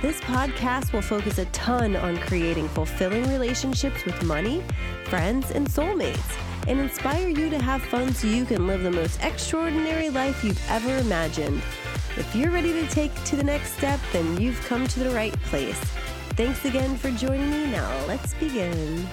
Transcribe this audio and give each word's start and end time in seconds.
This 0.00 0.20
podcast 0.20 0.92
will 0.92 1.02
focus 1.02 1.38
a 1.38 1.44
ton 1.46 1.96
on 1.96 2.18
creating 2.18 2.68
fulfilling 2.68 3.28
relationships 3.28 4.04
with 4.04 4.22
money, 4.22 4.62
friends, 5.06 5.50
and 5.50 5.66
soulmates 5.66 6.38
and 6.68 6.78
inspire 6.78 7.26
you 7.26 7.50
to 7.50 7.58
have 7.58 7.82
fun 7.82 8.14
so 8.14 8.28
you 8.28 8.44
can 8.44 8.68
live 8.68 8.84
the 8.84 8.92
most 8.92 9.20
extraordinary 9.24 10.08
life 10.08 10.44
you've 10.44 10.70
ever 10.70 10.96
imagined. 10.98 11.60
If 12.16 12.32
you're 12.36 12.52
ready 12.52 12.72
to 12.74 12.86
take 12.86 13.12
to 13.24 13.34
the 13.34 13.42
next 13.42 13.72
step, 13.72 13.98
then 14.12 14.40
you've 14.40 14.64
come 14.66 14.86
to 14.86 15.00
the 15.00 15.10
right 15.10 15.32
place. 15.42 15.80
Thanks 16.36 16.64
again 16.64 16.96
for 16.96 17.10
joining 17.10 17.50
me. 17.50 17.66
Now, 17.66 18.06
let's 18.06 18.34
begin. 18.34 19.04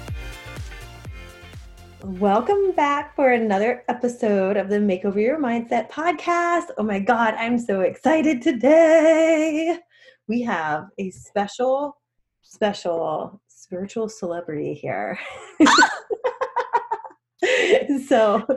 Welcome 2.03 2.73
back 2.73 3.15
for 3.15 3.31
another 3.31 3.83
episode 3.89 4.55
of 4.55 4.69
the 4.69 4.75
Makeover 4.75 5.19
Your 5.19 5.39
Mindset 5.39 5.89
podcast. 5.89 6.65
Oh 6.77 6.83
my 6.83 6.99
God, 6.99 7.33
I'm 7.39 7.57
so 7.57 7.81
excited 7.81 8.43
today. 8.43 9.79
We 10.27 10.41
have 10.43 10.87
a 10.97 11.11
special, 11.11 11.97
special 12.41 13.41
spiritual 13.47 14.09
celebrity 14.09 14.73
here. 14.73 15.17
so 18.07 18.45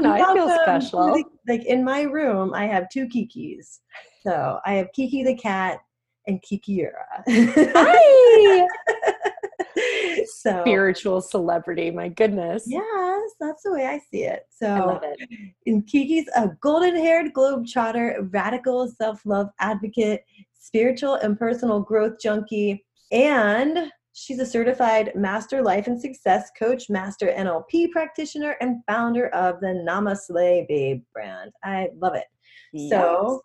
no, 0.00 0.12
I 0.12 0.32
feel 0.34 0.48
special. 0.62 1.10
Like, 1.10 1.26
like 1.48 1.64
in 1.64 1.84
my 1.84 2.02
room, 2.02 2.54
I 2.54 2.66
have 2.66 2.88
two 2.90 3.06
Kikis. 3.06 3.80
So 4.22 4.60
I 4.64 4.74
have 4.74 4.92
Kiki 4.92 5.24
the 5.24 5.34
cat 5.34 5.78
and 6.26 6.40
Kiki 6.42 6.72
Ura. 6.72 7.24
Hi. 7.28 8.66
so 10.26 10.60
spiritual 10.62 11.20
celebrity, 11.20 11.90
my 11.90 12.08
goodness. 12.08 12.64
Yes, 12.66 13.30
that's 13.40 13.62
the 13.62 13.72
way 13.72 13.86
I 13.86 14.00
see 14.10 14.24
it. 14.24 14.46
So 14.50 14.66
I 14.66 14.80
love 14.80 15.02
it. 15.02 15.18
And 15.66 15.86
Kiki's 15.86 16.28
a 16.36 16.50
golden-haired 16.60 17.32
globe 17.32 17.64
globetrotter, 17.64 18.28
radical 18.32 18.88
self-love 18.88 19.48
advocate, 19.60 20.24
spiritual 20.58 21.14
and 21.14 21.38
personal 21.38 21.80
growth 21.80 22.20
junkie, 22.20 22.84
and 23.10 23.90
She's 24.14 24.38
a 24.38 24.46
certified 24.46 25.12
master 25.14 25.62
life 25.62 25.86
and 25.86 25.98
success 25.98 26.50
coach, 26.58 26.90
master 26.90 27.28
NLP 27.28 27.90
practitioner, 27.92 28.56
and 28.60 28.82
founder 28.86 29.28
of 29.28 29.60
the 29.60 29.68
NamaSlay 29.88 30.68
Babe 30.68 31.02
brand. 31.14 31.50
I 31.64 31.88
love 31.96 32.14
it. 32.14 32.26
Yes. 32.74 32.90
So, 32.90 33.42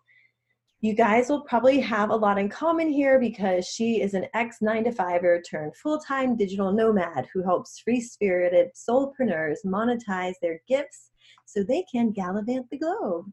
you 0.80 0.94
guys 0.94 1.28
will 1.28 1.40
probably 1.42 1.80
have 1.80 2.10
a 2.10 2.16
lot 2.16 2.38
in 2.38 2.48
common 2.48 2.88
here 2.88 3.18
because 3.18 3.66
she 3.66 4.00
is 4.00 4.14
an 4.14 4.26
ex 4.34 4.58
nine 4.60 4.84
to 4.84 4.92
fiver 4.92 5.42
turned 5.42 5.74
full 5.76 5.98
time 5.98 6.36
digital 6.36 6.72
nomad 6.72 7.26
who 7.34 7.42
helps 7.42 7.80
free 7.80 8.00
spirited 8.00 8.68
soulpreneurs 8.74 9.56
monetize 9.66 10.34
their 10.40 10.60
gifts 10.68 11.10
so 11.46 11.64
they 11.64 11.84
can 11.92 12.12
gallivant 12.12 12.66
the 12.70 12.78
globe. 12.78 13.26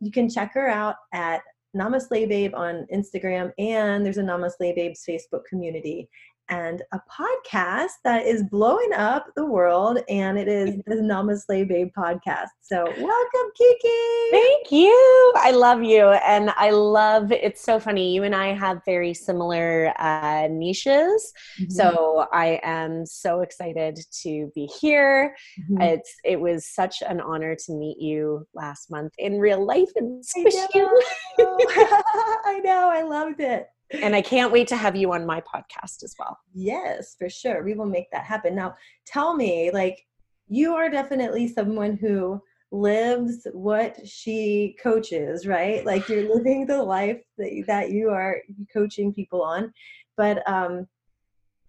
You 0.00 0.10
can 0.10 0.28
check 0.30 0.54
her 0.54 0.68
out 0.68 0.96
at 1.12 1.42
NamaSlay 1.76 2.26
Babe 2.28 2.54
on 2.54 2.86
Instagram, 2.92 3.52
and 3.58 4.04
there's 4.04 4.18
a 4.18 4.22
NamaSlay 4.22 4.74
Babes 4.74 5.04
Facebook 5.06 5.44
community 5.48 6.08
and 6.48 6.82
a 6.92 7.00
podcast 7.10 7.92
that 8.04 8.24
is 8.26 8.42
blowing 8.44 8.92
up 8.94 9.26
the 9.34 9.44
world, 9.44 9.98
and 10.08 10.38
it 10.38 10.48
is 10.48 10.76
the 10.86 10.96
NamaSlay 10.96 11.66
Babe 11.66 11.90
podcast. 11.96 12.48
So, 12.62 12.84
welcome, 12.84 13.50
Kiki. 13.56 14.30
Thank 14.30 14.70
you. 14.70 15.32
I 15.36 15.50
love 15.52 15.82
you, 15.82 16.08
and 16.08 16.50
I 16.56 16.70
love. 16.70 17.32
It's 17.32 17.62
so 17.62 17.80
funny. 17.80 18.14
You 18.14 18.24
and 18.24 18.34
I 18.34 18.54
have 18.54 18.80
very 18.84 19.14
similar 19.14 19.92
uh, 19.98 20.48
niches, 20.50 21.32
mm-hmm. 21.60 21.70
so 21.70 22.26
I 22.32 22.60
am 22.62 23.06
so 23.06 23.40
excited 23.40 23.98
to 24.22 24.50
be 24.54 24.66
here. 24.80 25.34
Mm-hmm. 25.60 25.82
It's 25.82 26.14
it 26.24 26.40
was 26.40 26.66
such 26.66 27.02
an 27.02 27.20
honor 27.20 27.56
to 27.66 27.72
meet 27.72 27.98
you 27.98 28.46
last 28.54 28.90
month 28.90 29.12
in 29.18 29.38
real 29.38 29.64
life 29.64 29.90
and 29.96 30.24
squish 30.24 30.54
you. 30.74 31.02
I 31.38 32.60
know. 32.64 32.90
I 32.92 33.02
loved 33.02 33.40
it 33.40 33.68
and 33.90 34.14
I 34.14 34.22
can't 34.22 34.52
wait 34.52 34.68
to 34.68 34.76
have 34.76 34.96
you 34.96 35.12
on 35.12 35.26
my 35.26 35.40
podcast 35.40 36.02
as 36.02 36.14
well. 36.18 36.38
Yes, 36.54 37.14
for 37.18 37.28
sure. 37.28 37.62
We 37.62 37.74
will 37.74 37.86
make 37.86 38.10
that 38.12 38.24
happen. 38.24 38.54
Now, 38.54 38.74
tell 39.06 39.34
me, 39.34 39.70
like, 39.72 40.06
you 40.48 40.74
are 40.74 40.88
definitely 40.88 41.48
someone 41.48 41.96
who 41.96 42.40
lives 42.72 43.46
what 43.52 43.96
she 44.06 44.76
coaches, 44.82 45.46
right? 45.46 45.84
Like, 45.84 46.08
you're 46.08 46.34
living 46.34 46.66
the 46.66 46.82
life 46.82 47.22
that, 47.38 47.64
that 47.66 47.90
you 47.90 48.10
are 48.10 48.38
coaching 48.72 49.12
people 49.12 49.42
on. 49.42 49.72
But, 50.16 50.48
um, 50.48 50.86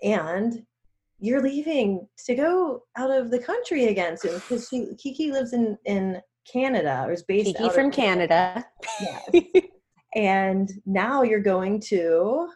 and 0.01 0.65
you're 1.19 1.41
leaving 1.41 2.07
to 2.25 2.35
go 2.35 2.83
out 2.95 3.11
of 3.11 3.31
the 3.31 3.39
country 3.39 3.85
again 3.87 4.17
soon 4.17 4.35
because 4.35 4.67
she 4.69 4.93
Kiki 4.97 5.31
lives 5.31 5.53
in 5.53 5.75
in 5.85 6.21
Canada 6.51 7.03
or 7.05 7.11
is 7.11 7.23
based 7.23 7.57
Kiki 7.57 7.69
from 7.69 7.91
Canada. 7.91 8.63
Canada. 8.99 9.31
Yes. 9.33 9.63
and 10.15 10.69
now 10.85 11.23
you're 11.23 11.39
going 11.39 11.79
to 11.81 12.49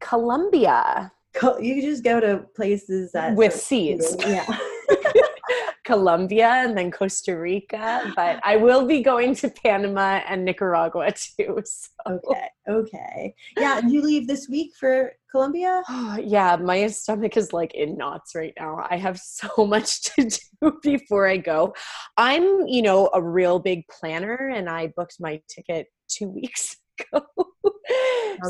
Colombia. 0.00 1.12
You 1.60 1.80
just 1.80 2.04
go 2.04 2.20
to 2.20 2.44
places 2.54 3.12
that 3.12 3.34
with 3.34 3.54
seeds. 3.54 4.16
Yeah. 4.20 4.46
Colombia 5.84 6.48
and 6.48 6.78
then 6.78 6.90
Costa 6.90 7.36
Rica, 7.36 8.12
but 8.14 8.40
I 8.44 8.56
will 8.56 8.86
be 8.86 9.02
going 9.02 9.34
to 9.36 9.50
Panama 9.50 10.20
and 10.28 10.44
Nicaragua 10.44 11.12
too. 11.12 11.62
So. 12.04 12.20
Okay, 12.30 12.48
okay. 12.68 13.34
Yeah, 13.56 13.80
you 13.86 14.02
leave 14.02 14.26
this 14.26 14.48
week 14.48 14.72
for 14.78 15.12
Colombia? 15.30 15.82
Oh, 15.88 16.18
yeah, 16.22 16.56
my 16.56 16.86
stomach 16.88 17.36
is 17.36 17.52
like 17.52 17.74
in 17.74 17.96
knots 17.96 18.34
right 18.34 18.54
now. 18.58 18.86
I 18.90 18.96
have 18.96 19.18
so 19.18 19.66
much 19.66 20.02
to 20.14 20.28
do 20.60 20.78
before 20.82 21.28
I 21.28 21.36
go. 21.36 21.74
I'm, 22.16 22.66
you 22.66 22.82
know, 22.82 23.10
a 23.14 23.22
real 23.22 23.58
big 23.58 23.86
planner 23.88 24.52
and 24.54 24.68
I 24.68 24.92
booked 24.96 25.16
my 25.20 25.40
ticket 25.48 25.86
two 26.08 26.28
weeks 26.28 26.76
go. 27.12 27.22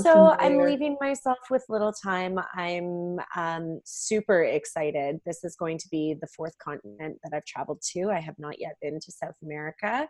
so 0.03 0.31
I'm 0.39 0.59
leaving 0.59 0.97
myself 1.01 1.39
with 1.51 1.65
little 1.69 1.93
time. 1.93 2.39
I'm 2.55 3.19
um, 3.37 3.81
super 3.85 4.43
excited. 4.45 5.21
This 5.27 5.45
is 5.45 5.57
going 5.57 5.79
to 5.79 5.89
be 5.89 6.17
the 6.21 6.29
fourth 6.29 6.57
continent 6.59 7.19
that 7.25 7.35
I've 7.35 7.45
traveled 7.45 7.83
to. 7.93 8.11
I 8.11 8.21
have 8.21 8.39
not 8.39 8.61
yet 8.61 8.77
been 8.81 8.99
to 9.01 9.13
South 9.13 9.37
America. 9.43 10.09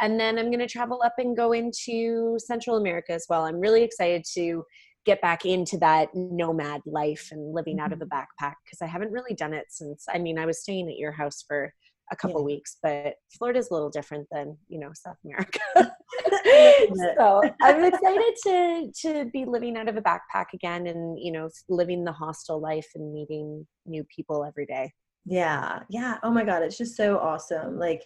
And 0.00 0.18
then 0.18 0.38
I'm 0.38 0.46
going 0.46 0.58
to 0.58 0.66
travel 0.66 1.02
up 1.04 1.14
and 1.18 1.36
go 1.36 1.52
into 1.52 2.36
Central 2.38 2.76
America 2.76 3.12
as 3.12 3.26
well. 3.28 3.44
I'm 3.44 3.60
really 3.60 3.82
excited 3.82 4.24
to 4.34 4.64
get 5.04 5.20
back 5.20 5.44
into 5.44 5.76
that 5.78 6.08
nomad 6.14 6.80
life 6.86 7.28
and 7.30 7.54
living 7.54 7.78
out 7.78 7.92
of 7.92 8.00
a 8.00 8.06
mm-hmm. 8.06 8.18
backpack 8.18 8.54
because 8.64 8.80
I 8.82 8.86
haven't 8.86 9.12
really 9.12 9.34
done 9.34 9.52
it 9.52 9.66
since. 9.68 10.06
I 10.12 10.18
mean, 10.18 10.38
I 10.38 10.46
was 10.46 10.62
staying 10.62 10.88
at 10.88 10.98
your 10.98 11.12
house 11.12 11.44
for 11.46 11.72
a 12.12 12.16
couple 12.16 12.40
yeah. 12.40 12.56
weeks, 12.56 12.76
but 12.82 13.14
Florida 13.36 13.58
is 13.58 13.70
a 13.70 13.74
little 13.74 13.90
different 13.90 14.26
than 14.30 14.56
you 14.68 14.78
know 14.78 14.90
South 14.94 15.16
America. 15.24 15.60
so 17.16 17.42
I'm 17.62 17.84
excited 17.92 18.34
to 18.44 18.92
to 19.02 19.24
be 19.32 19.44
living 19.44 19.76
out 19.76 19.88
of 19.88 19.96
a 19.96 20.02
backpack 20.02 20.46
again, 20.52 20.86
and 20.86 21.18
you 21.18 21.32
know 21.32 21.48
living 21.68 22.04
the 22.04 22.12
hostel 22.12 22.60
life 22.60 22.88
and 22.94 23.12
meeting 23.12 23.66
new 23.86 24.04
people 24.14 24.44
every 24.44 24.66
day. 24.66 24.92
Yeah, 25.24 25.80
yeah. 25.88 26.18
Oh 26.22 26.30
my 26.30 26.44
God, 26.44 26.62
it's 26.62 26.76
just 26.76 26.96
so 26.96 27.18
awesome. 27.18 27.78
Like 27.78 28.02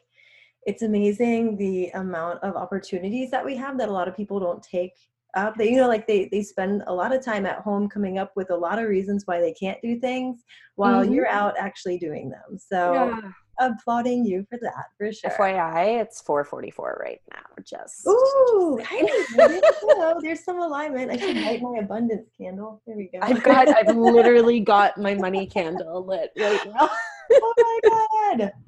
it's 0.66 0.82
amazing 0.82 1.56
the 1.56 1.88
amount 1.90 2.42
of 2.42 2.56
opportunities 2.56 3.30
that 3.30 3.44
we 3.44 3.56
have 3.56 3.78
that 3.78 3.88
a 3.88 3.92
lot 3.92 4.08
of 4.08 4.16
people 4.16 4.38
don't 4.38 4.62
take 4.62 4.92
up 5.34 5.54
they 5.56 5.70
you 5.70 5.76
know 5.76 5.86
like 5.86 6.06
they 6.06 6.28
they 6.32 6.42
spend 6.42 6.82
a 6.86 6.92
lot 6.92 7.14
of 7.14 7.22
time 7.22 7.44
at 7.44 7.58
home 7.60 7.88
coming 7.88 8.18
up 8.18 8.32
with 8.34 8.50
a 8.50 8.56
lot 8.56 8.78
of 8.78 8.88
reasons 8.88 9.24
why 9.26 9.40
they 9.40 9.52
can't 9.52 9.78
do 9.82 10.00
things 10.00 10.42
while 10.76 11.04
mm-hmm. 11.04 11.12
you're 11.12 11.28
out 11.28 11.54
actually 11.58 11.98
doing 11.98 12.30
them 12.30 12.58
so 12.58 12.94
yeah 12.94 13.30
applauding 13.60 14.24
you 14.24 14.46
for 14.48 14.58
that 14.62 14.86
for 14.96 15.12
sure. 15.12 15.30
FYI, 15.30 16.00
it's 16.00 16.20
444 16.22 17.00
right 17.02 17.20
now. 17.32 17.62
Just 17.64 18.06
ooh, 18.06 18.80
just 18.80 19.34
there's 20.22 20.44
some 20.44 20.60
alignment. 20.60 21.10
I 21.10 21.16
should 21.16 21.36
light 21.36 21.60
my 21.60 21.78
abundance 21.80 22.28
candle. 22.36 22.80
There 22.86 22.96
we 22.96 23.10
go. 23.12 23.18
I've 23.22 23.42
got, 23.42 23.68
I've 23.68 23.96
literally 23.96 24.60
got 24.60 24.98
my 24.98 25.14
money 25.14 25.46
candle 25.46 26.04
lit 26.04 26.30
right 26.38 26.60
now. 26.66 26.88
oh 27.32 27.54
my 27.58 27.80
god! 28.38 28.52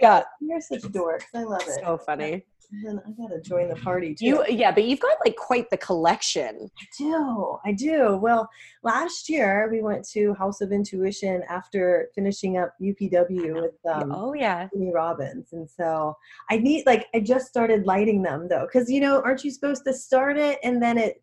Yeah, 0.00 0.22
you're 0.40 0.60
such 0.60 0.82
dorks. 0.82 1.24
I 1.34 1.42
love 1.42 1.62
it. 1.62 1.80
So 1.84 1.98
funny. 1.98 2.44
Then 2.84 3.00
I 3.06 3.10
gotta 3.12 3.40
join 3.40 3.68
the 3.68 3.76
party 3.76 4.14
too. 4.14 4.26
You, 4.26 4.44
yeah, 4.48 4.70
but 4.70 4.84
you've 4.84 5.00
got 5.00 5.16
like 5.24 5.36
quite 5.36 5.70
the 5.70 5.76
collection. 5.78 6.70
I 6.78 6.86
do, 6.98 7.58
I 7.64 7.72
do. 7.72 8.16
Well, 8.16 8.48
last 8.82 9.28
year 9.28 9.68
we 9.72 9.80
went 9.80 10.06
to 10.10 10.34
House 10.34 10.60
of 10.60 10.70
Intuition 10.70 11.42
after 11.48 12.08
finishing 12.14 12.58
up 12.58 12.74
UPW 12.80 13.54
with 13.54 13.74
um, 13.90 14.12
oh 14.14 14.34
yeah, 14.34 14.68
Tony 14.72 14.92
Robbins, 14.92 15.52
and 15.52 15.68
so 15.68 16.14
I 16.50 16.58
need 16.58 16.84
like 16.86 17.06
I 17.14 17.20
just 17.20 17.46
started 17.46 17.86
lighting 17.86 18.22
them 18.22 18.48
though, 18.48 18.66
because 18.70 18.90
you 18.90 19.00
know, 19.00 19.22
aren't 19.22 19.44
you 19.44 19.50
supposed 19.50 19.84
to 19.86 19.94
start 19.94 20.36
it 20.36 20.58
and 20.62 20.82
then 20.82 20.98
it 20.98 21.22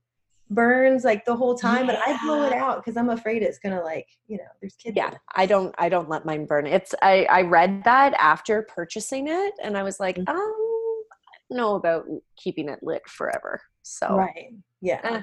burns 0.51 1.03
like 1.03 1.25
the 1.25 1.35
whole 1.35 1.55
time 1.55 1.87
yeah. 1.87 1.95
but 1.95 2.07
i 2.07 2.23
blow 2.23 2.45
it 2.45 2.53
out 2.53 2.77
because 2.77 2.95
i'm 2.97 3.09
afraid 3.09 3.41
it's 3.41 3.57
gonna 3.57 3.81
like 3.81 4.07
you 4.27 4.37
know 4.37 4.43
there's 4.61 4.75
kids 4.75 4.95
yeah 4.95 5.11
i 5.33 5.43
don't 5.43 5.73
i 5.79 5.89
don't 5.89 6.07
let 6.07 6.23
mine 6.23 6.45
burn 6.45 6.67
it's 6.67 6.93
i 7.01 7.25
i 7.31 7.41
read 7.41 7.83
that 7.83 8.13
after 8.19 8.61
purchasing 8.61 9.27
it 9.27 9.53
and 9.63 9.75
i 9.75 9.81
was 9.81 9.99
like 9.99 10.17
mm-hmm. 10.17 10.29
um 10.29 10.64
know 11.49 11.75
about 11.75 12.05
keeping 12.37 12.69
it 12.69 12.79
lit 12.81 13.07
forever. 13.07 13.61
So 13.83 14.15
right. 14.15 14.53
Yeah. 14.81 14.99
Eh, 15.03 15.21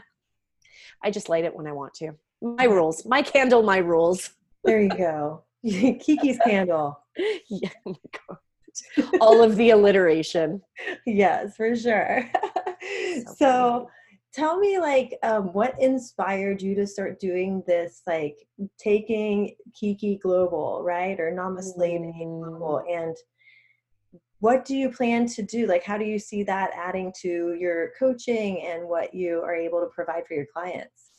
I 1.03 1.11
just 1.11 1.29
light 1.29 1.45
it 1.45 1.55
when 1.55 1.67
I 1.67 1.73
want 1.73 1.95
to. 1.95 2.13
My 2.41 2.65
rules. 2.65 3.05
My 3.05 3.23
candle, 3.23 3.63
my 3.63 3.79
rules. 3.79 4.31
There 4.65 4.81
you 4.81 4.89
go. 4.89 5.45
Kiki's 5.65 6.39
candle. 6.45 6.99
Yeah. 7.49 7.71
Oh 7.87 7.93
my 7.93 8.21
God. 8.29 8.39
All 9.21 9.43
of 9.43 9.57
the 9.57 9.71
alliteration. 9.71 10.63
Yes, 11.07 11.57
for 11.57 11.77
sure. 11.77 12.29
so, 13.27 13.35
so 13.37 13.89
tell 14.33 14.59
me 14.59 14.79
like 14.79 15.17
um, 15.23 15.53
what 15.53 15.81
inspired 15.81 16.63
you 16.63 16.75
to 16.75 16.87
start 16.87 17.21
doing 17.21 17.63
this 17.67 18.03
like 18.07 18.37
taking 18.79 19.55
kiki 19.79 20.19
global 20.23 20.83
right 20.83 21.21
or 21.21 21.33
namaslay 21.33 21.99
mm. 22.01 22.43
global 22.43 22.83
and 22.91 23.17
what 24.43 24.65
do 24.65 24.77
you 24.77 24.91
plan 24.91 25.27
to 25.27 25.43
do 25.43 25.67
like 25.67 25.85
how 25.85 25.97
do 25.97 26.05
you 26.05 26.19
see 26.19 26.43
that 26.43 26.71
adding 26.75 27.13
to 27.21 27.55
your 27.59 27.93
coaching 27.99 28.63
and 28.67 28.89
what 28.89 29.15
you 29.15 29.41
are 29.41 29.55
able 29.55 29.81
to 29.81 29.87
provide 29.87 30.27
for 30.27 30.35
your 30.35 30.47
clients 30.53 31.11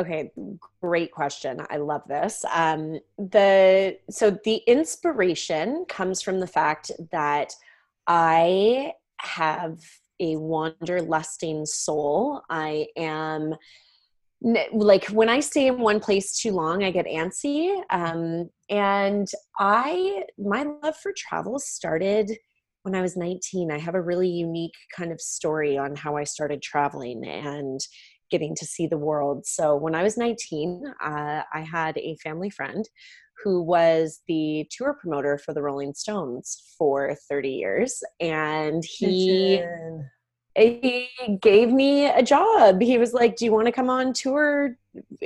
okay 0.00 0.32
great 0.80 1.12
question 1.12 1.60
i 1.70 1.76
love 1.76 2.02
this 2.08 2.44
um 2.52 2.98
the 3.18 3.96
so 4.10 4.30
the 4.44 4.56
inspiration 4.66 5.84
comes 5.88 6.22
from 6.22 6.40
the 6.40 6.46
fact 6.46 6.90
that 7.12 7.52
i 8.06 8.92
have 9.18 9.78
a 10.20 10.36
wanderlusting 10.36 11.66
soul. 11.66 12.42
I 12.48 12.86
am 12.96 13.54
like 14.72 15.06
when 15.06 15.28
I 15.28 15.40
stay 15.40 15.68
in 15.68 15.78
one 15.78 16.00
place 16.00 16.38
too 16.38 16.52
long, 16.52 16.84
I 16.84 16.90
get 16.90 17.06
antsy. 17.06 17.82
Um, 17.90 18.50
and 18.68 19.26
I, 19.58 20.24
my 20.38 20.64
love 20.82 20.96
for 20.96 21.12
travel 21.16 21.58
started 21.58 22.30
when 22.84 22.94
I 22.94 23.00
was 23.00 23.16
19. 23.16 23.70
I 23.72 23.78
have 23.78 23.94
a 23.94 24.02
really 24.02 24.28
unique 24.28 24.76
kind 24.94 25.10
of 25.10 25.20
story 25.20 25.76
on 25.78 25.96
how 25.96 26.16
I 26.16 26.24
started 26.24 26.62
traveling 26.62 27.24
and 27.24 27.80
getting 28.30 28.54
to 28.56 28.66
see 28.66 28.86
the 28.86 28.98
world. 28.98 29.46
So 29.46 29.74
when 29.74 29.94
I 29.94 30.02
was 30.02 30.18
19, 30.18 30.84
uh, 31.02 31.42
I 31.52 31.60
had 31.60 31.96
a 31.96 32.16
family 32.22 32.50
friend 32.50 32.86
who 33.42 33.62
was 33.62 34.20
the 34.28 34.66
tour 34.70 34.96
promoter 35.00 35.38
for 35.38 35.54
the 35.54 35.62
Rolling 35.62 35.94
Stones 35.94 36.74
for 36.78 37.16
30 37.28 37.48
years. 37.48 38.02
And 38.20 38.84
he 38.84 39.62
he 40.56 41.08
gave 41.40 41.72
me 41.72 42.06
a 42.06 42.22
job. 42.22 42.80
He 42.80 42.98
was 42.98 43.12
like, 43.12 43.36
"Do 43.36 43.44
you 43.44 43.52
want 43.52 43.66
to 43.66 43.72
come 43.72 43.90
on 43.90 44.12
tour?" 44.12 44.76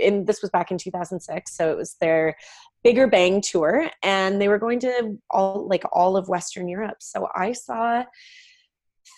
And 0.01 0.27
this 0.27 0.41
was 0.41 0.51
back 0.51 0.71
in 0.71 0.79
2006, 0.79 1.55
so 1.55 1.71
it 1.71 1.77
was 1.77 1.97
their 2.01 2.37
bigger 2.83 3.07
bang 3.07 3.41
tour, 3.41 3.91
and 4.03 4.41
they 4.41 4.49
were 4.49 4.59
going 4.59 4.81
to 4.81 5.19
all 5.31 5.67
like 5.69 5.85
all 5.93 6.17
of 6.17 6.29
Western 6.29 6.69
Europe. 6.69 6.99
So 7.01 7.29
I 7.35 7.53
saw 7.53 8.05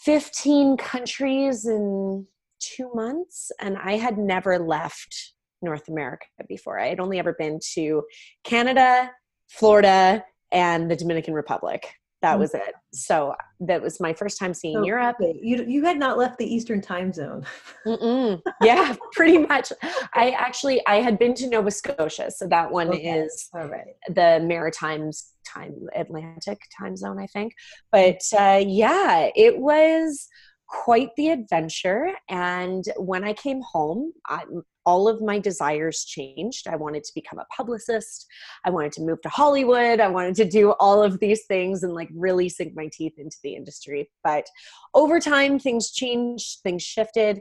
15 0.05 0.77
countries 0.77 1.67
in 1.67 2.27
two 2.59 2.91
months, 2.95 3.53
and 3.61 3.79
I 3.79 3.97
had 3.97 4.19
never 4.19 4.59
left 4.59 5.35
North 5.62 5.89
America 5.89 6.27
before. 6.49 6.79
I 6.79 6.89
had 6.89 7.01
only 7.01 7.19
ever 7.19 7.35
been 7.35 7.61
to 7.75 8.03
Canada, 8.45 9.11
Florida, 9.49 10.25
and 10.53 10.91
the 10.91 10.97
Dominican 10.97 11.35
Republic. 11.35 11.95
That 12.23 12.37
mm. 12.37 12.41
was 12.41 12.55
it. 12.55 12.75
So 12.93 13.35
that 13.61 13.81
was 13.81 14.01
my 14.01 14.13
first 14.13 14.39
time 14.39 14.53
seeing 14.53 14.85
Europe. 14.85 15.17
You 15.21 15.65
you 15.67 15.85
had 15.85 15.99
not 15.99 16.19
left 16.19 16.39
the 16.39 16.45
Eastern 16.45 16.81
time 16.81 17.13
zone. 17.13 17.47
yeah, 18.63 18.97
pretty 19.13 19.39
much. 19.39 19.73
I 20.15 20.31
actually 20.31 20.85
I 20.87 20.97
had 20.97 21.19
been 21.19 21.35
to 21.35 21.49
Nova 21.49 21.71
Scotia, 21.71 22.31
so 22.31 22.47
that 22.49 22.71
one 22.71 22.89
okay. 22.89 23.21
is 23.21 23.49
the 24.09 24.41
Maritimes 24.45 25.33
time 25.47 25.75
Atlantic 25.95 26.61
time 26.79 26.97
zone, 26.97 27.19
I 27.19 27.27
think. 27.27 27.55
But 27.91 28.21
uh, 28.39 28.63
yeah, 28.67 29.31
it 29.35 29.59
was 29.59 30.29
quite 30.71 31.11
the 31.17 31.31
adventure. 31.31 32.13
And 32.29 32.85
when 32.97 33.25
I 33.25 33.33
came 33.33 33.61
home, 33.63 34.13
I, 34.27 34.45
all 34.87 35.09
of 35.09 35.21
my 35.21 35.38
desires 35.38 36.05
changed. 36.05 36.67
I 36.67 36.77
wanted 36.77 37.05
to 37.05 37.12
become 37.15 37.38
a 37.38 37.47
publicist. 37.55 38.27
I 38.65 38.71
wanted 38.71 38.93
to 38.93 39.03
move 39.03 39.21
to 39.23 39.29
Hollywood. 39.29 40.00
I 40.00 40.09
wanted 40.09 40.35
to 40.37 40.49
do 40.49 40.73
all 40.81 41.03
of 41.03 41.21
these 41.21 41.44
things 41.47 41.82
and 41.82 41.94
like 41.94 42.09
really 42.15 42.49
sink 42.49 42.75
my 42.75 42.88
teeth 42.93 43.15
into 43.19 43.37
the 43.43 43.55
industry. 43.55 44.11
But 44.25 44.47
over 44.94 45.21
time, 45.21 45.59
things 45.59 45.91
changed, 45.91 46.61
things 46.62 46.82
shifted. 46.82 47.41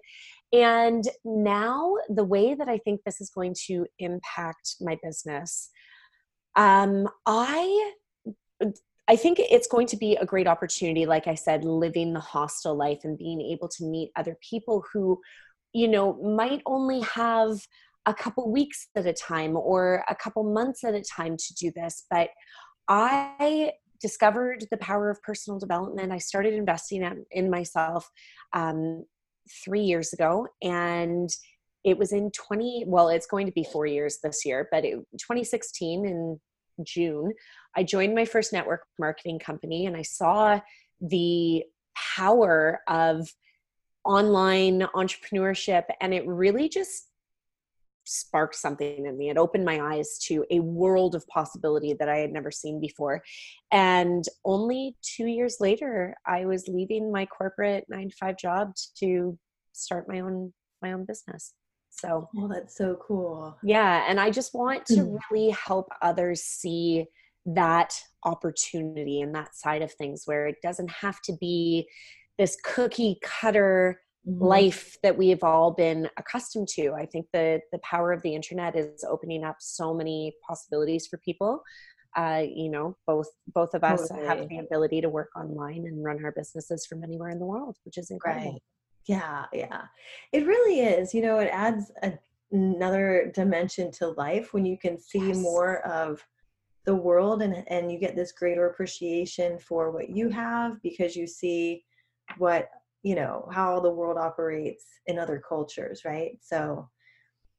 And 0.52 1.04
now, 1.24 1.96
the 2.10 2.24
way 2.24 2.56
that 2.56 2.68
I 2.68 2.80
think 2.80 3.02
this 3.06 3.22
is 3.22 3.30
going 3.30 3.56
to 3.68 3.86
impact 4.00 4.78
my 4.82 4.98
business, 5.04 5.70
um, 6.56 7.08
I 7.28 7.94
I 9.10 9.16
think 9.16 9.40
it's 9.40 9.68
going 9.68 9.88
to 9.88 9.98
be 9.98 10.16
a 10.18 10.26
great 10.26 10.46
opportunity, 10.46 11.08
like 11.08 11.26
I 11.26 11.34
said, 11.34 11.66
living 11.66 12.14
the 12.14 12.20
hostel 12.20 12.76
life 12.76 13.00
and 13.04 13.18
being 13.18 13.42
able 13.42 13.68
to 13.70 13.84
meet 13.84 14.12
other 14.16 14.38
people 14.48 14.86
who 14.94 15.20
you 15.74 15.88
know 15.88 16.14
might 16.22 16.62
only 16.66 17.02
have 17.02 17.52
a 18.06 18.14
couple 18.14 18.52
weeks 18.52 18.88
at 18.96 19.06
a 19.06 19.14
time 19.14 19.56
or 19.56 20.04
a 20.10 20.16
couple 20.16 20.44
months 20.44 20.84
at 20.84 20.94
a 20.94 21.02
time 21.02 21.36
to 21.38 21.54
do 21.54 21.72
this 21.76 22.06
but 22.10 22.30
i 22.88 23.72
discovered 24.02 24.66
the 24.72 24.78
power 24.78 25.10
of 25.10 25.22
personal 25.22 25.60
development. 25.60 26.12
I 26.12 26.20
started 26.20 26.54
investing 26.54 27.26
in 27.32 27.50
myself 27.50 28.10
um, 28.54 29.04
three 29.64 29.82
years 29.82 30.14
ago 30.14 30.48
and 30.62 31.30
it 31.84 31.98
was 31.98 32.12
in 32.12 32.30
20 32.32 32.86
well 32.88 33.10
it's 33.10 33.26
going 33.26 33.46
to 33.46 33.52
be 33.52 33.66
four 33.72 33.86
years 33.86 34.20
this 34.22 34.46
year 34.46 34.68
but 34.72 34.86
it, 34.86 34.96
2016 35.18 36.06
in 36.06 36.40
june 36.84 37.34
i 37.76 37.84
joined 37.84 38.14
my 38.14 38.26
first 38.26 38.54
network 38.54 38.82
marketing 39.00 39.40
company 39.40 39.86
and 39.86 39.98
i 39.98 40.02
saw 40.02 40.60
the 41.02 41.64
power 41.96 42.82
of 42.88 43.28
online 44.10 44.82
entrepreneurship 44.96 45.84
and 46.02 46.14
it 46.16 46.26
really 46.28 46.68
just 46.68 47.06
sparked 48.06 48.56
something 48.56 49.06
in 49.06 49.18
me. 49.18 49.30
It 49.30 49.38
opened 49.38 49.64
my 49.64 49.80
eyes 49.94 50.18
to 50.24 50.44
a 50.50 50.60
world 50.62 51.14
of 51.14 51.28
possibility 51.28 51.94
that 51.94 52.10
I 52.10 52.18
had 52.18 52.32
never 52.32 52.50
seen 52.50 52.82
before. 52.82 53.22
And 53.72 54.26
only 54.44 54.98
two 55.04 55.28
years 55.28 55.58
later, 55.60 56.16
I 56.26 56.46
was 56.46 56.68
leaving 56.68 57.12
my 57.12 57.28
corporate 57.28 57.86
nine 57.88 58.10
to 58.10 58.16
five 58.20 58.36
job 58.36 58.72
to 59.00 59.38
start 59.74 60.08
my 60.08 60.22
own 60.22 60.54
my 60.82 60.94
own 60.94 61.06
business. 61.06 61.54
So 61.92 62.28
well, 62.34 62.48
that's 62.48 62.76
so 62.76 62.98
cool. 63.06 63.58
Yeah. 63.62 64.06
And 64.08 64.20
I 64.20 64.32
just 64.32 64.56
want 64.56 64.86
to 64.88 64.96
mm. 64.96 65.20
really 65.30 65.52
help 65.52 65.88
others 66.02 66.42
see 66.42 67.06
that 67.46 68.00
opportunity 68.24 69.22
and 69.22 69.34
that 69.36 69.56
side 69.56 69.82
of 69.82 69.92
things 69.94 70.24
where 70.26 70.48
it 70.48 70.58
doesn't 70.64 70.90
have 70.90 71.22
to 71.22 71.34
be 71.40 71.88
this 72.40 72.58
cookie 72.64 73.20
cutter 73.22 74.02
mm-hmm. 74.28 74.44
life 74.44 74.98
that 75.04 75.16
we 75.16 75.30
have 75.30 75.44
all 75.44 75.72
been 75.72 76.10
accustomed 76.18 76.70
to. 76.70 76.94
I 76.94 77.06
think 77.06 77.28
the 77.34 77.60
the 77.72 77.80
power 77.80 78.12
of 78.12 78.24
the 78.24 78.34
internet 78.34 78.76
is 78.76 79.04
opening 79.08 79.44
up 79.44 79.58
so 79.60 79.94
many 79.94 80.34
possibilities 80.48 81.06
for 81.06 81.18
people. 81.18 81.62
Uh, 82.18 82.44
you 82.44 82.72
know, 82.72 82.98
both 83.06 83.28
both 83.54 83.76
of 83.76 83.84
us 83.84 84.08
totally. 84.08 84.26
have 84.26 84.50
the 84.50 84.58
ability 84.58 85.02
to 85.02 85.10
work 85.10 85.30
online 85.36 85.86
and 85.86 86.04
run 86.04 86.24
our 86.26 86.32
businesses 86.32 86.88
from 86.88 87.04
anywhere 87.04 87.30
in 87.30 87.38
the 87.38 87.46
world, 87.46 87.78
which 87.84 88.00
is 88.00 88.10
incredible. 88.10 88.54
Right. 88.54 88.62
Yeah, 89.06 89.46
yeah, 89.54 89.84
it 90.34 90.46
really 90.46 90.82
is. 90.82 91.14
You 91.14 91.22
know, 91.22 91.40
it 91.40 91.50
adds 91.52 91.92
a, 92.04 92.14
another 92.52 93.32
dimension 93.34 93.92
to 93.94 94.10
life 94.10 94.54
when 94.54 94.66
you 94.66 94.78
can 94.78 95.00
see 95.00 95.28
yes. 95.28 95.38
more 95.38 95.86
of 95.86 96.24
the 96.86 96.96
world 96.96 97.42
and 97.42 97.64
and 97.68 97.92
you 97.92 98.00
get 98.00 98.16
this 98.16 98.32
greater 98.32 98.68
appreciation 98.68 99.60
for 99.60 99.92
what 99.92 100.10
you 100.10 100.30
have 100.30 100.82
because 100.82 101.16
you 101.16 101.28
see 101.28 101.84
what 102.38 102.70
you 103.04 103.16
know 103.16 103.50
how 103.52 103.80
the 103.80 103.90
world 103.90 104.18
operates 104.18 104.86
in 105.08 105.18
other 105.18 105.42
cultures 105.48 106.04
right? 106.06 106.38
So 106.42 106.90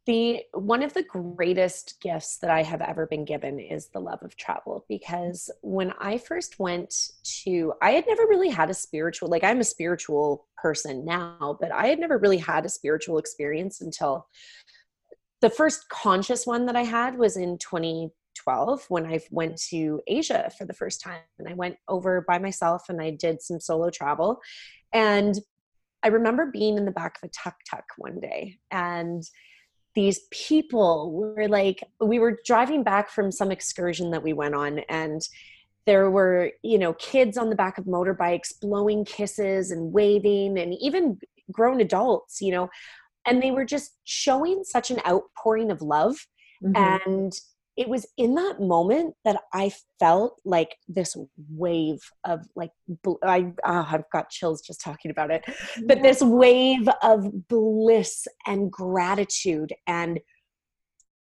the 0.07 0.43
one 0.55 0.83
of 0.83 0.95
the 0.95 1.03
greatest 1.03 2.01
gifts 2.01 2.39
that 2.39 2.51
i 2.51 2.63
have 2.63 2.81
ever 2.81 3.07
been 3.07 3.25
given 3.25 3.59
is 3.61 3.89
the 3.89 4.01
love 4.01 4.23
of 4.23 4.37
travel 4.37 4.85
because 4.89 5.51
when 5.63 5.93
i 6.01 6.17
first 6.17 6.59
went 6.59 7.11
to 7.23 7.73
i 7.83 7.91
had 7.91 8.05
never 8.07 8.27
really 8.27 8.49
had 8.49 8.71
a 8.71 8.75
spiritual 8.75 9.29
like 9.29 9.45
i'm 9.45 9.61
a 9.61 9.65
spiritual 9.65 10.47
person 10.57 11.05
now 11.05 11.57
but 11.61 11.71
i 11.73 11.87
had 11.87 11.99
never 11.99 12.19
really 12.19 12.39
had 12.39 12.65
a 12.65 12.69
spiritual 12.69 13.19
experience 13.19 13.81
until 13.83 14.27
the 15.43 15.51
first 15.51 15.89
conscious 15.91 16.47
one 16.47 16.67
that 16.67 16.77
i 16.77 16.83
had 16.83 17.19
was 17.19 17.37
in 17.37 17.59
20 17.59 18.11
12 18.37 18.87
when 18.89 19.07
I 19.07 19.21
went 19.31 19.61
to 19.71 20.01
Asia 20.07 20.51
for 20.57 20.65
the 20.65 20.75
first 20.75 21.01
time. 21.01 21.21
And 21.39 21.49
I 21.49 21.55
went 21.55 21.77
over 21.89 22.25
by 22.27 22.39
myself 22.39 22.85
and 22.89 23.01
I 23.01 23.11
did 23.11 23.43
some 23.43 23.61
solo 23.61 23.91
travel. 23.91 24.41
And 24.93 25.39
I 26.03 26.09
remember 26.09 26.51
being 26.51 26.79
in 26.79 26.85
the 26.85 26.91
back 26.91 27.19
of 27.23 27.29
a 27.29 27.33
tuk 27.33 27.57
tuk 27.71 27.85
one 27.99 28.21
day 28.21 28.59
and 28.71 29.23
these 29.95 30.21
people 30.31 31.13
were 31.13 31.49
like, 31.49 31.83
we 32.01 32.19
were 32.19 32.39
driving 32.45 32.83
back 32.83 33.11
from 33.11 33.33
some 33.33 33.51
excursion 33.51 34.13
that 34.13 34.23
we 34.23 34.33
went 34.33 34.55
on 34.55 34.79
and 34.89 35.21
there 35.87 36.11
were, 36.11 36.53
you 36.63 36.79
know, 36.79 36.93
kids 36.95 37.37
on 37.37 37.51
the 37.51 37.57
back 37.57 37.77
of 37.77 37.87
motorbikes 37.87 38.53
blowing 38.61 39.05
kisses 39.05 39.71
and 39.71 39.93
waving 39.93 40.59
and 40.59 40.75
even 40.81 41.19
grown 41.51 41.81
adults, 41.81 42.41
you 42.41 42.53
know, 42.53 42.69
and 43.27 43.43
they 43.43 43.51
were 43.51 43.65
just 43.65 43.97
showing 44.05 44.63
such 44.65 44.91
an 44.91 45.01
outpouring 45.07 45.71
of 45.71 45.83
love. 45.83 46.17
Mm-hmm. 46.63 47.11
And 47.11 47.33
it 47.77 47.89
was 47.89 48.07
in 48.17 48.35
that 48.35 48.61
moment 48.61 49.15
that 49.25 49.41
I 49.53 49.73
felt 49.99 50.41
like 50.45 50.77
this 50.89 51.17
wave 51.49 52.01
of 52.25 52.41
like 52.55 52.73
I 53.25 53.53
oh, 53.65 53.87
I've 53.89 54.11
got 54.13 54.31
chills 54.31 54.63
just 54.63 54.81
talking 54.81 55.11
about 55.11 55.31
it, 55.31 55.45
but 55.87 55.99
yeah. 55.99 56.03
this 56.03 56.21
wave 56.21 56.89
of 57.03 57.49
bliss 57.49 58.27
and 58.47 58.71
gratitude 58.71 59.73
and 59.87 60.21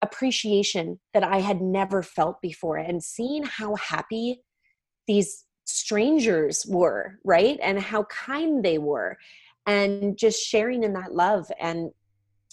appreciation 0.02 1.00
that 1.14 1.24
I 1.24 1.40
had 1.40 1.62
never 1.62 2.04
felt 2.04 2.42
before, 2.42 2.78
and 2.78 3.04
seeing 3.04 3.44
how 3.44 3.76
happy 3.76 4.42
these 5.08 5.46
strangers 5.64 6.66
were, 6.68 7.20
right, 7.24 7.58
and 7.64 7.80
how 7.80 8.04
kind 8.04 8.64
they 8.64 8.78
were, 8.78 9.18
and 9.66 10.18
just 10.18 10.46
sharing 10.46 10.84
in 10.84 10.94
that 10.94 11.14
love 11.14 11.50
and 11.60 11.92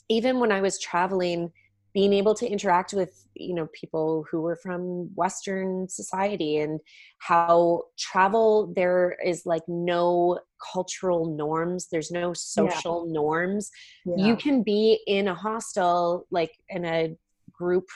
even 0.08 0.40
when 0.40 0.52
I 0.52 0.60
was 0.60 0.78
traveling 0.78 1.52
being 1.94 2.12
able 2.12 2.34
to 2.34 2.48
interact 2.48 2.92
with 2.92 3.26
you 3.34 3.54
know 3.54 3.68
people 3.72 4.24
who 4.30 4.40
were 4.40 4.56
from 4.56 5.10
western 5.14 5.88
society 5.88 6.58
and 6.58 6.80
how 7.18 7.82
travel 7.98 8.72
there 8.74 9.16
is 9.24 9.46
like 9.46 9.62
no 9.68 10.38
cultural 10.72 11.36
norms 11.36 11.88
there's 11.90 12.10
no 12.10 12.32
social 12.32 13.04
yeah. 13.06 13.12
norms 13.12 13.70
yeah. 14.04 14.26
you 14.26 14.36
can 14.36 14.62
be 14.62 15.00
in 15.06 15.28
a 15.28 15.34
hostel 15.34 16.26
like 16.30 16.52
in 16.68 16.84
a 16.84 17.16
group 17.50 17.88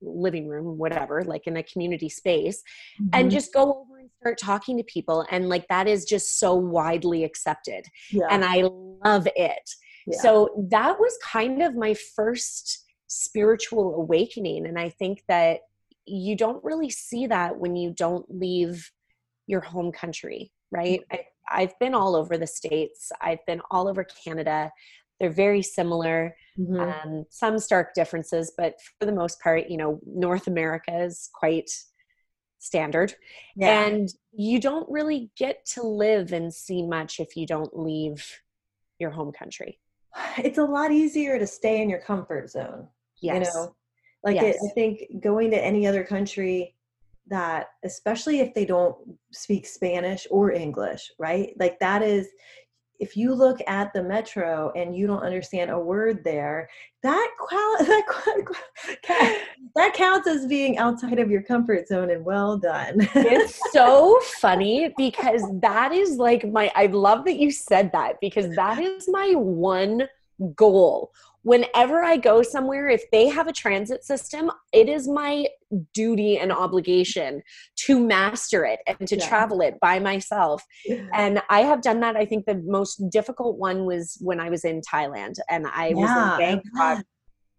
living 0.00 0.48
room 0.48 0.76
whatever 0.76 1.22
like 1.24 1.46
in 1.46 1.56
a 1.56 1.62
community 1.62 2.08
space 2.08 2.62
mm-hmm. 3.00 3.08
and 3.14 3.30
just 3.30 3.52
go 3.52 3.80
over 3.80 3.98
and 3.98 4.10
start 4.20 4.38
talking 4.38 4.76
to 4.76 4.84
people 4.84 5.24
and 5.30 5.48
like 5.48 5.66
that 5.68 5.86
is 5.86 6.04
just 6.04 6.38
so 6.38 6.54
widely 6.54 7.24
accepted 7.24 7.86
yeah. 8.10 8.26
and 8.30 8.44
i 8.44 8.62
love 9.04 9.26
it 9.34 9.70
so 10.12 10.66
that 10.70 11.00
was 11.00 11.16
kind 11.22 11.62
of 11.62 11.74
my 11.74 11.94
first 12.14 12.83
spiritual 13.14 13.94
awakening. 13.94 14.66
And 14.66 14.78
I 14.78 14.88
think 14.88 15.22
that 15.28 15.60
you 16.06 16.36
don't 16.36 16.62
really 16.64 16.90
see 16.90 17.26
that 17.28 17.56
when 17.56 17.76
you 17.76 17.90
don't 17.90 18.26
leave 18.28 18.90
your 19.46 19.60
home 19.60 19.92
country, 19.92 20.50
right? 20.70 21.00
Mm-hmm. 21.00 21.16
I, 21.50 21.62
I've 21.62 21.78
been 21.78 21.94
all 21.94 22.16
over 22.16 22.36
the 22.36 22.46
States, 22.46 23.12
I've 23.20 23.44
been 23.46 23.60
all 23.70 23.88
over 23.88 24.04
Canada. 24.04 24.72
They're 25.20 25.30
very 25.30 25.62
similar, 25.62 26.34
mm-hmm. 26.58 26.80
um, 26.80 27.24
some 27.30 27.58
stark 27.58 27.94
differences, 27.94 28.52
but 28.58 28.74
for 28.98 29.06
the 29.06 29.12
most 29.12 29.40
part, 29.40 29.70
you 29.70 29.76
know, 29.76 30.00
North 30.04 30.48
America 30.48 31.04
is 31.04 31.30
quite 31.32 31.70
standard. 32.58 33.14
Yeah. 33.54 33.86
And 33.86 34.08
you 34.32 34.58
don't 34.60 34.90
really 34.90 35.30
get 35.36 35.64
to 35.74 35.82
live 35.82 36.32
and 36.32 36.52
see 36.52 36.84
much 36.84 37.20
if 37.20 37.36
you 37.36 37.46
don't 37.46 37.78
leave 37.78 38.26
your 38.98 39.10
home 39.10 39.32
country. 39.32 39.78
It's 40.38 40.58
a 40.58 40.64
lot 40.64 40.90
easier 40.90 41.38
to 41.38 41.46
stay 41.46 41.80
in 41.80 41.88
your 41.88 42.00
comfort 42.00 42.50
zone. 42.50 42.88
Yes. 43.24 43.46
You 43.54 43.60
know, 43.60 43.76
like 44.22 44.36
yes. 44.36 44.56
it, 44.56 44.70
I 44.70 44.74
think 44.74 45.22
going 45.22 45.50
to 45.50 45.64
any 45.64 45.86
other 45.86 46.04
country 46.04 46.74
that, 47.28 47.68
especially 47.84 48.40
if 48.40 48.54
they 48.54 48.64
don't 48.64 48.96
speak 49.32 49.66
Spanish 49.66 50.26
or 50.30 50.52
English, 50.52 51.10
right? 51.18 51.54
Like 51.58 51.78
that 51.80 52.02
is, 52.02 52.28
if 53.00 53.16
you 53.16 53.34
look 53.34 53.58
at 53.66 53.92
the 53.92 54.02
metro 54.02 54.72
and 54.76 54.96
you 54.96 55.06
don't 55.06 55.22
understand 55.22 55.70
a 55.70 55.78
word 55.78 56.22
there, 56.22 56.68
that 57.02 57.30
that, 59.08 59.44
that 59.74 59.94
counts 59.94 60.28
as 60.28 60.46
being 60.46 60.78
outside 60.78 61.18
of 61.18 61.30
your 61.30 61.42
comfort 61.42 61.88
zone 61.88 62.10
and 62.10 62.24
well 62.24 62.56
done. 62.56 62.94
it's 63.14 63.60
so 63.72 64.18
funny 64.40 64.94
because 64.96 65.42
that 65.60 65.92
is 65.92 66.16
like 66.16 66.50
my 66.50 66.70
I 66.74 66.86
love 66.86 67.24
that 67.24 67.36
you 67.36 67.50
said 67.50 67.90
that 67.92 68.20
because 68.20 68.54
that 68.54 68.78
is 68.78 69.08
my 69.08 69.32
one 69.34 70.08
goal 70.54 71.12
whenever 71.44 72.02
I 72.02 72.16
go 72.16 72.42
somewhere, 72.42 72.88
if 72.88 73.08
they 73.12 73.28
have 73.28 73.46
a 73.46 73.52
transit 73.52 74.02
system, 74.02 74.50
it 74.72 74.88
is 74.88 75.06
my 75.06 75.46
duty 75.92 76.38
and 76.38 76.50
obligation 76.50 77.42
to 77.76 78.00
master 78.00 78.64
it 78.64 78.80
and 78.86 79.06
to 79.06 79.16
yeah. 79.16 79.28
travel 79.28 79.60
it 79.60 79.78
by 79.80 79.98
myself. 79.98 80.62
Yeah. 80.86 81.06
And 81.12 81.42
I 81.50 81.60
have 81.60 81.82
done 81.82 82.00
that. 82.00 82.16
I 82.16 82.24
think 82.24 82.46
the 82.46 82.62
most 82.64 83.08
difficult 83.10 83.58
one 83.58 83.84
was 83.84 84.16
when 84.20 84.40
I 84.40 84.48
was 84.48 84.64
in 84.64 84.80
Thailand 84.80 85.34
and 85.48 85.66
I 85.66 85.88
yeah, 85.88 85.94
was 85.94 86.40
in 86.40 86.62
Bangkok. 86.74 87.04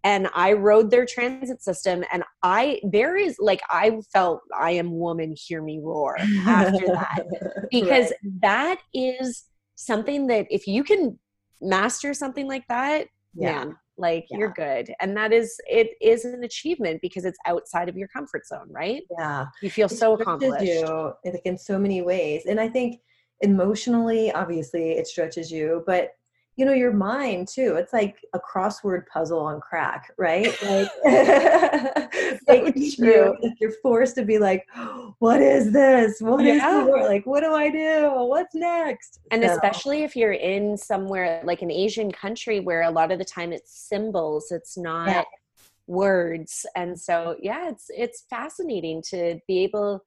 And 0.03 0.29
I 0.35 0.53
rode 0.53 0.91
their 0.91 1.07
transit 1.07 1.63
system, 1.63 2.03
and 2.13 2.23
I 2.43 2.79
there 2.83 3.17
is 3.17 3.37
like 3.39 3.61
I 3.71 4.01
felt 4.13 4.41
I 4.55 4.69
am 4.69 4.99
woman, 4.99 5.33
hear 5.35 5.63
me 5.63 5.79
roar 5.81 6.15
after 6.45 6.85
that 6.85 7.25
because 7.71 8.11
right. 8.11 8.41
that 8.41 8.79
is 8.93 9.45
something 9.73 10.27
that 10.27 10.45
if 10.51 10.67
you 10.67 10.83
can 10.83 11.17
master 11.59 12.13
something 12.13 12.47
like 12.47 12.65
that 12.69 13.07
yeah. 13.35 13.65
man 13.65 13.75
like 13.97 14.25
yeah. 14.29 14.37
you're 14.37 14.53
good. 14.53 14.93
And 14.99 15.15
that 15.15 15.31
is 15.31 15.55
it 15.67 15.91
is 16.01 16.25
an 16.25 16.43
achievement 16.43 16.99
because 17.01 17.25
it's 17.25 17.37
outside 17.45 17.89
of 17.89 17.97
your 17.97 18.07
comfort 18.09 18.45
zone 18.45 18.67
right? 18.69 19.03
Yeah. 19.17 19.45
You 19.61 19.69
feel 19.69 19.85
it 19.85 19.91
so 19.91 20.13
accomplished. 20.13 20.65
you 20.65 21.13
like 21.23 21.41
in 21.45 21.57
so 21.57 21.79
many 21.79 22.01
ways. 22.01 22.45
And 22.45 22.59
i 22.59 22.67
think 22.67 22.99
emotionally 23.41 24.31
obviously 24.31 24.91
it 24.91 25.05
stretches 25.05 25.51
you 25.51 25.83
but 25.85 26.11
you 26.55 26.65
know 26.65 26.73
your 26.73 26.93
mind 26.93 27.47
too 27.47 27.75
it's 27.75 27.91
like 27.91 28.17
a 28.33 28.39
crossword 28.39 29.05
puzzle 29.07 29.39
on 29.39 29.59
crack 29.59 30.11
right 30.17 30.55
like, 30.63 30.89
like 32.47 32.73
you, 32.75 33.35
you're 33.59 33.73
forced 33.81 34.15
to 34.15 34.23
be 34.23 34.37
like 34.37 34.65
what 35.19 35.41
is 35.41 35.71
this 35.71 36.19
what 36.21 36.43
yeah. 36.43 36.83
is 36.83 36.87
like 36.87 37.25
what 37.25 37.41
do 37.41 37.53
i 37.53 37.69
do 37.69 38.11
what's 38.15 38.55
next 38.55 39.19
and 39.31 39.43
so. 39.43 39.51
especially 39.51 40.03
if 40.03 40.15
you're 40.15 40.33
in 40.33 40.77
somewhere 40.77 41.41
like 41.43 41.61
an 41.61 41.71
asian 41.71 42.11
country 42.11 42.59
where 42.59 42.83
a 42.83 42.91
lot 42.91 43.11
of 43.11 43.19
the 43.19 43.25
time 43.25 43.51
it's 43.51 43.87
symbols 43.87 44.51
it's 44.51 44.77
not 44.77 45.09
yeah. 45.09 45.23
words 45.87 46.65
and 46.75 46.99
so 46.99 47.35
yeah 47.41 47.69
it's 47.69 47.87
it's 47.89 48.23
fascinating 48.29 49.01
to 49.01 49.39
be 49.47 49.59
able 49.59 50.01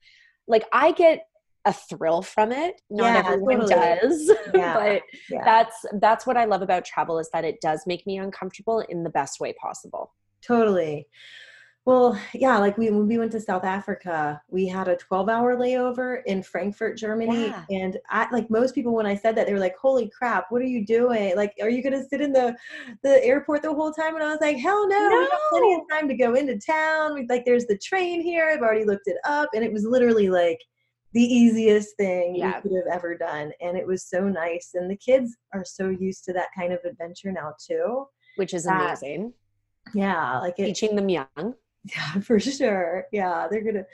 like 0.46 0.64
i 0.72 0.92
get 0.92 1.26
a 1.64 1.72
thrill 1.72 2.22
from 2.22 2.52
it. 2.52 2.80
Not 2.90 3.04
yeah, 3.04 3.32
everyone 3.32 3.68
totally. 3.68 3.98
does, 4.00 4.32
yeah, 4.54 4.74
but 4.74 5.02
yeah. 5.30 5.44
that's 5.44 5.84
that's 6.00 6.26
what 6.26 6.36
I 6.36 6.44
love 6.44 6.62
about 6.62 6.84
travel 6.84 7.18
is 7.18 7.28
that 7.32 7.44
it 7.44 7.60
does 7.60 7.82
make 7.86 8.06
me 8.06 8.18
uncomfortable 8.18 8.80
in 8.88 9.02
the 9.02 9.10
best 9.10 9.40
way 9.40 9.54
possible. 9.60 10.14
Totally. 10.42 11.06
Well, 11.88 12.20
yeah, 12.34 12.58
like 12.58 12.76
we 12.76 12.90
when 12.90 13.08
we 13.08 13.16
went 13.16 13.32
to 13.32 13.40
South 13.40 13.64
Africa, 13.64 14.42
we 14.50 14.66
had 14.66 14.88
a 14.88 14.96
12-hour 14.96 15.56
layover 15.56 16.20
in 16.26 16.42
Frankfurt, 16.42 16.98
Germany, 16.98 17.46
yeah. 17.46 17.64
and 17.70 17.96
I 18.10 18.28
like 18.30 18.50
most 18.50 18.74
people 18.74 18.94
when 18.94 19.06
I 19.06 19.14
said 19.14 19.34
that 19.36 19.46
they 19.46 19.54
were 19.54 19.58
like, 19.58 19.74
"Holy 19.80 20.10
crap, 20.10 20.48
what 20.50 20.60
are 20.60 20.66
you 20.66 20.84
doing? 20.84 21.34
Like, 21.34 21.54
are 21.62 21.70
you 21.70 21.82
going 21.82 21.94
to 21.94 22.06
sit 22.06 22.20
in 22.20 22.30
the 22.30 22.54
the 23.02 23.24
airport 23.24 23.62
the 23.62 23.72
whole 23.72 23.90
time?" 23.90 24.16
And 24.16 24.22
I 24.22 24.28
was 24.28 24.40
like, 24.42 24.58
"Hell 24.58 24.86
no, 24.86 24.98
no. 24.98 25.16
we 25.16 25.28
have 25.30 25.40
plenty 25.48 25.74
of 25.76 25.80
time 25.90 26.08
to 26.08 26.14
go 26.14 26.34
into 26.34 26.58
town. 26.58 27.14
We 27.14 27.26
like, 27.26 27.46
there's 27.46 27.64
the 27.64 27.78
train 27.78 28.20
here. 28.20 28.50
I've 28.50 28.60
already 28.60 28.84
looked 28.84 29.06
it 29.06 29.16
up, 29.24 29.48
and 29.54 29.64
it 29.64 29.72
was 29.72 29.84
literally 29.84 30.28
like." 30.28 30.58
The 31.18 31.34
easiest 31.34 31.96
thing 31.96 32.36
yeah. 32.36 32.60
we 32.62 32.70
could 32.70 32.76
have 32.76 32.94
ever 32.94 33.16
done. 33.18 33.50
And 33.60 33.76
it 33.76 33.84
was 33.84 34.04
so 34.04 34.28
nice. 34.28 34.70
And 34.74 34.88
the 34.88 34.96
kids 34.96 35.36
are 35.52 35.64
so 35.64 35.88
used 35.88 36.22
to 36.26 36.32
that 36.34 36.46
kind 36.56 36.72
of 36.72 36.78
adventure 36.84 37.32
now 37.32 37.54
too. 37.60 38.06
Which 38.36 38.54
is 38.54 38.62
that, 38.64 38.84
amazing. 38.86 39.32
Yeah. 39.94 40.38
Like 40.38 40.54
it, 40.58 40.66
teaching 40.66 40.94
them 40.94 41.08
young. 41.08 41.26
Yeah, 41.82 42.20
for 42.22 42.38
sure. 42.38 43.06
Yeah. 43.10 43.48
They're 43.50 43.64
gonna 43.64 43.84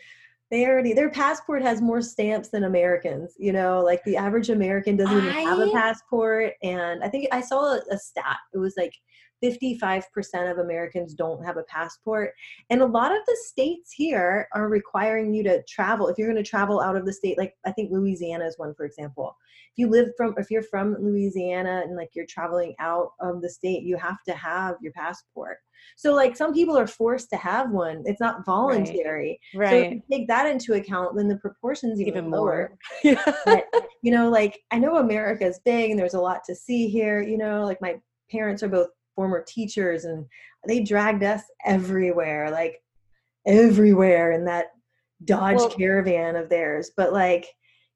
they 0.50 0.66
already 0.66 0.92
their 0.92 1.08
passport 1.08 1.62
has 1.62 1.80
more 1.80 2.02
stamps 2.02 2.50
than 2.50 2.64
Americans, 2.64 3.32
you 3.38 3.54
know, 3.54 3.80
like 3.80 4.04
the 4.04 4.18
average 4.18 4.50
American 4.50 4.94
doesn't 4.94 5.16
even 5.16 5.30
have 5.30 5.58
a 5.60 5.70
passport. 5.70 6.52
And 6.62 7.02
I 7.02 7.08
think 7.08 7.28
I 7.32 7.40
saw 7.40 7.76
a, 7.76 7.80
a 7.90 7.98
stat. 7.98 8.36
It 8.52 8.58
was 8.58 8.74
like 8.76 8.94
55% 9.44 10.50
of 10.50 10.58
Americans 10.58 11.14
don't 11.14 11.44
have 11.44 11.56
a 11.56 11.64
passport. 11.64 12.32
And 12.70 12.80
a 12.80 12.86
lot 12.86 13.12
of 13.12 13.18
the 13.26 13.36
states 13.44 13.92
here 13.92 14.48
are 14.54 14.68
requiring 14.68 15.34
you 15.34 15.42
to 15.44 15.62
travel. 15.64 16.08
If 16.08 16.18
you're 16.18 16.30
going 16.30 16.42
to 16.42 16.48
travel 16.48 16.80
out 16.80 16.96
of 16.96 17.04
the 17.04 17.12
state, 17.12 17.36
like 17.36 17.54
I 17.66 17.72
think 17.72 17.92
Louisiana 17.92 18.46
is 18.46 18.58
one, 18.58 18.74
for 18.74 18.86
example. 18.86 19.36
If 19.72 19.78
you 19.78 19.90
live 19.90 20.10
from, 20.16 20.34
if 20.38 20.50
you're 20.50 20.62
from 20.62 20.96
Louisiana 21.00 21.82
and 21.84 21.96
like 21.96 22.10
you're 22.14 22.26
traveling 22.26 22.74
out 22.78 23.10
of 23.20 23.42
the 23.42 23.50
state, 23.50 23.82
you 23.82 23.96
have 23.96 24.22
to 24.26 24.32
have 24.32 24.76
your 24.80 24.92
passport. 24.92 25.58
So 25.96 26.14
like 26.14 26.36
some 26.36 26.54
people 26.54 26.76
are 26.78 26.86
forced 26.86 27.28
to 27.30 27.36
have 27.36 27.70
one. 27.70 28.02
It's 28.06 28.20
not 28.20 28.44
voluntary. 28.46 29.40
Right. 29.54 29.70
So 29.70 29.76
if 29.76 29.92
you 29.92 30.02
take 30.10 30.28
that 30.28 30.46
into 30.46 30.74
account, 30.74 31.16
then 31.16 31.28
the 31.28 31.36
proportions 31.36 32.00
even, 32.00 32.14
even 32.14 32.30
lower. 32.30 32.76
yeah. 33.04 33.22
but, 33.44 33.66
you 34.02 34.10
know, 34.10 34.30
like 34.30 34.60
I 34.70 34.78
know 34.78 34.96
America 34.96 35.44
is 35.44 35.60
big 35.64 35.90
and 35.90 35.98
there's 35.98 36.14
a 36.14 36.20
lot 36.20 36.40
to 36.46 36.54
see 36.54 36.88
here. 36.88 37.20
You 37.22 37.38
know, 37.38 37.64
like 37.64 37.80
my 37.80 37.96
parents 38.30 38.62
are 38.62 38.68
both 38.68 38.88
former 39.14 39.44
teachers 39.46 40.04
and 40.04 40.24
they 40.66 40.80
dragged 40.80 41.22
us 41.22 41.42
everywhere 41.64 42.50
like 42.50 42.80
everywhere 43.46 44.32
in 44.32 44.44
that 44.44 44.66
dodge 45.24 45.56
well, 45.56 45.70
caravan 45.70 46.36
of 46.36 46.48
theirs 46.48 46.90
but 46.96 47.12
like 47.12 47.46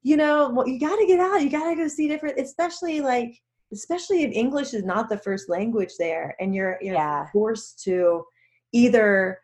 you 0.03 0.15
know 0.17 0.49
well, 0.49 0.67
you 0.67 0.79
got 0.79 0.95
to 0.95 1.05
get 1.05 1.19
out 1.19 1.41
you 1.41 1.49
got 1.49 1.69
to 1.69 1.75
go 1.75 1.87
see 1.87 2.07
different 2.07 2.39
especially 2.39 3.01
like 3.01 3.37
especially 3.73 4.23
if 4.23 4.31
english 4.31 4.73
is 4.73 4.83
not 4.83 5.09
the 5.09 5.17
first 5.17 5.49
language 5.49 5.93
there 5.99 6.35
and 6.39 6.55
you're 6.55 6.77
you're 6.81 6.95
yeah. 6.95 7.27
forced 7.31 7.83
to 7.83 8.23
either 8.71 9.39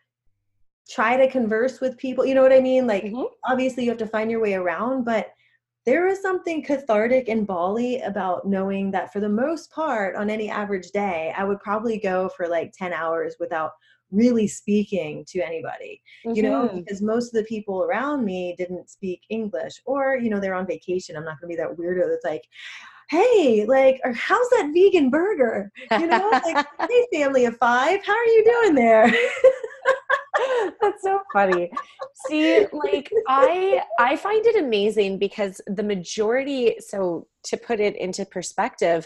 try 0.89 1.17
to 1.17 1.29
converse 1.29 1.82
with 1.82 1.98
people 1.98 2.25
you 2.25 2.36
know 2.36 2.44
what 2.44 2.53
i 2.53 2.60
mean 2.60 2.88
like 2.88 3.03
mm-hmm. 3.03 3.24
obviously 3.46 3.84
you 3.84 3.89
have 3.89 3.98
to 3.98 4.08
find 4.08 4.29
your 4.29 4.41
way 4.41 4.53
around 4.53 5.03
but 5.03 5.29
there 5.86 6.08
is 6.08 6.22
something 6.22 6.63
cathartic 6.63 7.27
in 7.27 7.46
Bali 7.46 8.01
about 8.01 8.48
knowing 8.48 8.92
that 8.92 9.13
for 9.13 9.20
the 9.20 9.30
most 9.30 9.72
part, 9.72 10.15
on 10.15 10.30
any 10.30 10.50
average 10.50 10.92
day, 10.92 11.34
I 11.38 11.44
would 11.44 11.60
probably 11.60 12.00
go 12.00 12.30
for 12.30 12.48
like 12.48 12.74
10 12.77 12.92
hours 12.94 13.36
without 13.39 13.72
really 14.12 14.48
speaking 14.48 15.25
to 15.27 15.42
anybody. 15.42 16.01
You 16.24 16.44
know 16.44 16.70
Mhm. 16.70 16.75
because 16.75 17.01
most 17.01 17.27
of 17.27 17.34
the 17.34 17.44
people 17.48 17.84
around 17.84 18.24
me 18.24 18.56
didn't 18.58 18.89
speak 18.89 19.22
english 19.30 19.82
or 19.86 20.18
you 20.18 20.30
know 20.30 20.39
they're 20.39 20.54
on 20.54 20.65
vacation 20.68 21.15
i'm 21.15 21.25
not 21.25 21.39
going 21.39 21.51
to 21.51 21.56
be 21.56 21.62
that 21.62 21.75
weirdo 21.77 22.08
that's 22.10 22.24
like 22.24 22.44
hey 23.10 23.65
like 23.68 24.00
or 24.04 24.13
how's 24.13 24.50
that 24.50 24.72
vegan 24.74 25.10
burger? 25.10 25.72
You 26.00 26.08
know 26.08 26.39
like 26.44 26.65
hey 26.89 27.06
family 27.13 27.46
of 27.46 27.58
five 27.58 28.00
how 28.06 28.13
are 28.13 28.25
you 28.25 28.44
doing 28.62 28.75
there 28.75 29.06
That's 30.81 31.03
so 31.03 31.19
funny. 31.33 31.71
See, 32.13 32.65
like 32.74 33.12
I 33.27 33.81
I 34.00 34.15
find 34.15 34.45
it 34.45 34.55
amazing 34.63 35.19
because 35.19 35.62
the 35.67 35.83
majority 35.83 36.75
so 36.79 37.27
to 37.45 37.57
put 37.57 37.79
it 37.79 37.95
into 37.97 38.25
perspective, 38.25 39.05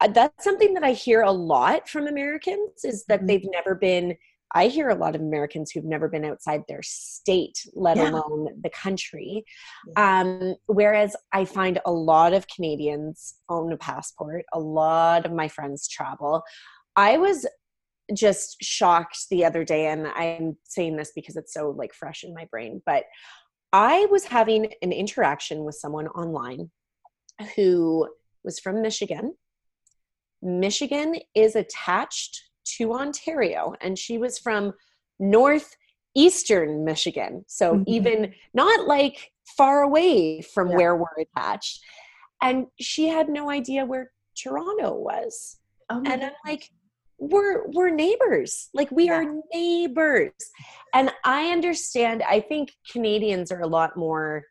uh, 0.00 0.08
that's 0.08 0.44
something 0.44 0.74
that 0.74 0.84
I 0.84 0.92
hear 0.92 1.22
a 1.22 1.32
lot 1.32 1.88
from 1.88 2.06
Americans 2.06 2.84
is 2.84 3.04
that 3.06 3.22
Mhm. 3.22 3.26
they've 3.26 3.48
never 3.52 3.74
been 3.74 4.16
I 4.54 4.66
hear 4.68 4.90
a 4.90 4.94
lot 4.94 5.14
of 5.14 5.22
Americans 5.22 5.70
who've 5.70 5.82
never 5.84 6.08
been 6.08 6.26
outside 6.26 6.62
their 6.68 6.82
state, 6.82 7.64
let 7.74 7.96
Yeah. 7.96 8.10
alone 8.10 8.48
the 8.62 8.68
country. 8.68 9.46
Um, 9.96 10.56
whereas 10.66 11.16
I 11.32 11.46
find 11.46 11.80
a 11.86 11.92
lot 11.92 12.34
of 12.34 12.46
Canadians 12.48 13.34
own 13.48 13.72
a 13.72 13.78
passport, 13.78 14.44
a 14.52 14.60
lot 14.60 15.24
of 15.24 15.32
my 15.32 15.48
friends 15.48 15.88
travel. 15.88 16.42
I 16.96 17.16
was 17.16 17.46
just 18.14 18.56
shocked 18.62 19.28
the 19.30 19.44
other 19.44 19.64
day 19.64 19.86
and 19.86 20.06
i'm 20.08 20.56
saying 20.64 20.96
this 20.96 21.12
because 21.14 21.36
it's 21.36 21.52
so 21.54 21.70
like 21.70 21.92
fresh 21.94 22.24
in 22.24 22.32
my 22.34 22.44
brain 22.50 22.82
but 22.86 23.04
i 23.72 24.06
was 24.10 24.24
having 24.24 24.72
an 24.82 24.92
interaction 24.92 25.64
with 25.64 25.74
someone 25.74 26.08
online 26.08 26.70
who 27.56 28.08
was 28.44 28.58
from 28.58 28.82
michigan 28.82 29.34
michigan 30.42 31.16
is 31.34 31.56
attached 31.56 32.42
to 32.64 32.92
ontario 32.92 33.74
and 33.80 33.98
she 33.98 34.18
was 34.18 34.38
from 34.38 34.72
northeastern 35.18 36.84
michigan 36.84 37.44
so 37.46 37.74
Mhm. 37.76 37.84
even 37.86 38.34
not 38.54 38.86
like 38.86 39.32
far 39.56 39.82
away 39.82 40.40
from 40.40 40.70
Yeah. 40.70 40.76
where 40.76 40.96
we're 40.96 41.20
attached 41.36 41.80
and 42.42 42.66
she 42.80 43.08
had 43.08 43.28
no 43.28 43.50
idea 43.50 43.84
where 43.84 44.12
toronto 44.34 44.94
was 44.94 45.58
oh 45.90 46.02
and 46.06 46.24
I'm 46.24 46.32
like, 46.46 46.70
we're 47.22 47.68
we're 47.68 47.90
neighbors. 47.90 48.68
Like 48.74 48.90
we 48.90 49.06
Yeah. 49.06 49.18
are 49.20 49.34
neighbors. 49.54 50.32
And 50.92 51.12
I 51.24 51.50
understand. 51.50 52.22
I 52.22 52.40
think 52.40 52.72
Canadians 52.90 53.52
are 53.52 53.60
a 53.60 53.66
lot 53.66 53.96
more 53.96 54.44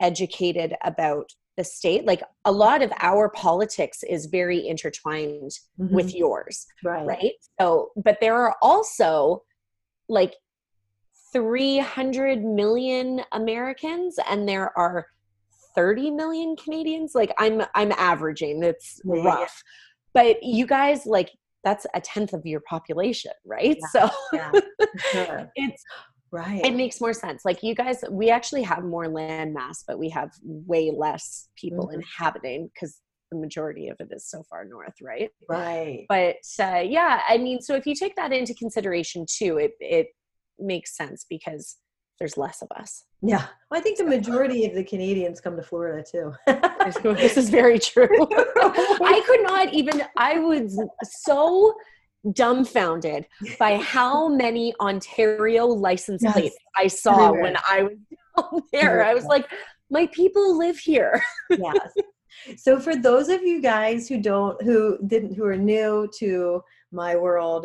educated 0.00 0.74
about 0.84 1.30
the 1.56 1.64
state. 1.64 2.06
Like 2.06 2.22
a 2.44 2.52
lot 2.52 2.80
of 2.82 2.92
our 3.00 3.28
politics 3.28 4.02
is 4.04 4.26
very 4.26 4.66
intertwined 4.66 5.50
Mhm. 5.80 5.90
with 5.92 6.14
yours, 6.14 6.66
right 6.84 7.04
right? 7.06 7.32
So, 7.60 7.90
but 7.96 8.18
there 8.20 8.36
are 8.36 8.54
also 8.62 9.42
like 10.08 10.34
300 11.32 12.44
million 12.44 13.22
Americans 13.32 14.18
and 14.30 14.48
there 14.48 14.76
are 14.78 15.06
30 15.74 16.10
million 16.10 16.54
Canadians. 16.56 17.14
Like 17.14 17.32
I'm 17.38 17.62
I'm 17.74 17.92
averaging. 17.92 18.62
It's 18.62 19.00
yeah. 19.04 19.22
rough. 19.24 19.62
But 20.14 20.42
you 20.42 20.66
guys 20.66 21.06
like 21.06 21.30
that's 21.64 21.86
a 21.94 22.00
tenth 22.00 22.32
of 22.32 22.44
your 22.44 22.60
population, 22.68 23.32
right? 23.46 23.78
Yeah. 23.80 23.86
So 23.88 24.10
yeah 24.32 24.52
sure. 25.12 25.50
it's 25.56 25.82
right 26.30 26.64
it 26.64 26.74
makes 26.74 27.00
more 27.00 27.12
sense. 27.12 27.44
Like 27.44 27.62
you 27.62 27.74
guys 27.74 28.02
we 28.10 28.30
actually 28.30 28.62
have 28.62 28.84
more 28.84 29.08
land 29.08 29.54
mass, 29.54 29.84
but 29.86 29.98
we 29.98 30.08
have 30.10 30.30
way 30.42 30.90
less 30.96 31.48
people 31.56 31.88
Mhm. 31.88 31.94
inhabiting 31.94 32.70
because 32.74 33.00
the 33.30 33.38
majority 33.38 33.88
of 33.88 33.96
it 34.00 34.08
is 34.10 34.28
so 34.28 34.42
far 34.50 34.64
north, 34.64 34.94
right? 35.00 35.30
right 35.48 36.04
but 36.08 36.36
uh, 36.60 36.80
yeah 36.80 37.20
i 37.28 37.38
mean 37.38 37.60
so 37.60 37.74
if 37.74 37.86
you 37.86 37.94
take 37.94 38.14
that 38.16 38.32
into 38.32 38.54
consideration 38.54 39.24
too 39.28 39.56
it 39.58 39.72
it 39.80 40.08
makes 40.58 40.96
sense 40.96 41.24
because 41.28 41.78
there's 42.22 42.36
less 42.38 42.62
of 42.62 42.68
us. 42.76 43.04
Yeah. 43.20 43.46
Well, 43.68 43.80
i 43.80 43.82
think 43.82 43.98
the 43.98 44.04
majority 44.04 44.64
of 44.64 44.74
the 44.76 44.84
canadians 44.84 45.40
come 45.40 45.56
to 45.56 45.62
florida 45.62 46.04
too. 46.08 46.32
This 47.24 47.36
is 47.36 47.50
very 47.50 47.80
true. 47.80 48.08
I 49.14 49.22
could 49.26 49.42
not 49.42 49.74
even 49.74 50.04
i 50.16 50.38
was 50.38 50.80
so 51.02 51.74
dumbfounded 52.32 53.26
by 53.58 53.78
how 53.78 54.28
many 54.28 54.72
ontario 54.80 55.66
license 55.66 56.22
Yes. 56.22 56.32
plates 56.32 56.56
i 56.76 56.86
saw 56.86 57.14
Everywhere. 57.30 57.42
when 57.42 57.56
i 57.68 57.82
was 57.82 57.96
down 58.38 58.62
there. 58.72 59.04
I 59.04 59.14
was 59.14 59.24
like 59.24 59.46
my 59.90 60.06
people 60.20 60.56
live 60.56 60.78
here. 60.78 61.20
Yes. 61.50 61.90
So 62.56 62.78
for 62.80 62.94
those 62.96 63.28
of 63.28 63.42
you 63.42 63.60
guys 63.60 64.08
who 64.08 64.16
don't 64.30 64.56
who 64.62 64.98
didn't 65.06 65.34
who 65.34 65.44
are 65.44 65.56
new 65.74 66.08
to 66.20 66.62
my 66.90 67.14
world 67.16 67.64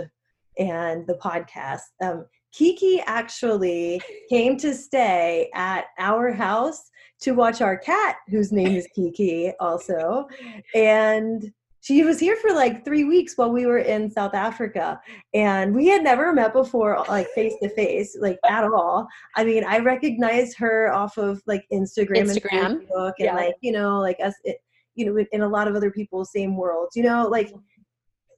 and 0.59 1.05
the 1.07 1.15
podcast, 1.27 1.85
um, 2.03 2.25
Kiki 2.57 3.01
actually 3.05 4.01
came 4.29 4.57
to 4.57 4.73
stay 4.73 5.49
at 5.53 5.85
our 5.99 6.31
house 6.31 6.89
to 7.21 7.31
watch 7.31 7.61
our 7.61 7.77
cat, 7.77 8.17
whose 8.29 8.51
name 8.51 8.75
is 8.75 8.87
Kiki, 8.95 9.51
also, 9.59 10.27
and 10.73 11.51
she 11.81 12.03
was 12.03 12.19
here 12.19 12.35
for 12.35 12.51
like 12.51 12.83
three 12.83 13.03
weeks 13.03 13.37
while 13.37 13.51
we 13.51 13.65
were 13.65 13.77
in 13.77 14.09
South 14.09 14.33
Africa, 14.33 14.99
and 15.35 15.73
we 15.73 15.87
had 15.87 16.03
never 16.03 16.33
met 16.33 16.51
before, 16.51 17.05
like 17.07 17.27
face 17.29 17.53
to 17.61 17.69
face, 17.69 18.17
like 18.19 18.39
at 18.49 18.63
all. 18.63 19.07
I 19.35 19.45
mean, 19.45 19.63
I 19.63 19.77
recognized 19.79 20.57
her 20.57 20.91
off 20.91 21.17
of 21.17 21.41
like 21.45 21.65
Instagram, 21.71 22.23
Instagram, 22.23 22.65
and 22.65 22.81
Facebook, 22.81 23.13
and 23.19 23.25
yeah. 23.25 23.35
like 23.35 23.55
you 23.61 23.71
know, 23.71 23.99
like 23.99 24.17
us, 24.21 24.33
it, 24.43 24.57
you 24.95 25.05
know, 25.05 25.23
in 25.31 25.43
a 25.43 25.47
lot 25.47 25.67
of 25.67 25.75
other 25.75 25.91
people's 25.91 26.31
same 26.31 26.57
worlds. 26.57 26.95
You 26.95 27.03
know, 27.03 27.27
like 27.27 27.53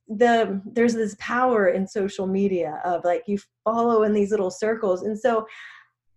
the 0.10 0.62
there's 0.65 0.95
this 0.95 1.15
power 1.19 1.67
in 1.67 1.88
social 1.88 2.26
media 2.28 2.82
of 2.84 3.04
like 3.06 3.24
you 3.28 3.38
follow 3.63 4.04
in 4.04 4.13
these 4.13 4.32
little 4.32 4.52
circles, 4.52 5.04
and 5.04 5.17
so 5.17 5.45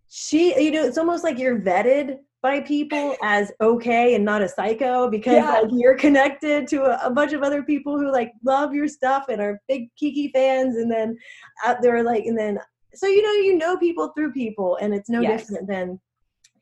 she, 0.09 0.59
you 0.63 0.71
know, 0.71 0.85
it's 0.85 0.99
almost 0.99 1.25
like 1.25 1.39
you're 1.39 1.59
vetted 1.61 2.19
by 2.43 2.61
people 2.61 3.17
as 3.23 3.53
okay 3.61 4.15
and 4.15 4.25
not 4.25 4.43
a 4.43 4.49
psycho 4.49 5.09
because 5.09 5.35
Yeah. 5.35 5.61
like 5.63 5.71
you're 5.71 5.97
connected 5.97 6.67
to 6.69 6.83
a, 6.85 7.07
a 7.07 7.11
bunch 7.11 7.33
of 7.33 7.43
other 7.43 7.63
people 7.63 7.99
who 7.99 8.11
like 8.13 8.33
love 8.45 8.75
your 8.75 8.89
stuff 8.89 9.27
and 9.29 9.41
are 9.41 9.61
big 9.69 9.89
Kiki 9.97 10.29
fans, 10.35 10.77
and 10.77 10.91
then 10.91 11.17
uh, 11.65 11.71
out 11.71 11.77
there 11.83 12.03
like, 12.03 12.25
and 12.25 12.39
then 12.39 12.59
so 12.95 13.07
you 13.07 13.23
know 13.23 13.33
you 13.33 13.57
know 13.57 13.77
people 13.77 14.13
through 14.17 14.33
people, 14.33 14.77
and 14.81 14.95
it's 14.95 15.09
no 15.11 15.23
Yes. 15.23 15.49
different 15.49 15.69
than 15.69 16.01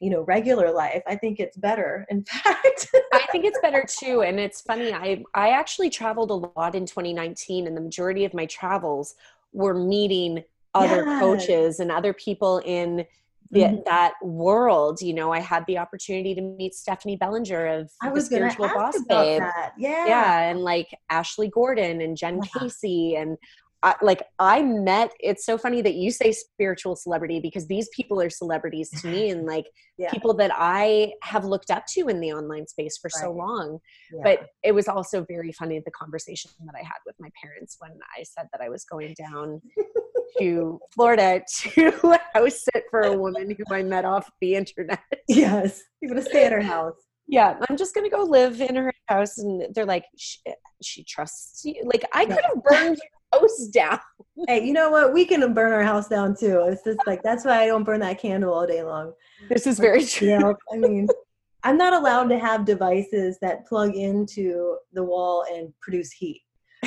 you 0.01 0.11
know 0.11 0.23
regular 0.23 0.71
life. 0.73 1.03
I 1.07 1.15
think 1.17 1.39
it's 1.41 1.57
better, 1.57 2.07
in 2.11 2.25
fact. 2.29 2.89
I 3.13 3.27
think 3.31 3.45
it's 3.45 3.59
better 3.63 3.85
too. 3.89 4.23
And 4.23 4.41
it's 4.41 4.61
funny, 4.63 4.93
I 4.93 5.23
I 5.35 5.51
actually 5.51 5.91
traveled 5.91 6.31
a 6.31 6.59
lot 6.59 6.75
in 6.75 6.87
2019, 6.87 7.67
and 7.67 7.77
the 7.77 7.81
majority 7.81 8.25
of 8.25 8.35
my 8.35 8.47
travels 8.47 9.15
were 9.53 9.75
meeting 9.75 10.43
other 10.75 11.05
Yes. 11.07 11.21
coaches 11.21 11.81
and 11.81 11.91
other 11.91 12.13
people 12.13 12.59
in 12.65 13.05
the, 13.53 13.63
Mhm. 13.63 13.85
that 13.85 14.15
world. 14.23 15.03
You 15.03 15.13
know, 15.13 15.33
I 15.33 15.41
had 15.41 15.67
the 15.67 15.77
opportunity 15.79 16.37
to 16.37 16.41
meet 16.41 16.73
Stephanie 16.73 17.17
Bellinger 17.17 17.67
of 17.67 17.91
I 18.01 18.09
was 18.11 18.29
going 18.29 18.43
to 18.43 18.51
Spiritual 18.53 18.67
ask 18.67 18.95
Boss 18.95 18.97
about 19.05 19.25
Babe. 19.25 19.41
that. 19.41 19.73
Yeah. 19.77 20.07
Yeah, 20.07 20.41
and 20.51 20.61
like 20.61 20.97
Ashley 21.11 21.49
Gordon 21.49 22.01
and 22.01 22.17
Jen 22.17 22.37
Yeah. 22.37 22.61
Casey 22.61 23.17
and 23.17 23.37
I, 23.83 23.95
like 24.03 24.23
I 24.38 24.62
met. 24.62 25.12
It's 25.21 25.47
so 25.47 25.57
funny 25.57 25.81
that 25.83 25.95
you 25.95 26.11
say 26.11 26.33
spiritual 26.33 26.97
celebrity 26.97 27.40
because 27.40 27.66
these 27.66 27.88
people 27.95 28.21
are 28.21 28.31
celebrities 28.31 28.90
to 29.01 29.09
me 29.09 29.31
and 29.31 29.47
like 29.47 29.66
Yeah. 30.01 30.11
people 30.12 30.33
that 30.37 30.51
I 30.55 31.12
have 31.23 31.45
looked 31.45 31.71
up 31.71 31.85
to 31.88 32.09
in 32.09 32.21
the 32.21 32.33
online 32.33 32.66
space 32.66 32.97
for 32.97 33.11
so 33.11 33.31
long 33.31 33.81
yeah. 34.11 34.21
but 34.23 34.47
it 34.62 34.73
was 34.73 34.88
also 34.88 35.27
very 35.29 35.53
funny 35.53 35.79
the 35.85 35.90
conversation 35.90 36.51
that 36.64 36.75
I 36.75 36.83
had 36.83 36.97
with 37.05 37.16
my 37.21 37.29
parents 37.38 37.77
when 37.81 37.90
I 38.19 38.23
said 38.23 38.49
that 38.53 38.62
I 38.62 38.71
was 38.71 38.87
going 38.87 39.14
down 39.19 39.61
to 40.38 40.81
Florida 40.95 41.43
to 41.64 42.19
house 42.35 42.62
sit 42.64 42.85
for 42.90 43.01
a 43.03 43.14
woman 43.14 43.51
who 43.51 43.75
I 43.75 43.83
met 43.83 44.07
off 44.07 44.31
the 44.40 44.55
internet. 44.55 45.01
yes, 45.29 45.83
you're 46.01 46.14
to 46.14 46.23
stay 46.23 46.47
at 46.47 46.53
her 46.53 46.62
house. 46.62 46.95
Yeah, 47.27 47.59
I'm 47.69 47.77
just 47.77 47.95
gonna 47.95 48.09
go 48.09 48.23
live 48.23 48.61
in 48.61 48.75
her 48.77 48.93
house, 49.07 49.38
and 49.38 49.66
they're 49.75 49.85
like, 49.85 50.07
she, 50.16 50.38
she 50.83 51.05
trusts 51.05 51.64
you. 51.64 51.75
Like 51.85 52.05
I 52.12 52.25
could 52.25 52.43
have 52.43 52.62
burned 52.64 52.99
house 53.33 53.66
down. 53.69 54.01
Hey, 54.49 54.64
you 54.64 54.73
know 54.73 54.90
what? 54.90 55.12
We 55.12 55.25
can 55.25 55.53
burn 55.53 55.73
our 55.73 55.83
house 55.83 56.09
down 56.09 56.35
too. 56.37 56.62
It's 56.66 56.83
just 56.83 56.99
like 57.07 57.23
that's 57.23 57.45
why 57.45 57.62
I 57.62 57.66
don't 57.66 57.85
burn 57.85 58.01
that 58.01 58.19
candle 58.21 58.55
all 58.55 58.66
day 58.66 58.83
long. 58.83 59.12
This 59.49 59.66
is 59.66 59.79
very 59.79 60.05
true. 60.05 60.55
I 60.73 60.77
mean, 60.77 61.09
I'm 61.62 61.77
not 61.77 61.93
allowed 61.93 62.29
to 62.31 62.38
have 62.38 62.64
devices 62.64 63.38
that 63.43 63.66
plug 63.66 63.95
into 63.95 64.79
the 64.93 65.05
wall 65.05 65.45
and 65.53 65.73
produce 65.81 66.11
heat. 66.12 66.43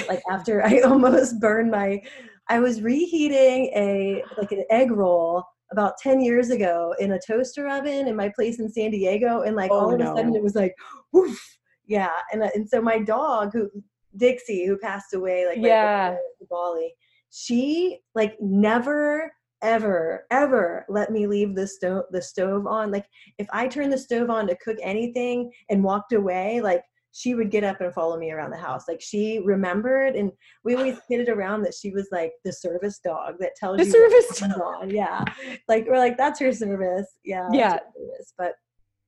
Like 0.08 0.23
after 0.32 0.63
I 0.65 0.79
almost 0.86 1.39
burned 1.39 1.71
my, 1.71 2.01
I 2.49 2.60
was 2.60 2.82
reheating 2.82 3.71
a 3.75 4.23
like 4.38 4.51
an 4.51 4.65
egg 4.69 4.91
roll 4.91 5.43
about 5.71 5.97
10 5.97 6.21
years 6.21 6.49
ago 6.49 6.93
in 6.99 7.13
a 7.13 7.19
toaster 7.19 7.67
oven 7.67 8.08
in 8.08 8.15
my 8.15 8.29
place 8.29 8.60
in 8.60 8.69
San 8.69 8.91
Diego, 8.91 9.41
and 9.41 9.56
like 9.56 9.71
Oh, 9.71 9.79
all 9.79 9.93
of 9.93 9.99
no. 9.99 10.13
a 10.13 10.15
sudden 10.15 10.36
it 10.36 10.43
was 10.43 10.56
like, 10.56 10.75
woof, 11.12 11.39
yeah, 11.88 12.12
and 12.32 12.43
uh, 12.43 12.49
and 12.56 12.67
so 12.67 12.82
my 12.82 12.99
dog 12.99 13.51
who 13.53 13.69
Dixie 14.17 14.65
who 14.65 14.78
passed 14.78 15.13
away 15.13 15.45
like 15.47 15.58
Yeah. 15.58 15.82
before 15.86 16.08
I 16.08 16.10
went 16.12 16.39
to 16.39 16.45
Bali, 16.49 16.95
she 17.30 17.99
like 18.15 18.36
never 18.41 19.32
ever 19.62 20.26
ever 20.30 20.86
let 20.89 21.10
me 21.10 21.26
leave 21.26 21.56
the 21.56 21.65
stove 21.65 22.04
the 22.12 22.21
stove 22.21 22.67
on 22.67 22.91
like 22.91 23.06
if 23.38 23.47
i 23.54 23.65
turned 23.65 23.93
the 23.93 23.97
stove 23.97 24.30
on 24.30 24.45
to 24.45 24.58
cook 24.58 24.76
anything 24.82 25.49
and 25.69 25.82
walked 25.82 26.12
away 26.12 26.60
like 26.60 26.84
she 27.13 27.34
would 27.34 27.49
get 27.49 27.63
up 27.63 27.80
and 27.80 27.93
follow 27.93 28.17
me 28.17 28.32
around 28.32 28.49
the 28.49 28.58
house. 28.58 28.86
Like 28.88 28.99
she 28.99 29.39
remembered, 29.45 30.15
and 30.15 30.32
we 30.63 30.73
always 30.76 30.97
kidded 31.08 31.30
around 31.30 31.62
that 31.62 31.76
she 31.76 31.91
was 31.91 32.08
like 32.12 32.32
the 32.43 32.52
service 32.52 32.99
dog 33.06 33.36
that 33.39 33.52
tells 33.56 33.78
you 33.78 33.86
The 33.86 33.97
you 33.99 34.10
service 34.10 34.39
dog. 34.39 34.62
on. 34.82 34.89
Yeah, 34.89 35.23
like 35.67 35.86
we're 35.88 35.99
like 35.99 36.17
that's 36.17 36.39
her 36.39 36.52
service. 36.52 37.06
Yeah, 37.23 37.47
Yeah. 37.54 37.69
service. 37.73 38.34
But 38.36 38.54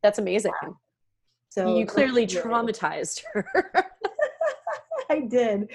That's 0.04 0.20
amazing. 0.20 0.52
so 1.50 1.76
you 1.80 1.88
clearly 1.88 2.28
traumatized 2.28 3.24
her. 3.34 3.48
I 5.10 5.22
did. 5.22 5.70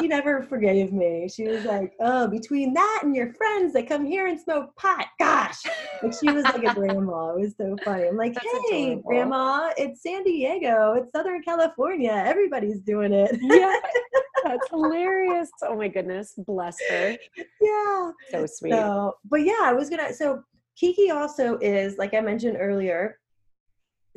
She 0.00 0.08
never 0.08 0.42
forgave 0.42 0.92
me. 0.92 1.28
She 1.28 1.44
was 1.48 1.64
like, 1.64 1.92
"Oh, 2.00 2.28
between 2.28 2.74
that 2.74 3.00
and 3.02 3.14
your 3.14 3.32
friends 3.34 3.72
that 3.74 3.88
come 3.88 4.04
here 4.04 4.26
and 4.26 4.38
smoke 4.40 4.74
pot, 4.76 5.06
gosh!" 5.18 5.62
Like 6.02 6.12
she 6.20 6.30
was 6.32 6.44
like 6.44 6.64
a 6.64 6.74
grandma. 6.74 7.34
It 7.34 7.40
was 7.40 7.54
so 7.56 7.78
funny. 7.84 8.06
I'm 8.06 8.16
like, 8.16 8.34
That's 8.34 8.46
"Hey, 8.70 8.92
adorable. 8.92 9.02
grandma, 9.02 9.70
it's 9.76 10.02
San 10.02 10.24
Diego. 10.24 10.94
It's 10.94 11.10
Southern 11.12 11.42
California. 11.42 12.22
Everybody's 12.26 12.80
doing 12.80 13.12
it." 13.12 13.36
yeah, 13.42 13.74
that's 14.44 14.68
hilarious. 14.70 15.50
Oh 15.62 15.76
my 15.76 15.88
goodness, 15.88 16.34
bless 16.46 16.78
her. 16.90 17.16
yeah. 17.60 18.10
So 18.30 18.46
sweet. 18.46 18.72
So, 18.72 19.14
but 19.30 19.42
yeah, 19.42 19.60
I 19.62 19.72
was 19.72 19.88
gonna. 19.90 20.12
So 20.12 20.42
Kiki 20.76 21.10
also 21.10 21.58
is, 21.58 21.96
like 21.98 22.14
I 22.14 22.20
mentioned 22.20 22.56
earlier, 22.60 23.18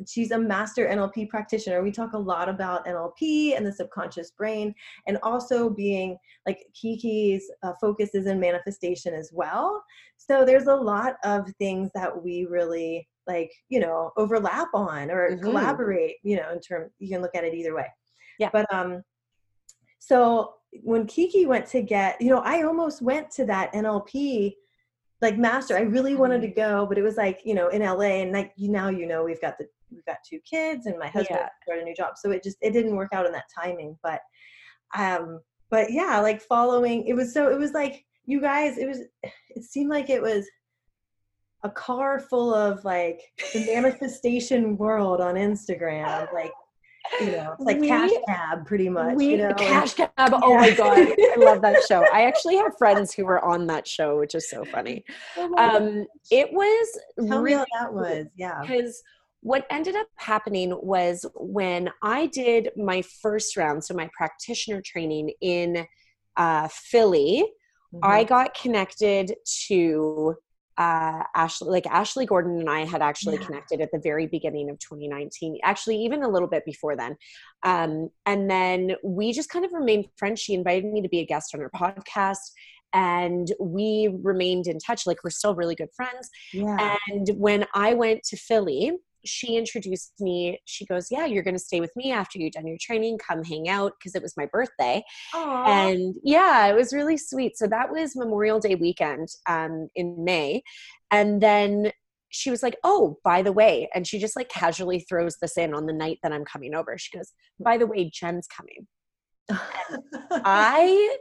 she's 0.06 0.30
a 0.30 0.38
master 0.38 0.86
NLP 0.86 1.28
practitioner. 1.28 1.82
We 1.82 1.90
talk 1.90 2.12
a 2.12 2.18
lot 2.18 2.48
about 2.48 2.86
NLP 2.86 3.56
and 3.56 3.66
the 3.66 3.72
subconscious 3.72 4.30
brain, 4.32 4.74
and 5.06 5.18
also 5.22 5.70
being 5.70 6.16
like 6.46 6.64
Kiki's 6.74 7.50
uh, 7.62 7.72
focus 7.80 8.14
is 8.14 8.26
in 8.26 8.40
manifestation 8.40 9.14
as 9.14 9.30
well. 9.32 9.82
So 10.16 10.44
there's 10.44 10.66
a 10.66 10.74
lot 10.74 11.16
of 11.24 11.50
things 11.58 11.90
that 11.94 12.22
we 12.22 12.46
really 12.48 13.08
like, 13.26 13.52
you 13.68 13.80
know, 13.80 14.10
overlap 14.16 14.68
on 14.74 15.10
or 15.10 15.30
Mhm. 15.32 15.42
collaborate. 15.42 16.16
You 16.22 16.36
know, 16.36 16.50
in 16.52 16.60
terms 16.60 16.92
you 16.98 17.08
can 17.08 17.22
look 17.22 17.34
at 17.34 17.44
it 17.44 17.54
either 17.54 17.74
way. 17.74 17.86
Yeah. 18.38 18.50
But 18.52 18.66
um, 18.72 19.02
so 19.98 20.54
when 20.82 21.06
Kiki 21.06 21.46
went 21.46 21.66
to 21.66 21.82
get, 21.82 22.20
you 22.20 22.30
know, 22.30 22.40
I 22.40 22.62
almost 22.62 23.02
went 23.02 23.30
to 23.32 23.44
that 23.46 23.72
NLP 23.74 24.56
like 25.20 25.36
master. 25.36 25.76
I 25.76 25.82
really 25.82 26.14
wanted 26.14 26.40
to 26.42 26.48
go, 26.48 26.86
but 26.86 26.96
it 26.96 27.02
was 27.02 27.16
like, 27.16 27.40
you 27.44 27.54
know, 27.54 27.68
in 27.68 27.82
LA 27.82 28.22
and 28.22 28.32
like 28.32 28.52
you 28.56 28.70
now 28.70 28.88
you 28.88 29.06
know 29.06 29.22
we've 29.24 29.40
got 29.40 29.58
the 29.58 29.68
we've 29.90 30.04
got 30.06 30.18
two 30.28 30.38
kids 30.40 30.86
and 30.86 30.98
my 30.98 31.06
husband 31.08 31.38
Yeah. 31.40 31.48
started 31.62 31.82
a 31.82 31.84
new 31.84 31.94
job. 31.94 32.14
So 32.16 32.30
it 32.30 32.42
just 32.42 32.56
it 32.60 32.72
didn't 32.72 32.96
work 32.96 33.10
out 33.12 33.26
in 33.26 33.32
that 33.32 33.44
timing. 33.58 33.96
But 34.02 34.20
um 34.96 35.40
but 35.70 35.92
yeah, 35.92 36.20
like 36.20 36.40
following 36.42 37.06
it 37.06 37.14
was 37.14 37.32
so 37.32 37.50
it 37.50 37.58
was 37.58 37.72
like 37.72 38.04
you 38.26 38.40
guys, 38.40 38.78
it 38.78 38.86
was 38.86 39.00
it 39.22 39.64
seemed 39.64 39.90
like 39.90 40.10
it 40.10 40.22
was 40.22 40.46
a 41.62 41.70
car 41.70 42.18
full 42.18 42.54
of 42.54 42.84
like 42.84 43.20
the 43.52 43.66
manifestation 43.66 44.76
world 44.76 45.20
on 45.20 45.34
Instagram. 45.34 46.26
Like, 46.34 46.52
you 47.22 47.32
know, 47.32 47.52
it's 47.54 47.64
like 47.64 47.80
We- 47.80 47.88
cash 47.88 48.10
cab 48.28 48.66
pretty 48.66 48.88
much. 48.90 49.16
we 49.16 49.30
you 49.30 49.36
know? 49.38 49.54
cash 49.54 49.94
cab. 49.94 50.10
Oh 50.18 50.54
my 50.54 50.70
god, 50.70 50.98
I 50.98 51.34
love 51.38 51.62
that 51.62 51.82
show. 51.88 52.04
I 52.12 52.24
actually 52.26 52.56
have 52.56 52.76
friends 52.76 53.12
who 53.14 53.24
were 53.24 53.42
on 53.44 53.66
that 53.68 53.88
show, 53.88 54.18
which 54.18 54.34
is 54.34 54.48
so 54.50 54.64
funny. 54.66 55.02
Oh 55.36 55.52
Um, 55.56 56.06
it 56.30 56.52
was 56.52 56.98
Tell 57.26 57.40
really 57.40 57.64
that 57.80 57.92
was. 57.92 58.26
Yeah. 58.36 58.60
because 58.60 59.02
what 59.42 59.66
ended 59.70 59.96
up 59.96 60.06
happening 60.16 60.76
was 60.82 61.24
when 61.34 61.90
I 62.02 62.26
did 62.26 62.70
my 62.76 63.02
first 63.02 63.56
round, 63.56 63.84
so 63.84 63.94
my 63.94 64.08
practitioner 64.16 64.82
training 64.84 65.32
in 65.40 65.86
uh, 66.36 66.68
Philly, 66.70 67.44
I 68.02 68.24
Mhm. 68.24 68.28
got 68.28 68.54
connected 68.54 69.34
to 69.68 70.36
uh, 70.78 71.24
Ashley, 71.34 71.68
like 71.68 71.86
Ashley 71.86 72.24
Gordon 72.24 72.58
and 72.60 72.70
I 72.70 72.86
had 72.86 73.02
actually 73.02 73.36
Yeah. 73.36 73.44
connected 73.46 73.80
at 73.82 73.90
the 73.92 73.98
very 73.98 74.26
beginning 74.26 74.70
of 74.70 74.78
2019, 74.78 75.58
actually, 75.62 75.96
even 76.02 76.22
a 76.22 76.28
little 76.28 76.48
bit 76.48 76.64
before 76.64 76.96
then. 76.96 77.16
Um, 77.62 78.08
and 78.24 78.48
then 78.50 78.96
we 79.04 79.32
just 79.32 79.50
kind 79.50 79.64
of 79.66 79.72
remained 79.74 80.06
friends. 80.16 80.40
She 80.40 80.54
invited 80.54 80.86
me 80.90 81.02
to 81.02 81.08
be 81.08 81.18
a 81.20 81.26
guest 81.26 81.54
on 81.54 81.60
her 81.60 81.70
podcast, 81.74 82.52
and 82.94 83.52
we 83.60 84.08
remained 84.22 84.68
in 84.68 84.78
touch. 84.78 85.06
Like, 85.06 85.22
we're 85.22 85.30
still 85.30 85.54
really 85.54 85.74
good 85.74 85.92
friends. 85.94 86.30
yeah. 86.54 86.96
And 87.06 87.28
when 87.36 87.66
I 87.74 87.92
went 87.92 88.22
to 88.24 88.36
Philly, 88.38 88.92
she 89.24 89.56
introduced 89.56 90.12
me. 90.20 90.60
She 90.64 90.86
goes, 90.86 91.08
Yeah, 91.10 91.26
you're 91.26 91.42
going 91.42 91.54
to 91.56 91.62
stay 91.62 91.80
with 91.80 91.94
me 91.96 92.12
after 92.12 92.38
you've 92.38 92.52
done 92.52 92.66
your 92.66 92.78
training. 92.80 93.18
Come 93.18 93.44
hang 93.44 93.68
out 93.68 93.92
because 93.98 94.14
it 94.14 94.22
was 94.22 94.36
my 94.36 94.46
birthday. 94.46 95.02
Aw. 95.34 95.88
And 95.88 96.14
yeah, 96.22 96.66
it 96.66 96.74
was 96.74 96.92
really 96.92 97.16
sweet. 97.16 97.56
So 97.56 97.66
that 97.66 97.90
was 97.90 98.16
Memorial 98.16 98.60
Day 98.60 98.74
weekend 98.74 99.28
um, 99.48 99.88
in 99.94 100.24
May. 100.24 100.62
And 101.10 101.40
then 101.40 101.92
she 102.30 102.50
was 102.50 102.62
like, 102.62 102.76
Oh, 102.84 103.18
by 103.24 103.42
the 103.42 103.52
way, 103.52 103.88
and 103.94 104.06
she 104.06 104.18
just 104.18 104.36
like 104.36 104.48
casually 104.48 105.00
throws 105.00 105.36
this 105.40 105.56
in 105.56 105.74
on 105.74 105.86
the 105.86 105.92
night 105.92 106.18
that 106.22 106.32
I'm 106.32 106.44
coming 106.44 106.74
over. 106.74 106.96
She 106.98 107.16
goes, 107.16 107.32
By 107.58 107.76
the 107.76 107.86
way, 107.86 108.10
Jen's 108.12 108.46
coming. 108.46 108.86
I 110.30 111.18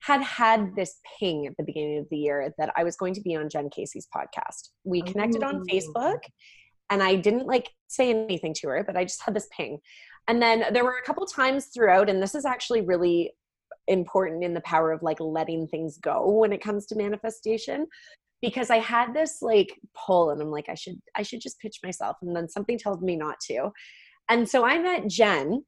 had 0.00 0.22
had 0.22 0.74
this 0.74 0.98
ping 1.18 1.46
at 1.46 1.56
the 1.56 1.62
beginning 1.62 1.98
of 1.98 2.06
the 2.10 2.16
year 2.16 2.52
that 2.58 2.72
I 2.76 2.84
was 2.84 2.96
going 2.96 3.14
to 3.14 3.20
be 3.20 3.36
on 3.36 3.48
Jen 3.48 3.68
Casey's 3.68 4.08
podcast. 4.14 4.70
We 4.84 5.02
connected 5.02 5.42
on 5.42 5.64
Facebook 5.70 6.20
and 6.90 7.02
I 7.02 7.14
didn't 7.14 7.46
like 7.46 7.70
say 7.88 8.10
anything 8.10 8.54
to 8.54 8.68
her, 8.68 8.84
but 8.84 8.96
I 8.96 9.04
just 9.04 9.22
had 9.22 9.34
this 9.34 9.48
ping. 9.56 9.78
And 10.28 10.42
then 10.42 10.64
there 10.72 10.84
were 10.84 10.98
a 11.02 11.06
couple 11.06 11.24
times 11.26 11.66
throughout, 11.66 12.10
and 12.10 12.22
this 12.22 12.34
is 12.34 12.44
actually 12.44 12.82
really 12.82 13.32
important 13.86 14.44
in 14.44 14.54
the 14.54 14.60
power 14.60 14.92
of 14.92 15.02
like 15.02 15.18
letting 15.20 15.66
things 15.66 15.98
go 15.98 16.28
when 16.30 16.52
it 16.52 16.62
comes 16.62 16.86
to 16.86 16.96
manifestation 16.96 17.86
because 18.40 18.70
I 18.70 18.78
had 18.78 19.12
this 19.12 19.42
like 19.42 19.78
pull 19.94 20.30
and 20.30 20.40
I'm 20.40 20.50
like 20.50 20.68
I 20.68 20.74
should 20.74 21.00
I 21.14 21.22
should 21.22 21.40
just 21.40 21.60
pitch 21.60 21.80
myself 21.82 22.16
and 22.22 22.34
then 22.34 22.48
something 22.48 22.78
told 22.78 23.02
me 23.02 23.16
not 23.16 23.40
to. 23.48 23.70
And 24.28 24.48
so 24.48 24.64
I 24.64 24.78
met 24.78 25.08
Jen 25.08 25.64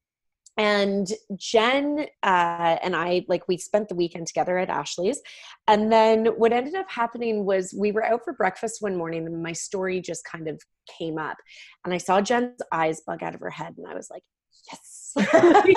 and 0.56 1.08
Jen 1.36 2.06
uh, 2.22 2.76
and 2.82 2.94
I 2.94 3.24
like 3.28 3.48
we 3.48 3.56
spent 3.56 3.88
the 3.88 3.94
weekend 3.94 4.26
together 4.26 4.58
at 4.58 4.68
Ashley's, 4.68 5.20
and 5.66 5.90
then 5.90 6.26
what 6.26 6.52
ended 6.52 6.74
up 6.74 6.90
happening 6.90 7.44
was 7.44 7.74
we 7.78 7.92
were 7.92 8.04
out 8.04 8.24
for 8.24 8.32
breakfast 8.32 8.82
one 8.82 8.96
morning, 8.96 9.26
and 9.26 9.42
my 9.42 9.52
story 9.52 10.00
just 10.00 10.24
kind 10.24 10.48
of 10.48 10.60
came 10.98 11.18
up, 11.18 11.36
and 11.84 11.94
I 11.94 11.98
saw 11.98 12.20
Jen's 12.20 12.60
eyes 12.72 13.00
bug 13.06 13.22
out 13.22 13.34
of 13.34 13.40
her 13.40 13.50
head, 13.50 13.74
and 13.78 13.86
I 13.86 13.94
was 13.94 14.10
like, 14.10 14.22
yes. 14.70 15.14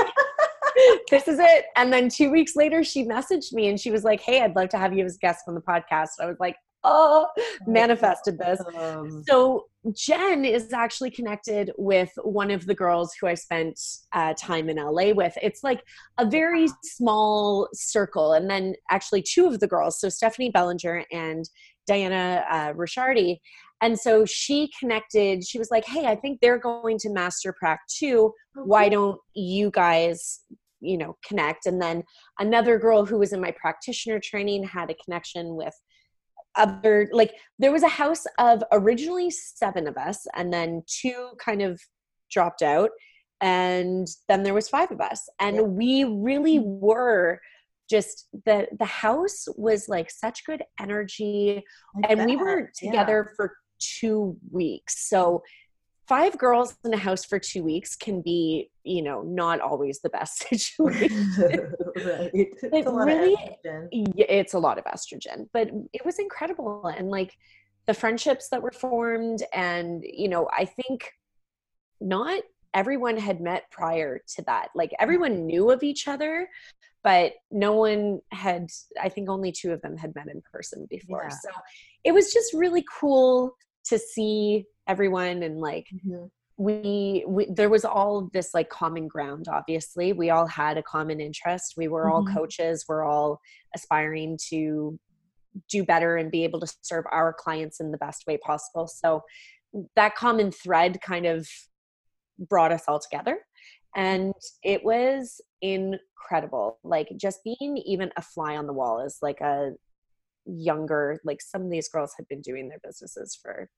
this 1.09 1.27
is 1.27 1.39
it. 1.39 1.65
And 1.75 1.91
then 1.91 2.09
two 2.09 2.31
weeks 2.31 2.55
later, 2.55 2.83
she 2.83 3.05
messaged 3.05 3.53
me 3.53 3.67
and 3.67 3.79
she 3.79 3.91
was 3.91 4.03
like, 4.03 4.21
Hey, 4.21 4.41
I'd 4.41 4.55
love 4.55 4.69
to 4.69 4.77
have 4.77 4.93
you 4.93 5.05
as 5.05 5.15
a 5.15 5.19
guest 5.19 5.45
on 5.47 5.55
the 5.55 5.61
podcast. 5.61 6.09
I 6.19 6.25
was 6.25 6.37
like, 6.39 6.55
Oh, 6.83 7.27
manifested 7.65 8.37
this. 8.37 8.61
So 9.27 9.65
Jen 9.93 10.45
is 10.45 10.73
actually 10.73 11.11
connected 11.11 11.71
with 11.77 12.11
one 12.23 12.49
of 12.49 12.65
the 12.65 12.73
girls 12.73 13.13
who 13.19 13.27
I 13.27 13.35
spent 13.35 13.79
uh, 14.13 14.33
time 14.37 14.69
in 14.69 14.77
LA 14.77 15.11
with. 15.11 15.37
It's 15.41 15.63
like 15.63 15.83
a 16.17 16.25
very 16.25 16.67
small 16.83 17.67
circle, 17.73 18.33
and 18.33 18.49
then 18.49 18.75
actually 18.89 19.21
two 19.21 19.45
of 19.45 19.59
the 19.59 19.67
girls, 19.67 19.99
so 19.99 20.09
Stephanie 20.09 20.49
Bellinger 20.49 21.05
and 21.11 21.47
Diana 21.87 22.43
uh, 22.49 22.73
Ricciardi. 22.73 23.39
And 23.81 23.99
so 23.99 24.25
she 24.25 24.71
connected. 24.79 25.45
She 25.45 25.59
was 25.59 25.69
like, 25.69 25.85
"Hey, 25.85 26.05
I 26.05 26.15
think 26.15 26.39
they're 26.41 26.57
going 26.57 26.97
to 26.99 27.09
Master 27.09 27.53
Prac 27.53 27.81
too. 27.87 28.33
Why 28.53 28.89
don't 28.89 29.19
you 29.33 29.71
guys?" 29.71 30.41
you 30.81 30.97
know 30.97 31.15
connect 31.25 31.65
and 31.65 31.81
then 31.81 32.03
another 32.37 32.77
girl 32.77 33.05
who 33.05 33.17
was 33.17 33.31
in 33.31 33.39
my 33.39 33.49
practitioner 33.51 34.19
training 34.19 34.61
had 34.61 34.91
a 34.91 34.95
connection 35.03 35.55
with 35.55 35.73
other 36.57 37.09
like 37.11 37.33
there 37.59 37.71
was 37.71 37.83
a 37.83 37.87
house 37.87 38.25
of 38.37 38.63
originally 38.71 39.29
seven 39.29 39.87
of 39.87 39.97
us 39.97 40.25
and 40.35 40.51
then 40.53 40.83
two 40.87 41.29
kind 41.43 41.61
of 41.61 41.81
dropped 42.31 42.61
out 42.61 42.89
and 43.41 44.07
then 44.27 44.43
there 44.43 44.53
was 44.53 44.69
five 44.69 44.91
of 44.91 45.01
us 45.01 45.27
and 45.39 45.55
Yeah. 45.57 45.61
we 45.63 46.03
really 46.03 46.59
were 46.59 47.39
just 47.89 48.27
the 48.45 48.67
the 48.79 48.85
house 48.85 49.45
was 49.55 49.87
like 49.87 50.09
such 50.09 50.45
good 50.45 50.63
energy 50.79 51.63
I 52.03 52.07
and 52.13 52.25
we 52.25 52.35
were 52.35 52.71
yeah. 52.81 52.89
together 52.91 53.31
for 53.35 53.53
two 53.79 54.37
weeks 54.51 55.07
so 55.09 55.43
five 56.07 56.37
girls 56.37 56.75
in 56.85 56.93
a 56.93 56.97
house 56.97 57.25
for 57.25 57.39
two 57.39 57.63
weeks 57.63 57.95
can 57.95 58.21
be 58.21 58.69
you 58.83 59.01
know 59.01 59.21
not 59.23 59.59
always 59.59 59.99
the 60.01 60.09
best 60.09 60.37
situation 60.49 61.33
right. 61.39 62.31
It's 62.33 62.63
It 62.63 62.85
a 62.85 62.89
lot 62.89 63.09
of 63.09 63.17
really- 63.17 63.35
estrogen. 63.35 64.13
it's 64.17 64.53
a 64.53 64.59
lot 64.59 64.77
of 64.77 64.85
estrogen 64.85 65.47
but 65.53 65.69
it 65.93 66.05
was 66.05 66.19
incredible 66.19 66.85
and 66.87 67.09
like 67.09 67.35
the 67.87 67.93
friendships 67.93 68.49
that 68.49 68.61
were 68.61 68.71
formed 68.71 69.43
and 69.53 70.03
you 70.03 70.27
know 70.27 70.47
i 70.55 70.65
think 70.65 71.11
not 72.01 72.41
everyone 72.73 73.17
had 73.17 73.39
met 73.41 73.63
prior 73.71 74.19
to 74.35 74.41
that 74.43 74.69
like 74.75 74.91
everyone 74.99 75.31
mm-hmm. 75.31 75.45
knew 75.47 75.71
of 75.71 75.81
each 75.83 76.07
other 76.07 76.47
but 77.03 77.33
no 77.51 77.73
one 77.73 78.19
had 78.31 78.67
i 79.01 79.07
think 79.09 79.29
only 79.29 79.51
two 79.51 79.71
of 79.71 79.81
them 79.81 79.95
had 79.97 80.13
met 80.15 80.27
in 80.27 80.41
person 80.51 80.85
before 80.89 81.27
Yeah. 81.29 81.35
so 81.35 81.49
it 82.03 82.11
was 82.11 82.33
just 82.33 82.53
really 82.53 82.83
cool 82.99 83.55
to 83.85 83.97
see 83.99 84.65
everyone 84.87 85.43
and 85.43 85.59
like 85.59 85.87
Mhm. 85.93 86.29
we, 86.57 87.25
we 87.27 87.47
there 87.51 87.69
was 87.69 87.83
all 87.83 88.29
this 88.31 88.53
like 88.53 88.69
common 88.69 89.07
ground 89.07 89.47
obviously. 89.49 90.13
We 90.13 90.29
all 90.29 90.47
had 90.47 90.77
a 90.77 90.83
common 90.83 91.19
interest. 91.19 91.73
We 91.75 91.87
were 91.89 92.09
all 92.09 92.23
Mhm. 92.23 92.33
coaches. 92.33 92.85
We're 92.87 93.03
all 93.03 93.39
aspiring 93.75 94.37
to 94.49 94.97
do 95.69 95.83
better 95.83 96.17
and 96.17 96.31
be 96.31 96.43
able 96.43 96.59
to 96.61 96.73
serve 96.81 97.05
our 97.11 97.33
clients 97.33 97.79
in 97.79 97.91
the 97.91 97.97
best 97.97 98.23
way 98.27 98.37
possible. 98.37 98.87
So 98.87 99.23
that 99.95 100.15
common 100.15 100.51
thread 100.51 101.01
kind 101.01 101.25
of 101.25 101.47
brought 102.37 102.71
us 102.71 102.83
all 102.87 102.99
together 102.99 103.39
and 103.95 104.33
it 104.63 104.83
was 104.83 105.39
incredible. 105.61 106.79
Like 106.83 107.09
just 107.17 107.39
being 107.43 107.77
even 107.77 108.11
a 108.17 108.21
fly 108.21 108.55
on 108.57 108.67
the 108.67 108.73
wall 108.73 108.99
is 109.01 109.17
like 109.21 109.41
a 109.41 109.71
younger 110.45 111.19
like 111.23 111.41
some 111.41 111.63
of 111.63 111.71
these 111.71 111.89
girls 111.89 112.13
had 112.17 112.27
been 112.27 112.41
doing 112.41 112.69
their 112.69 112.79
businesses 112.83 113.37
for 113.41 113.69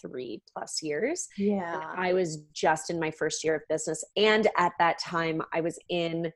three 0.00 0.42
plus 0.52 0.82
years 0.82 1.28
yeah 1.38 1.92
i 1.96 2.12
was 2.12 2.38
just 2.52 2.90
in 2.90 2.98
my 2.98 3.10
first 3.10 3.44
year 3.44 3.54
of 3.54 3.62
business 3.68 4.04
and 4.16 4.48
at 4.58 4.72
that 4.78 4.98
time 4.98 5.40
i 5.52 5.60
was 5.60 5.78
in 5.88 6.30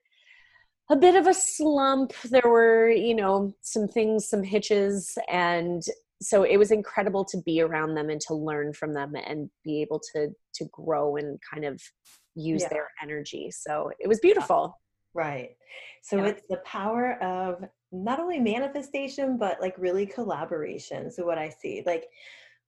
a 0.91 0.97
bit 0.97 1.17
of 1.17 1.27
a 1.27 1.35
slump 1.35 2.12
there 2.31 2.49
were 2.49 2.89
you 2.89 3.15
know 3.15 3.55
some 3.61 3.89
things 3.89 4.29
some 4.29 4.43
hitches 4.43 5.19
and 5.29 5.83
so 6.23 6.45
it 6.45 6.57
was 6.57 6.71
incredible 6.71 7.25
to 7.25 7.39
be 7.45 7.61
around 7.61 7.95
them 7.95 8.09
and 8.09 8.21
to 8.23 8.35
learn 8.35 8.73
from 8.73 8.95
them 8.95 9.15
and 9.15 9.51
be 9.65 9.83
able 9.83 10.01
to 10.12 10.29
to 10.55 10.65
grow 10.73 11.17
and 11.17 11.39
kind 11.53 11.65
of 11.65 11.81
use 12.35 12.62
yeah. 12.62 12.69
their 12.69 12.89
energy 13.03 13.51
so 13.51 13.91
it 13.99 14.09
was 14.09 14.21
beautiful 14.21 14.79
right 15.15 15.51
so 16.03 16.19
yeah. 16.19 16.27
it's 16.27 16.43
the 16.49 16.59
power 16.59 17.23
of 17.23 17.65
not 18.04 18.20
only 18.20 18.38
manifestation 18.38 19.37
but 19.37 19.61
like 19.61 19.74
really 19.78 20.06
collaboration 20.06 21.11
so 21.11 21.24
what 21.24 21.38
i 21.38 21.48
see 21.48 21.82
like 21.87 22.06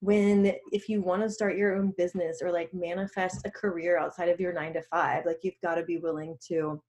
when 0.01 0.53
if 0.73 0.89
you 0.89 1.03
want 1.03 1.23
to 1.23 1.31
start 1.31 1.57
your 1.57 1.77
own 1.77 1.93
business 1.97 2.41
or 2.43 2.53
like 2.53 2.73
manifest 2.73 3.41
a 3.45 3.51
career 3.51 3.99
outside 3.99 4.29
of 4.29 4.41
your 4.41 4.53
9 4.53 4.73
to 4.75 4.83
5 4.83 5.27
like 5.27 5.39
you've 5.43 5.61
got 5.63 5.75
to 5.75 5.85
be 5.85 5.99
willing 5.99 6.37
to 6.49 6.81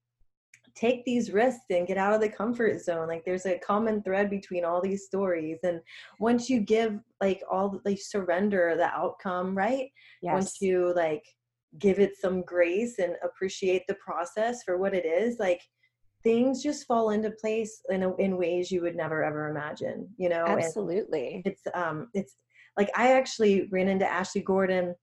take 0.76 1.04
these 1.04 1.32
risks 1.32 1.66
and 1.72 1.88
get 1.88 1.98
out 1.98 2.14
of 2.14 2.22
the 2.22 2.30
comfort 2.30 2.80
zone 2.80 3.08
like 3.08 3.26
there's 3.26 3.48
a 3.48 3.58
common 3.60 4.04
thread 4.04 4.30
between 4.30 4.64
all 4.64 4.82
these 4.82 5.06
stories 5.06 5.58
and 5.64 5.82
once 6.20 6.50
you 6.50 6.60
give 6.60 7.00
like 7.20 7.42
all 7.52 7.82
like 7.86 8.00
surrender 8.00 8.76
the 8.78 8.86
outcome 8.86 9.58
right 9.58 9.90
yes. 10.22 10.34
once 10.34 10.62
you 10.62 10.94
like 10.96 11.24
give 11.80 12.00
it 12.00 12.16
some 12.20 12.42
grace 12.44 13.00
and 13.00 13.16
appreciate 13.24 13.84
the 13.88 13.96
process 13.96 14.64
for 14.64 14.78
what 14.78 14.94
it 14.94 15.06
is 15.06 15.38
like 15.40 15.62
things 16.24 16.62
just 16.62 16.86
fall 16.86 17.12
into 17.12 17.32
place 17.32 17.82
in 17.90 18.04
a, 18.04 18.16
in 18.18 18.38
ways 18.38 18.72
you 18.72 18.82
would 18.82 18.96
never 18.96 19.24
ever 19.24 19.50
imagine 19.50 20.08
you 20.18 20.30
know 20.30 20.46
absolutely. 20.46 21.36
and 21.36 21.48
it's 21.48 21.64
um 21.74 22.08
it's 22.14 22.36
like 22.78 22.90
i 22.96 23.14
actually 23.14 23.68
ran 23.72 23.88
into 23.88 24.10
ashley 24.10 24.42
gordon 24.42 24.94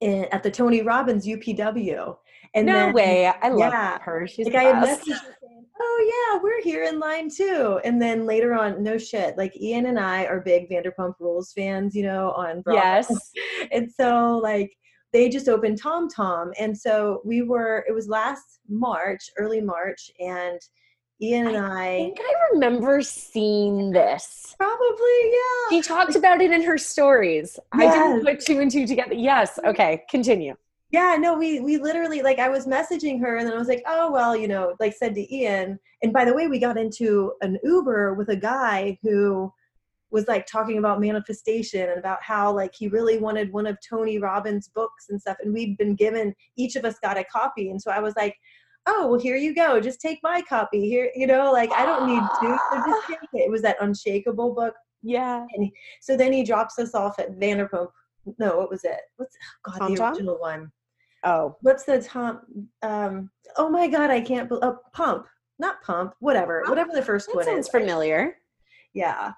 in, 0.00 0.26
at 0.32 0.42
the 0.42 0.50
tony 0.50 0.82
robbins 0.82 1.26
upw 1.26 2.16
and 2.54 2.66
no 2.66 2.72
then, 2.72 2.94
way. 2.94 3.26
I 3.26 3.48
love 3.48 3.72
yeah, 3.72 3.98
her. 4.00 4.26
She's 4.26 4.46
like 4.46 4.54
i 4.54 4.64
had 4.64 4.76
messaged 4.76 5.04
saying 5.04 5.66
oh 5.80 6.32
yeah 6.32 6.40
we're 6.42 6.62
here 6.62 6.84
in 6.84 6.98
line 6.98 7.28
too. 7.30 7.80
And 7.84 8.00
then 8.00 8.26
later 8.26 8.54
on 8.54 8.82
no 8.82 8.98
shit 8.98 9.36
like 9.36 9.54
ian 9.60 9.86
and 9.86 9.98
i 9.98 10.24
are 10.24 10.40
big 10.40 10.70
vanderpump 10.70 11.14
rules 11.20 11.52
fans 11.52 11.94
you 11.94 12.04
know 12.04 12.32
on 12.32 12.62
Bravo. 12.62 12.78
yes. 12.78 13.32
And 13.72 13.90
so 13.90 14.38
like 14.42 14.72
they 15.12 15.28
just 15.28 15.48
opened 15.48 15.80
Tom 15.80 16.08
Tom. 16.08 16.52
And 16.58 16.76
so 16.76 17.20
we 17.24 17.42
were, 17.42 17.84
it 17.88 17.92
was 17.92 18.08
last 18.08 18.60
March, 18.68 19.30
early 19.38 19.60
March, 19.60 20.10
and 20.20 20.60
Ian 21.20 21.48
and 21.48 21.56
I, 21.56 21.86
I 21.86 21.96
think 21.96 22.20
I 22.20 22.32
remember 22.52 23.02
seeing 23.02 23.90
this. 23.90 24.54
Probably, 24.56 25.20
yeah. 25.24 25.70
She 25.70 25.82
talked 25.82 26.14
about 26.14 26.40
it 26.40 26.52
in 26.52 26.62
her 26.62 26.78
stories. 26.78 27.58
Yes. 27.76 27.94
I 27.94 27.98
didn't 27.98 28.24
put 28.24 28.40
two 28.40 28.60
and 28.60 28.70
two 28.70 28.86
together. 28.86 29.14
Yes. 29.14 29.58
Okay, 29.64 30.04
continue. 30.08 30.54
Yeah, 30.90 31.16
no, 31.18 31.36
we 31.36 31.60
we 31.60 31.76
literally 31.76 32.22
like 32.22 32.38
I 32.38 32.48
was 32.48 32.66
messaging 32.66 33.20
her 33.20 33.36
and 33.36 33.46
then 33.46 33.54
I 33.54 33.58
was 33.58 33.68
like, 33.68 33.82
oh 33.86 34.10
well, 34.10 34.34
you 34.34 34.48
know, 34.48 34.74
like 34.80 34.94
said 34.94 35.14
to 35.16 35.34
Ian. 35.34 35.78
And 36.02 36.12
by 36.12 36.24
the 36.24 36.32
way, 36.32 36.46
we 36.46 36.58
got 36.58 36.78
into 36.78 37.32
an 37.42 37.58
Uber 37.62 38.14
with 38.14 38.30
a 38.30 38.36
guy 38.36 38.98
who 39.02 39.52
was 40.10 40.26
like 40.26 40.46
talking 40.46 40.78
about 40.78 41.00
manifestation 41.00 41.88
and 41.88 41.98
about 41.98 42.22
how 42.22 42.52
like 42.52 42.72
he 42.76 42.88
really 42.88 43.18
wanted 43.18 43.52
one 43.52 43.66
of 43.66 43.76
Tony 43.86 44.18
Robbins' 44.18 44.68
books 44.68 45.06
and 45.10 45.20
stuff. 45.20 45.36
And 45.42 45.52
we'd 45.52 45.76
been 45.76 45.94
given 45.94 46.34
each 46.56 46.76
of 46.76 46.84
us 46.84 46.96
got 47.02 47.18
a 47.18 47.24
copy. 47.24 47.70
And 47.70 47.80
so 47.80 47.90
I 47.90 48.00
was 48.00 48.14
like, 48.16 48.34
oh 48.86 49.08
well 49.08 49.20
here 49.20 49.36
you 49.36 49.54
go. 49.54 49.80
Just 49.80 50.00
take 50.00 50.18
my 50.22 50.42
copy. 50.48 50.88
Here, 50.88 51.10
you 51.14 51.26
know, 51.26 51.52
like 51.52 51.70
I 51.72 51.84
don't 51.84 52.06
need 52.06 52.20
to 52.20 52.58
so 52.70 52.82
just 52.86 53.06
take 53.08 53.18
it. 53.34 53.46
It 53.46 53.50
was 53.50 53.62
that 53.62 53.76
unshakable 53.80 54.54
book. 54.54 54.74
Yeah. 55.02 55.44
And 55.54 55.70
so 56.00 56.16
then 56.16 56.32
he 56.32 56.42
drops 56.42 56.78
us 56.78 56.94
off 56.94 57.18
at 57.18 57.38
Vanderpump. 57.38 57.88
No, 58.38 58.56
what 58.56 58.70
was 58.70 58.84
it? 58.84 59.00
What's 59.16 59.36
oh 59.66 59.72
God 59.72 59.78
Tom 59.78 59.94
the 59.94 60.04
original 60.04 60.34
Tom? 60.34 60.40
one? 60.40 60.72
Oh. 61.24 61.56
What's 61.60 61.84
the 61.84 62.00
Tom 62.00 62.40
um 62.82 63.30
oh 63.56 63.68
my 63.68 63.88
god, 63.88 64.10
I 64.10 64.20
can't 64.20 64.48
believe 64.48 64.64
oh, 64.64 64.78
pump. 64.92 65.26
Not 65.58 65.82
pump, 65.82 66.14
whatever. 66.20 66.62
Oh, 66.64 66.70
whatever 66.70 66.92
the 66.94 67.02
first 67.02 67.26
that 67.26 67.36
one 67.36 67.44
sounds 67.44 67.66
is. 67.66 67.68
familiar. 67.68 68.36
Yeah. 68.94 69.32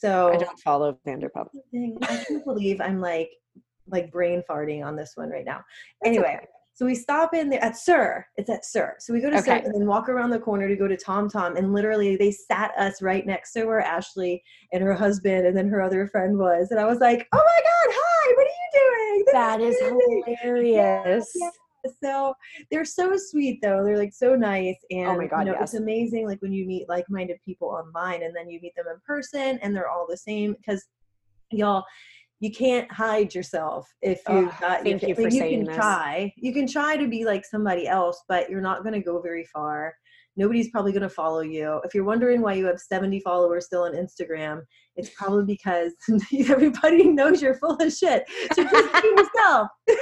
So 0.00 0.32
I 0.32 0.36
don't 0.36 0.58
follow 0.60 0.98
Vanderpump. 1.06 1.48
I 2.02 2.24
can't 2.24 2.44
believe 2.44 2.80
I'm 2.80 3.00
like 3.00 3.30
like 3.88 4.10
brain 4.10 4.42
farting 4.48 4.84
on 4.84 4.96
this 4.96 5.12
one 5.14 5.30
right 5.30 5.44
now. 5.44 5.64
That's 6.02 6.08
anyway, 6.08 6.36
okay. 6.38 6.46
so 6.74 6.86
we 6.86 6.94
stop 6.94 7.34
in 7.34 7.48
there 7.48 7.62
at 7.62 7.76
SUR. 7.76 8.26
It's 8.36 8.50
at 8.50 8.64
SUR. 8.64 8.96
So 8.98 9.12
we 9.12 9.20
go 9.20 9.30
to 9.30 9.38
okay. 9.38 9.60
SUR 9.60 9.64
and 9.64 9.74
then 9.74 9.86
walk 9.86 10.08
around 10.08 10.30
the 10.30 10.40
corner 10.40 10.68
to 10.68 10.76
go 10.76 10.88
to 10.88 10.96
Tom 10.96 11.28
Tom. 11.28 11.56
And 11.56 11.72
literally 11.72 12.16
they 12.16 12.32
sat 12.32 12.72
us 12.76 13.00
right 13.00 13.24
next 13.24 13.52
to 13.52 13.64
where 13.64 13.80
Ashley 13.80 14.42
and 14.72 14.82
her 14.82 14.94
husband 14.94 15.46
and 15.46 15.56
then 15.56 15.68
her 15.68 15.80
other 15.80 16.08
friend 16.08 16.36
was. 16.36 16.72
And 16.72 16.80
I 16.80 16.84
was 16.84 16.98
like, 16.98 17.28
oh 17.32 17.36
my 17.36 17.42
God, 17.42 17.94
hi, 17.96 18.34
what 18.36 18.46
are 18.46 18.50
you 18.50 18.70
doing? 18.72 19.24
This 19.26 19.32
that 19.32 19.60
is, 19.60 19.76
is 19.76 20.38
hilarious. 20.42 21.32
Yeah 21.36 21.50
so 22.02 22.34
they're 22.70 22.84
so 22.84 23.16
sweet 23.16 23.60
though 23.62 23.84
they're 23.84 23.98
like 23.98 24.12
so 24.12 24.34
nice 24.34 24.76
and 24.90 25.08
oh 25.08 25.16
my 25.16 25.26
god 25.26 25.40
you 25.40 25.44
know, 25.46 25.52
yes. 25.52 25.74
it's 25.74 25.80
amazing 25.80 26.26
like 26.26 26.40
when 26.42 26.52
you 26.52 26.66
meet 26.66 26.88
like-minded 26.88 27.38
people 27.44 27.68
online 27.68 28.22
and 28.22 28.34
then 28.34 28.48
you 28.48 28.60
meet 28.60 28.74
them 28.76 28.86
in 28.90 29.00
person 29.06 29.58
and 29.62 29.74
they're 29.74 29.88
all 29.88 30.06
the 30.08 30.16
same 30.16 30.54
because 30.54 30.86
y'all 31.50 31.84
you 32.40 32.50
can't 32.50 32.90
hide 32.92 33.34
yourself 33.34 33.88
if 34.02 34.20
you've 34.28 34.48
oh, 34.48 34.56
got 34.60 34.82
thank 34.82 35.02
you, 35.02 35.14
for 35.14 35.22
you 35.22 35.30
saying 35.30 35.60
can 35.60 35.66
this. 35.66 35.76
try 35.76 36.32
you 36.36 36.52
can 36.52 36.66
try 36.66 36.96
to 36.96 37.08
be 37.08 37.24
like 37.24 37.44
somebody 37.44 37.88
else 37.88 38.22
but 38.28 38.50
you're 38.50 38.60
not 38.60 38.82
going 38.82 38.92
to 38.92 39.00
go 39.00 39.20
very 39.20 39.44
far 39.44 39.94
nobody's 40.36 40.70
probably 40.70 40.92
going 40.92 41.02
to 41.02 41.08
follow 41.08 41.40
you. 41.40 41.80
If 41.84 41.94
you're 41.94 42.04
wondering 42.04 42.42
why 42.42 42.54
you 42.54 42.66
have 42.66 42.78
70 42.78 43.20
followers 43.20 43.66
still 43.66 43.82
on 43.82 43.94
Instagram, 43.94 44.62
it's 44.96 45.10
probably 45.10 45.44
because 45.44 45.92
everybody 46.48 47.08
knows 47.08 47.42
you're 47.42 47.54
full 47.54 47.76
of 47.76 47.92
shit. 47.92 48.24
So 48.54 48.64
just 48.64 49.02
be 49.02 49.08
yourself. 49.16 49.68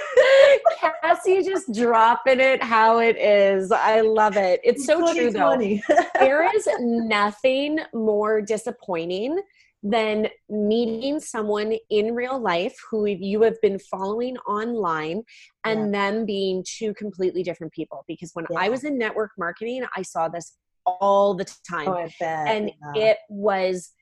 Cassie 0.81 1.43
just 1.43 1.73
dropping 1.73 2.41
it 2.41 2.63
how 2.63 2.99
it 2.99 3.17
is. 3.17 3.71
I 3.71 4.01
love 4.01 4.37
it. 4.37 4.61
It's 4.65 4.85
so 4.85 5.13
true 5.13 5.31
though. 5.31 5.57
there 6.15 6.55
is 6.55 6.69
nothing 6.81 7.81
more 7.93 8.41
disappointing 8.41 9.41
than 9.83 10.29
meeting 10.49 11.21
someone 11.21 11.77
in 11.91 12.15
real 12.15 12.41
life 12.41 12.75
who 12.91 13.05
you 13.05 13.43
have 13.43 13.61
been 13.61 13.79
following 13.79 14.37
online 14.39 15.23
and 15.65 15.93
yeah. 15.93 16.11
them 16.11 16.25
being 16.25 16.65
two 16.67 16.95
completely 16.95 17.43
different 17.43 17.73
people. 17.73 18.03
Because 18.09 18.31
when 18.33 18.47
yeah. 18.51 18.61
I 18.61 18.69
was 18.71 18.85
in 18.85 18.97
network 18.97 19.33
marketing, 19.37 19.85
I 19.95 20.01
saw 20.01 20.29
this 20.29 20.57
all 20.87 21.35
the 21.35 21.45
time. 21.69 21.89
Oh, 21.89 22.09
and 22.23 22.71
yeah. 22.95 23.03
it 23.03 23.19
was 23.29 23.93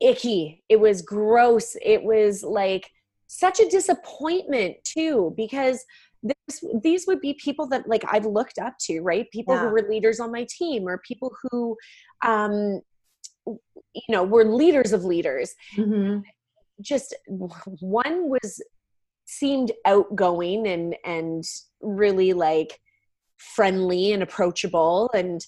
icky. 0.00 0.64
It 0.70 0.80
was 0.80 1.02
gross. 1.02 1.76
It 1.82 2.02
was 2.02 2.42
like 2.42 2.90
such 3.28 3.60
a 3.60 3.68
disappointment 3.68 4.76
too, 4.84 5.32
because 5.36 5.84
this, 6.22 6.64
these 6.82 7.06
would 7.06 7.20
be 7.20 7.34
people 7.34 7.68
that 7.68 7.88
like 7.88 8.04
I've 8.10 8.26
looked 8.26 8.58
up 8.58 8.74
to, 8.80 9.00
right? 9.00 9.30
People 9.30 9.56
who 9.56 9.68
were 9.68 9.88
leaders 9.88 10.18
on 10.18 10.32
my 10.32 10.46
team 10.50 10.88
or 10.88 10.98
people 10.98 11.32
who 11.42 11.76
um 12.24 12.80
you 13.94 14.02
know 14.10 14.24
were 14.24 14.44
leaders 14.44 14.92
of 14.92 15.04
leaders 15.04 15.54
mm-hmm. 15.76 16.18
just 16.80 17.14
one 17.80 18.28
was 18.28 18.62
seemed 19.24 19.72
outgoing 19.84 20.66
and 20.66 20.96
and 21.04 21.44
really 21.80 22.32
like 22.32 22.80
friendly 23.36 24.12
and 24.12 24.22
approachable 24.22 25.10
and 25.14 25.46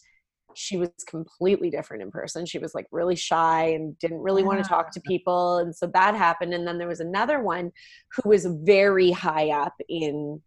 she 0.54 0.76
was 0.76 0.90
completely 1.06 1.70
different 1.70 2.02
in 2.02 2.10
person 2.10 2.46
she 2.46 2.58
was 2.58 2.74
like 2.74 2.86
really 2.90 3.16
shy 3.16 3.64
and 3.66 3.98
didn't 3.98 4.20
really 4.20 4.42
yeah. 4.42 4.48
want 4.48 4.62
to 4.62 4.68
talk 4.68 4.90
to 4.92 5.00
ah. 5.00 5.08
people 5.08 5.58
and 5.58 5.74
so 5.74 5.86
that 5.92 6.14
happened 6.14 6.54
and 6.54 6.66
then 6.66 6.78
there 6.78 6.88
was 6.88 7.00
another 7.00 7.42
one 7.42 7.70
who 8.12 8.28
was 8.28 8.46
very 8.62 9.10
high 9.10 9.50
up 9.50 9.74
in 9.88 10.40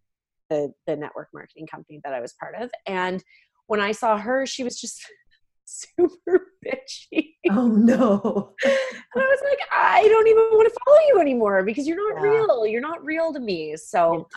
the 0.49 0.71
the 0.87 0.95
network 0.95 1.29
marketing 1.33 1.67
company 1.67 1.99
that 2.03 2.13
I 2.13 2.19
was 2.19 2.33
part 2.33 2.55
of 2.55 2.69
and 2.87 3.23
when 3.67 3.79
I 3.79 3.91
saw 3.91 4.17
her 4.17 4.45
she 4.45 4.63
was 4.63 4.79
just 4.79 5.05
super 5.65 6.47
bitchy. 6.65 7.33
Oh 7.49 7.67
no. 7.67 8.53
and 8.63 8.73
I 9.15 9.19
was 9.19 9.41
like, 9.49 9.59
I 9.71 10.07
don't 10.07 10.27
even 10.27 10.43
want 10.51 10.71
to 10.71 10.79
follow 10.85 10.99
you 11.07 11.19
anymore 11.19 11.63
because 11.63 11.87
you're 11.87 11.97
not 11.97 12.23
yeah. 12.23 12.29
real. 12.29 12.67
You're 12.67 12.81
not 12.81 13.03
real 13.03 13.33
to 13.33 13.39
me. 13.39 13.75
So 13.75 14.27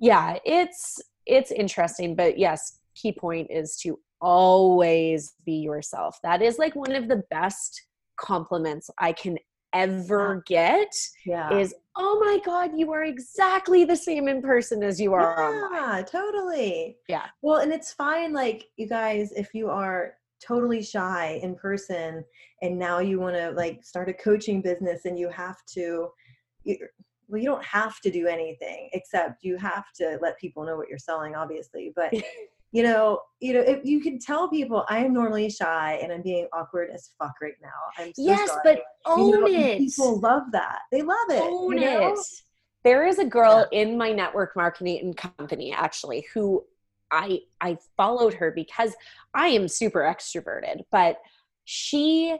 yeah. 0.00 0.34
yeah, 0.34 0.38
it's 0.44 1.00
it's 1.26 1.50
interesting. 1.50 2.14
But 2.14 2.38
yes, 2.38 2.80
key 2.94 3.12
point 3.12 3.48
is 3.50 3.76
to 3.78 3.98
always 4.20 5.34
be 5.44 5.54
yourself. 5.54 6.18
That 6.22 6.42
is 6.42 6.58
like 6.58 6.74
one 6.74 6.94
of 6.94 7.08
the 7.08 7.22
best 7.30 7.82
compliments 8.16 8.90
I 8.98 9.12
can 9.12 9.38
ever 9.72 10.42
get 10.48 10.92
yeah. 11.24 11.56
is 11.56 11.72
oh 11.94 12.18
my 12.18 12.40
god 12.44 12.76
you 12.76 12.92
are 12.92 13.04
exactly 13.04 13.84
the 13.84 13.94
same 13.94 14.26
in 14.26 14.42
person 14.42 14.82
as 14.82 15.00
you 15.00 15.14
are 15.14 15.36
yeah 15.38 15.84
online. 15.84 16.04
totally 16.06 16.96
yeah 17.08 17.26
well 17.42 17.60
and 17.60 17.72
it's 17.72 17.92
fine 17.92 18.32
like 18.32 18.64
you 18.76 18.88
guys 18.88 19.30
if 19.36 19.54
you 19.54 19.70
are 19.70 20.14
totally 20.44 20.82
shy 20.82 21.38
in 21.44 21.54
person 21.54 22.24
and 22.62 22.76
now 22.76 22.98
you 22.98 23.20
want 23.20 23.36
to 23.36 23.52
like 23.52 23.84
start 23.84 24.08
a 24.08 24.12
coaching 24.12 24.60
business 24.60 25.04
and 25.04 25.16
you 25.16 25.28
have 25.28 25.58
to 25.66 26.08
well, 27.30 27.40
you 27.40 27.46
don't 27.46 27.64
have 27.64 28.00
to 28.00 28.10
do 28.10 28.26
anything 28.26 28.90
except 28.92 29.44
you 29.44 29.56
have 29.56 29.92
to 29.94 30.18
let 30.20 30.38
people 30.38 30.64
know 30.64 30.76
what 30.76 30.88
you're 30.88 30.98
selling, 30.98 31.34
obviously. 31.34 31.92
But 31.94 32.12
you 32.72 32.82
know, 32.82 33.20
you 33.40 33.52
know, 33.54 33.60
if 33.60 33.84
you 33.84 34.00
can 34.00 34.18
tell 34.18 34.48
people 34.48 34.84
I 34.88 35.04
am 35.04 35.12
normally 35.12 35.50
shy 35.50 35.98
and 36.02 36.12
I'm 36.12 36.22
being 36.22 36.46
awkward 36.52 36.90
as 36.94 37.10
fuck 37.18 37.34
right 37.42 37.54
now. 37.60 37.68
I'm 37.98 38.12
so 38.14 38.22
yes, 38.22 38.48
sorry. 38.48 38.60
but 38.64 38.82
own 39.06 39.28
you 39.28 39.40
know, 39.40 39.46
it. 39.46 39.78
People 39.78 40.20
love 40.20 40.44
that. 40.52 40.80
They 40.92 41.02
love 41.02 41.30
it. 41.30 41.42
Own 41.42 41.72
you 41.72 41.80
know? 41.80 42.12
it. 42.12 42.18
There 42.84 43.06
is 43.06 43.18
a 43.18 43.24
girl 43.24 43.66
in 43.72 43.98
my 43.98 44.12
network 44.12 44.56
marketing 44.56 45.14
company 45.14 45.72
actually 45.72 46.26
who 46.32 46.64
I 47.10 47.40
I 47.60 47.76
followed 47.96 48.34
her 48.34 48.52
because 48.52 48.94
I 49.34 49.48
am 49.48 49.66
super 49.66 50.00
extroverted, 50.00 50.82
but 50.92 51.18
she 51.64 52.36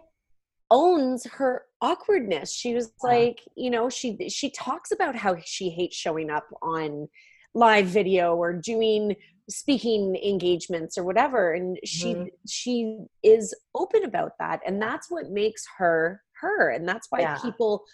owns 0.70 1.26
her 1.26 1.64
awkwardness. 1.82 2.52
She 2.52 2.74
was 2.74 2.92
Yeah. 3.02 3.10
like, 3.10 3.40
you 3.56 3.70
know, 3.70 3.90
she 3.90 4.28
she 4.28 4.50
talks 4.50 4.92
about 4.92 5.16
how 5.16 5.36
she 5.44 5.70
hates 5.70 5.96
showing 5.96 6.30
up 6.30 6.46
on 6.62 7.08
live 7.54 7.86
video 7.86 8.36
or 8.36 8.52
doing 8.52 9.16
speaking 9.50 10.16
engagements 10.16 10.96
or 10.96 11.04
whatever 11.04 11.52
and 11.52 11.78
she 11.84 12.14
Mhm. 12.14 12.28
she 12.48 12.98
is 13.22 13.54
open 13.74 14.04
about 14.04 14.32
that 14.38 14.60
and 14.66 14.80
that's 14.80 15.10
what 15.10 15.30
makes 15.30 15.64
her 15.78 16.22
her 16.40 16.70
and 16.70 16.88
that's 16.88 17.08
why 17.10 17.20
Yeah. 17.20 17.36
people 17.42 17.84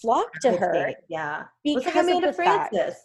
flock 0.00 0.30
to 0.42 0.52
her 0.52 0.92
Yeah. 1.08 1.44
Like 1.64 1.76
because 1.84 1.86
of 1.96 2.02
Amanda 2.04 2.32
fact- 2.32 2.74
Frances. 2.74 3.00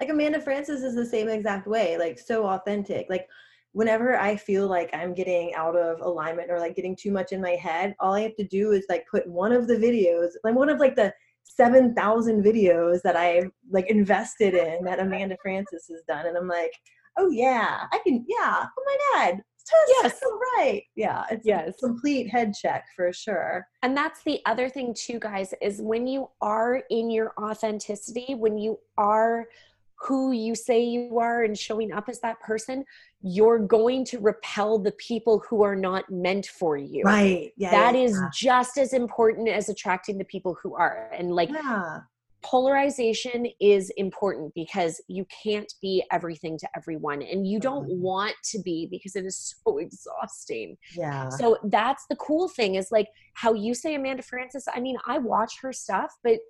Like 0.00 0.08
Amanda 0.10 0.40
Frances 0.40 0.82
is 0.82 0.96
the 0.96 1.06
same 1.06 1.28
exact 1.28 1.68
way, 1.68 1.96
like 1.96 2.18
so 2.18 2.46
authentic. 2.46 3.06
Like 3.08 3.28
whenever 3.72 4.18
I 4.18 4.34
feel 4.36 4.66
like 4.66 4.90
I'm 4.92 5.14
getting 5.14 5.54
out 5.54 5.76
of 5.76 6.00
alignment 6.00 6.50
or 6.50 6.58
like 6.58 6.74
getting 6.74 6.96
too 6.96 7.12
much 7.12 7.30
in 7.32 7.40
my 7.40 7.52
head, 7.52 7.94
all 8.00 8.12
I 8.14 8.20
have 8.22 8.34
to 8.36 8.44
do 8.44 8.72
is 8.72 8.84
like 8.88 9.06
put 9.08 9.26
one 9.28 9.52
of 9.52 9.68
the 9.68 9.76
videos, 9.76 10.30
like 10.42 10.56
one 10.56 10.68
of 10.68 10.80
like 10.80 10.96
the 10.96 11.14
7,000 11.44 12.42
videos 12.42 13.02
that 13.02 13.16
I 13.16 13.44
like 13.70 13.88
invested 13.90 14.54
in 14.54 14.84
that 14.84 14.98
Amanda 15.00 15.36
Frances 15.42 15.86
has 15.90 16.02
done. 16.08 16.26
And 16.26 16.36
I'm 16.36 16.48
like, 16.48 16.72
oh 17.16 17.30
yeah, 17.30 17.84
I 17.92 17.98
can, 17.98 18.24
yeah, 18.28 18.64
oh 18.78 18.84
my 18.86 18.96
God. 19.30 19.34
Yes. 19.38 19.42
Yes. 20.02 20.20
So 20.20 20.40
right. 20.56 20.82
Yeah. 20.96 21.24
It's 21.30 21.46
Yes. 21.46 21.68
a 21.68 21.86
complete 21.86 22.28
head 22.28 22.52
check 22.52 22.86
for 22.96 23.12
sure. 23.12 23.66
And 23.82 23.96
that's 23.96 24.22
the 24.24 24.40
other 24.44 24.68
thing 24.68 24.92
too, 24.92 25.20
guys, 25.20 25.54
is 25.62 25.80
when 25.80 26.06
you 26.06 26.28
are 26.40 26.82
in 26.90 27.10
your 27.10 27.32
authenticity, 27.40 28.34
when 28.34 28.58
you 28.58 28.80
are 28.98 29.46
who 29.94 30.32
you 30.32 30.56
say 30.56 30.82
you 30.82 31.18
are 31.20 31.44
and 31.44 31.56
showing 31.56 31.92
up 31.92 32.08
as 32.08 32.18
that 32.20 32.40
person, 32.40 32.84
you're 33.22 33.60
going 33.60 34.04
to 34.06 34.18
repel 34.18 34.80
the 34.80 34.90
people 34.92 35.44
who 35.48 35.62
are 35.62 35.76
not 35.76 36.10
meant 36.10 36.46
for 36.46 36.76
you. 36.76 37.04
Right. 37.04 37.52
Yeah. 37.56 37.70
That 37.70 37.94
yeah, 37.94 38.00
is 38.00 38.20
just 38.34 38.78
as 38.78 38.92
important 38.92 39.48
as 39.48 39.68
attracting 39.68 40.18
the 40.18 40.24
people 40.24 40.56
who 40.60 40.74
are. 40.74 41.08
And 41.16 41.30
like 41.36 41.50
yeah. 41.50 42.00
Polarization 42.42 43.46
is 43.60 43.90
important 43.96 44.52
because 44.54 45.00
you 45.08 45.26
can't 45.42 45.72
be 45.80 46.04
everything 46.10 46.58
to 46.58 46.68
everyone 46.76 47.22
and 47.22 47.46
you 47.46 47.58
don't 47.60 47.88
Mhm. 47.88 47.98
want 48.00 48.34
to 48.44 48.58
be 48.60 48.86
because 48.90 49.16
it 49.16 49.24
is 49.24 49.54
so 49.64 49.78
exhausting. 49.86 50.76
Yeah. 50.96 51.28
So 51.30 51.58
that's 51.64 52.04
the 52.08 52.16
cool 52.16 52.48
thing 52.48 52.74
is 52.74 52.90
like 52.90 53.08
how 53.34 53.52
you 53.54 53.74
say 53.74 53.94
Amanda 53.94 54.22
Frances. 54.22 54.66
I 54.72 54.80
mean, 54.80 54.96
I 55.06 55.18
watch 55.18 55.54
her 55.62 55.72
stuff, 55.72 56.12
but 56.22 56.40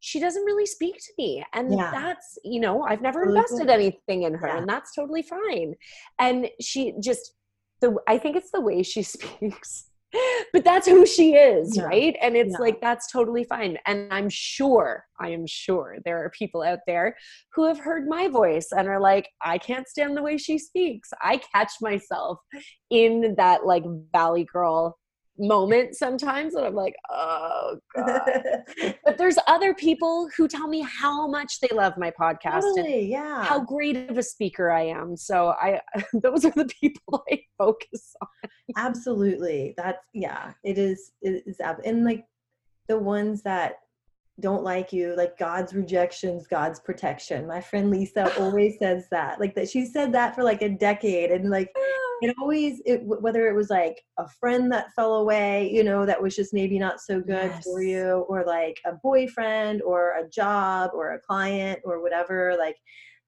she 0.00 0.18
doesn't 0.18 0.44
really 0.44 0.66
speak 0.66 0.96
to 0.96 1.12
me. 1.18 1.44
And 1.52 1.72
Yeah. 1.72 1.90
that's, 1.92 2.38
you 2.44 2.60
know, 2.60 2.82
I've 2.82 3.02
never 3.02 3.22
invested 3.24 3.68
anything 3.70 4.24
in 4.24 4.34
her, 4.34 4.48
Yeah. 4.48 4.58
and 4.58 4.68
that's 4.68 4.94
totally 4.94 5.22
fine. 5.22 5.76
And 6.18 6.50
she 6.60 6.94
just, 7.00 7.34
the 7.80 7.96
I 8.08 8.18
think 8.18 8.36
it's 8.36 8.50
the 8.50 8.60
way 8.60 8.82
she 8.82 9.02
speaks. 9.14 9.88
But 10.52 10.64
that's 10.64 10.86
who 10.86 11.06
she 11.06 11.34
is, 11.34 11.76
Yeah. 11.76 11.84
right? 11.84 12.16
And 12.20 12.36
it's 12.36 12.52
Yeah. 12.52 12.58
like 12.58 12.80
that's 12.80 13.10
totally 13.10 13.44
fine. 13.44 13.78
And 13.86 14.12
I'm 14.12 14.28
sure, 14.28 15.04
I 15.18 15.30
am 15.30 15.46
sure 15.46 15.96
there 16.04 16.22
are 16.24 16.30
people 16.30 16.62
out 16.62 16.80
there 16.86 17.16
who 17.54 17.66
have 17.66 17.78
heard 17.78 18.06
my 18.06 18.28
voice 18.28 18.68
and 18.72 18.88
are 18.88 19.00
like, 19.00 19.28
I 19.40 19.58
can't 19.58 19.88
stand 19.88 20.16
the 20.16 20.22
way 20.22 20.36
she 20.36 20.58
speaks. 20.58 21.10
I 21.22 21.38
catch 21.54 21.72
myself 21.80 22.38
in 22.90 23.34
that 23.38 23.64
like 23.64 23.84
valley 24.12 24.44
girl 24.44 24.98
moment 25.38 25.94
sometimes 25.94 26.54
and 26.54 26.66
I'm 26.66 26.74
like, 26.74 26.94
oh 27.10 27.78
god. 27.96 28.64
but 29.04 29.18
there's 29.18 29.38
other 29.46 29.74
people 29.74 30.28
who 30.36 30.46
tell 30.46 30.68
me 30.68 30.80
how 30.80 31.26
much 31.26 31.60
they 31.60 31.74
love 31.74 31.94
my 31.96 32.10
podcast 32.10 32.62
and 32.62 32.76
totally. 32.76 33.10
Yeah. 33.10 33.42
how 33.42 33.60
great 33.60 33.96
of 34.10 34.18
a 34.18 34.22
speaker 34.22 34.70
I 34.70 34.82
am. 34.82 35.16
So 35.16 35.54
I 35.60 35.80
those 36.12 36.44
are 36.44 36.52
the 36.54 36.68
people 36.80 37.24
I 37.30 37.40
focus 37.58 38.14
on. 38.20 38.50
Absolutely. 38.76 39.74
That's 39.76 39.98
yeah. 40.12 40.52
It 40.64 40.78
is. 40.78 41.12
It 41.22 41.44
is. 41.46 41.60
And 41.84 42.04
like 42.04 42.24
the 42.88 42.98
ones 42.98 43.42
that 43.42 43.76
don't 44.40 44.64
like 44.64 44.92
you, 44.92 45.14
like 45.16 45.38
God's 45.38 45.74
rejections, 45.74 46.46
God's 46.46 46.80
protection. 46.80 47.46
My 47.46 47.60
friend 47.60 47.90
Lisa 47.90 48.38
always 48.40 48.78
says 48.78 49.06
that. 49.10 49.40
Like 49.40 49.54
that. 49.54 49.68
She 49.68 49.86
said 49.86 50.12
that 50.12 50.34
for 50.34 50.42
like 50.42 50.62
a 50.62 50.68
decade, 50.68 51.30
and 51.30 51.50
like 51.50 51.70
oh, 51.76 52.11
it 52.22 52.34
always 52.40 52.80
it 52.86 53.00
whether 53.04 53.48
it 53.48 53.54
was 53.54 53.68
like 53.68 54.00
a 54.18 54.28
friend 54.28 54.70
that 54.70 54.92
fell 54.94 55.16
away 55.16 55.68
you 55.72 55.82
know 55.82 56.06
that 56.06 56.20
was 56.20 56.36
just 56.36 56.54
maybe 56.54 56.78
not 56.78 57.00
so 57.00 57.20
good 57.20 57.52
for 57.64 57.82
you 57.82 58.24
or 58.28 58.44
like 58.44 58.80
a 58.86 58.92
boyfriend 59.02 59.82
or 59.82 60.16
a 60.18 60.28
job 60.28 60.90
or 60.94 61.14
a 61.14 61.20
client 61.20 61.80
or 61.84 62.00
whatever 62.00 62.54
like 62.58 62.76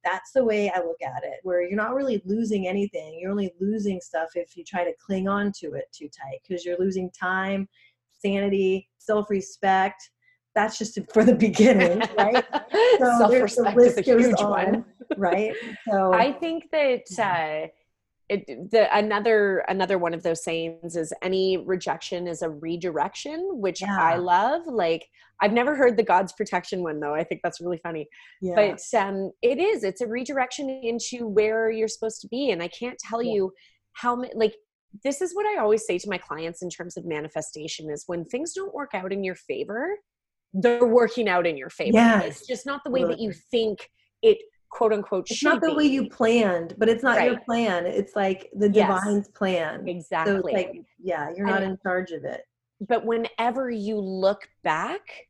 that's 0.05 0.33
the 0.33 0.45
way 0.45 0.71
i 0.71 0.79
look 0.79 1.01
at 1.03 1.25
it 1.25 1.41
where 1.43 1.63
you're 1.63 1.77
not 1.77 1.95
really 1.95 2.23
losing 2.25 2.69
anything 2.69 3.19
you're 3.21 3.31
only 3.31 3.53
losing 3.61 4.01
stuff 4.01 4.29
if 4.35 4.57
you 4.57 4.63
try 4.65 4.85
to 4.85 4.93
cling 5.05 5.27
on 5.27 5.51
to 5.53 5.73
it 5.73 5.87
too 5.93 6.09
tight 6.09 6.39
because 6.47 6.65
you're 6.65 6.79
losing 6.79 7.11
time 7.11 7.69
sanity 8.11 8.89
self-respect 8.99 10.11
that's 10.55 10.79
just 10.79 10.99
for 11.13 11.25
the 11.25 11.35
beginning 11.35 12.01
right? 12.17 12.45
So 12.99 13.19
Self-respect 13.19 13.77
is 13.81 13.97
list 13.97 13.99
a 13.99 14.03
huge 14.03 14.41
on, 14.41 14.51
one. 14.51 14.85
right? 15.17 15.53
So 15.91 16.15
I 16.15 16.33
think 16.33 16.71
that 16.71 17.03
uh, 17.19 17.67
it, 18.29 18.71
the 18.71 18.89
another 18.97 19.59
another 19.69 19.99
one 19.99 20.15
of 20.15 20.23
those 20.23 20.43
sayings 20.43 20.97
is 20.97 21.13
any 21.23 21.59
rejection 21.59 22.27
is 22.27 22.43
a 22.43 22.49
redirection, 22.49 23.61
which 23.61 23.83
I 23.83 24.17
love. 24.17 24.63
Like 24.67 25.07
I've 25.43 25.53
never 25.53 25.75
heard 25.75 25.97
the 25.97 26.03
God's 26.03 26.33
protection 26.33 26.83
one 26.83 27.01
though. 27.01 27.15
I 27.15 27.25
think 27.25 27.41
that's 27.43 27.61
really 27.61 27.81
funny. 27.83 28.07
yeah. 28.41 28.55
But 28.55 28.99
um, 28.99 29.31
it 29.43 29.59
is. 29.59 29.85
It's 29.85 30.01
a 30.01 30.07
redirection 30.07 30.71
into 30.71 31.27
where 31.27 31.71
you're 31.71 31.89
supposed 31.89 32.21
to 32.23 32.29
be, 32.29 32.51
and 32.51 32.63
I 32.63 32.69
can't 32.69 32.99
tell 32.99 33.23
Yeah. 33.23 33.33
you 33.35 33.53
how 33.93 34.23
like. 34.35 34.55
This 35.03 35.21
is 35.21 35.35
what 35.35 35.45
I 35.45 35.61
always 35.61 35.85
say 35.85 35.99
to 35.99 36.09
my 36.09 36.19
clients 36.19 36.63
in 36.63 36.71
terms 36.71 36.97
of 36.97 37.05
manifestation 37.05 37.91
is 37.91 38.05
when 38.07 38.25
things 38.25 38.53
don't 38.53 38.73
work 38.73 38.93
out 38.95 39.13
in 39.13 39.25
your 39.25 39.35
favor, 39.35 39.89
they're 40.53 40.87
working 40.87 41.29
out 41.29 41.49
in 41.49 41.57
your 41.57 41.69
favor. 41.69 41.99
It's 42.25 42.47
just 42.47 42.65
not 42.65 42.85
the 42.85 42.91
way 42.91 43.03
that 43.03 43.19
you 43.19 43.33
think 43.51 43.91
it 44.23 44.39
quote 44.75 44.93
unquote 44.93 45.31
it's 45.31 45.43
not 45.43 45.61
the 45.61 45.69
be. 45.69 45.75
way 45.75 45.85
you 45.85 46.09
planned, 46.11 46.75
but 46.79 46.89
it's 46.89 47.03
not 47.05 47.23
your 47.25 47.39
plan. 47.41 47.87
It's 47.87 48.17
like 48.17 48.51
the 48.55 48.69
Yes. 48.71 48.89
divine's 49.05 49.29
plan. 49.29 49.85
So 49.85 49.91
Exactly. 49.91 50.35
it's 50.37 50.53
like, 50.53 50.85
yeah, 51.01 51.31
you're 51.35 51.47
not 51.47 51.63
And- 51.63 51.73
in 51.73 51.79
charge 51.83 52.11
of 52.11 52.25
it. 52.25 52.43
but 52.89 53.07
whenever 53.07 53.71
you 53.71 53.97
look 53.99 54.49
back, 54.65 55.29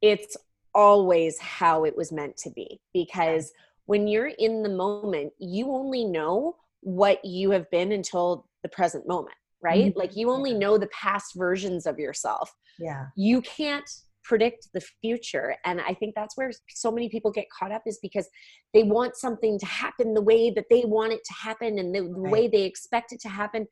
it's 0.00 0.36
always 0.74 1.38
how 1.40 1.84
it 1.84 1.96
was 1.96 2.12
meant 2.12 2.36
to 2.38 2.50
be. 2.50 2.80
Because 2.92 3.52
when 3.86 4.06
you're 4.06 4.28
in 4.38 4.62
the 4.62 4.68
moment, 4.68 5.32
you 5.38 5.72
only 5.72 6.04
know 6.04 6.56
what 6.80 7.22
you 7.24 7.50
have 7.50 7.68
been 7.70 7.90
until 7.92 8.46
the 8.62 8.68
present 8.68 9.06
moment, 9.08 9.34
right? 9.60 9.92
Mhm. 9.92 9.96
Like 9.96 10.14
you 10.16 10.30
only 10.30 10.54
know 10.54 10.78
the 10.78 10.86
past 10.88 11.34
versions 11.34 11.84
of 11.84 11.98
yourself. 11.98 12.54
Yeah. 12.78 13.06
You 13.16 13.42
can't 13.42 13.88
predict 14.24 14.68
the 14.74 14.80
future. 15.00 15.54
And 15.64 15.80
I 15.80 15.94
think 15.94 16.14
that's 16.14 16.36
where 16.36 16.50
so 16.70 16.90
many 16.90 17.08
people 17.08 17.30
get 17.30 17.46
caught 17.56 17.72
up 17.72 17.82
is 17.86 17.98
because 18.02 18.28
they 18.72 18.82
want 18.82 19.16
something 19.16 19.58
to 19.58 19.66
happen 19.66 20.14
the 20.14 20.22
way 20.22 20.50
that 20.50 20.64
they 20.70 20.82
want 20.86 21.12
it 21.12 21.20
to 21.24 21.34
happen 21.34 21.78
and 21.78 21.94
the, 21.94 22.00
the 22.00 22.08
Right. 22.08 22.32
way 22.32 22.48
they 22.48 22.62
expect 22.62 23.12
it 23.12 23.20
to 23.20 23.28
happen. 23.28 23.66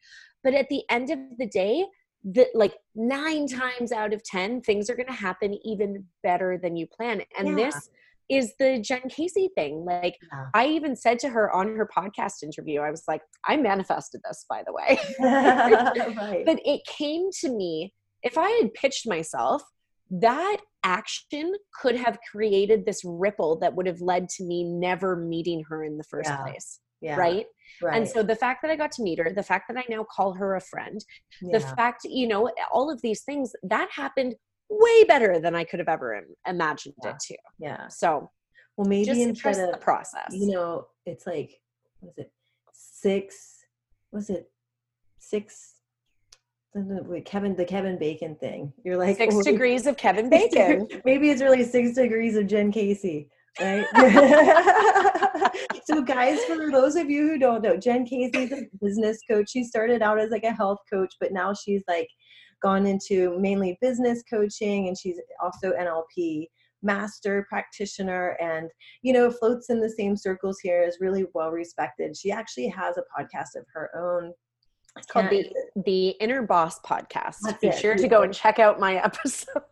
But 0.44 0.54
at 0.54 0.68
the 0.68 0.82
end 0.90 1.10
of 1.10 1.18
the 1.38 1.46
day, 1.46 1.84
the, 2.24 2.46
like 2.54 2.74
nine 2.94 3.46
times 3.48 3.90
out 3.92 4.12
of 4.12 4.22
10, 4.22 4.60
things 4.62 4.88
are 4.88 4.94
going 4.94 5.06
to 5.08 5.12
happen 5.12 5.58
even 5.64 6.04
better 6.22 6.58
than 6.62 6.76
you 6.76 6.86
plan. 6.86 7.22
And 7.36 7.48
Yeah. 7.48 7.54
this 7.56 7.88
is 8.28 8.54
the 8.58 8.78
Jen 8.80 9.08
Casey 9.08 9.50
thing. 9.56 9.84
Like, 9.84 10.16
Yeah. 10.32 10.46
I 10.54 10.66
even 10.68 10.94
said 10.96 11.18
to 11.20 11.28
her 11.30 11.50
on 11.52 11.74
her 11.76 11.86
podcast 11.96 12.42
interview, 12.42 12.80
I 12.80 12.90
was 12.90 13.04
like, 13.08 13.22
I 13.46 13.56
manifested 13.56 14.20
this, 14.24 14.44
by 14.48 14.62
the 14.64 14.72
way. 14.72 14.98
right. 15.20 16.44
but 16.46 16.60
it 16.64 16.82
came 16.86 17.30
to 17.40 17.48
me 17.50 17.92
if 18.22 18.38
i 18.38 18.48
had 18.62 18.72
pitched 18.74 19.06
myself 19.08 19.62
that 20.12 20.58
action 20.84 21.54
could 21.80 21.96
have 21.96 22.18
created 22.30 22.84
this 22.84 23.02
ripple 23.04 23.58
that 23.58 23.74
would 23.74 23.86
have 23.86 24.00
led 24.00 24.28
to 24.28 24.44
me 24.44 24.62
never 24.62 25.16
meeting 25.16 25.64
her 25.68 25.82
in 25.84 25.96
the 25.96 26.04
first 26.04 26.28
Yeah. 26.28 26.42
place 26.42 26.80
yeah. 27.00 27.16
right? 27.16 27.46
Right. 27.80 27.96
and 27.96 28.06
so 28.06 28.22
the 28.22 28.36
fact 28.36 28.60
that 28.62 28.70
i 28.70 28.76
got 28.76 28.92
to 28.92 29.02
meet 29.02 29.18
her 29.18 29.32
the 29.34 29.42
fact 29.42 29.64
that 29.68 29.78
i 29.78 29.84
now 29.88 30.04
call 30.14 30.34
her 30.34 30.56
a 30.56 30.60
friend 30.60 31.02
the 31.40 31.60
fact 31.60 32.00
you 32.04 32.28
know 32.28 32.50
all 32.70 32.90
of 32.90 33.00
these 33.00 33.22
things 33.22 33.52
that 33.62 33.88
happened 33.90 34.34
way 34.68 35.04
better 35.04 35.40
than 35.40 35.54
i 35.54 35.64
could 35.64 35.78
have 35.78 35.88
ever 35.88 36.20
imagined 36.46 36.94
Yeah. 37.02 37.10
it 37.10 37.16
to 37.28 37.36
yeah. 37.58 37.88
so 37.88 38.30
Well, 38.76 38.86
maybe 38.88 39.06
just 39.06 39.20
instead 39.20 39.58
of 39.64 39.72
the 39.72 39.78
process 39.78 40.28
you 40.32 40.48
know, 40.52 40.86
it's 41.06 41.26
like, 41.26 41.50
what 42.00 42.10
is 42.10 42.18
it? 42.18 42.32
Six, 42.74 43.64
was 44.12 44.28
it 44.30 44.50
six 45.18 45.76
Kevin, 47.24 47.54
the 47.54 47.64
Kevin 47.64 47.98
Bacon 47.98 48.34
thing. 48.36 48.72
You're 48.84 48.96
like 48.96 49.16
six 49.16 49.34
oh, 49.36 49.42
degrees 49.42 49.86
of 49.86 49.96
Kevin 49.96 50.30
Bacon. 50.30 50.88
Maybe 51.04 51.30
it's 51.30 51.42
really 51.42 51.64
six 51.64 51.94
degrees 51.94 52.34
of 52.36 52.46
Jen 52.46 52.72
Casey, 52.72 53.28
right? 53.60 53.84
so, 55.84 56.00
guys, 56.00 56.42
for 56.44 56.70
those 56.70 56.96
of 56.96 57.10
you 57.10 57.28
who 57.28 57.38
don't 57.38 57.62
know, 57.62 57.76
Jen 57.76 58.06
Casey's 58.06 58.52
a 58.52 58.68
business 58.80 59.18
coach. 59.30 59.50
She 59.50 59.64
started 59.64 60.00
out 60.00 60.18
as 60.18 60.30
like 60.30 60.44
a 60.44 60.52
health 60.52 60.78
coach, 60.90 61.14
but 61.20 61.32
now 61.32 61.52
she's 61.52 61.82
like 61.86 62.08
gone 62.62 62.86
into 62.86 63.38
mainly 63.38 63.76
business 63.82 64.22
coaching, 64.28 64.88
and 64.88 64.96
she's 64.96 65.20
also 65.42 65.72
NLP 65.72 66.46
master 66.82 67.46
practitioner 67.48 68.36
and 68.40 68.68
you 69.02 69.12
know 69.12 69.30
floats 69.30 69.70
in 69.70 69.80
the 69.80 69.88
same 69.88 70.16
circles 70.16 70.58
here 70.60 70.82
is 70.82 70.98
really 71.00 71.24
well 71.32 71.52
respected 71.52 72.16
she 72.16 72.32
actually 72.32 72.66
has 72.66 72.96
a 72.96 73.04
podcast 73.16 73.54
of 73.54 73.64
her 73.72 73.88
own 73.96 74.32
it's 74.96 75.06
called 75.06 75.30
the 75.30 75.50
the 75.86 76.08
Inner 76.20 76.42
Boss 76.42 76.78
podcast. 76.80 77.36
That's 77.42 77.60
Be 77.60 77.68
it. 77.68 77.78
sure 77.78 77.94
to 77.94 78.08
go 78.08 78.22
and 78.22 78.32
check 78.32 78.58
out 78.58 78.78
my 78.78 78.96
episode. 79.04 79.62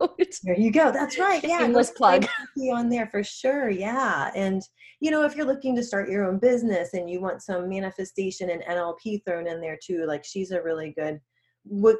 There 0.42 0.58
you 0.58 0.70
go. 0.72 0.90
That's 0.90 1.18
right. 1.18 1.42
Yeah, 1.44 1.58
Shameless 1.58 1.90
plug. 1.90 2.26
on 2.72 2.88
there 2.88 3.06
for 3.06 3.22
sure. 3.22 3.68
Yeah, 3.70 4.30
and 4.34 4.62
you 5.00 5.10
know 5.10 5.24
if 5.24 5.36
you're 5.36 5.46
looking 5.46 5.76
to 5.76 5.82
start 5.82 6.08
your 6.08 6.24
own 6.24 6.38
business 6.38 6.94
and 6.94 7.10
you 7.10 7.20
want 7.20 7.42
some 7.42 7.68
manifestation 7.68 8.50
and 8.50 8.62
NLP 8.62 9.22
thrown 9.26 9.46
in 9.46 9.60
there 9.60 9.78
too, 9.84 10.06
like 10.06 10.24
she's 10.24 10.52
a 10.52 10.62
really 10.62 10.94
good, 10.96 11.20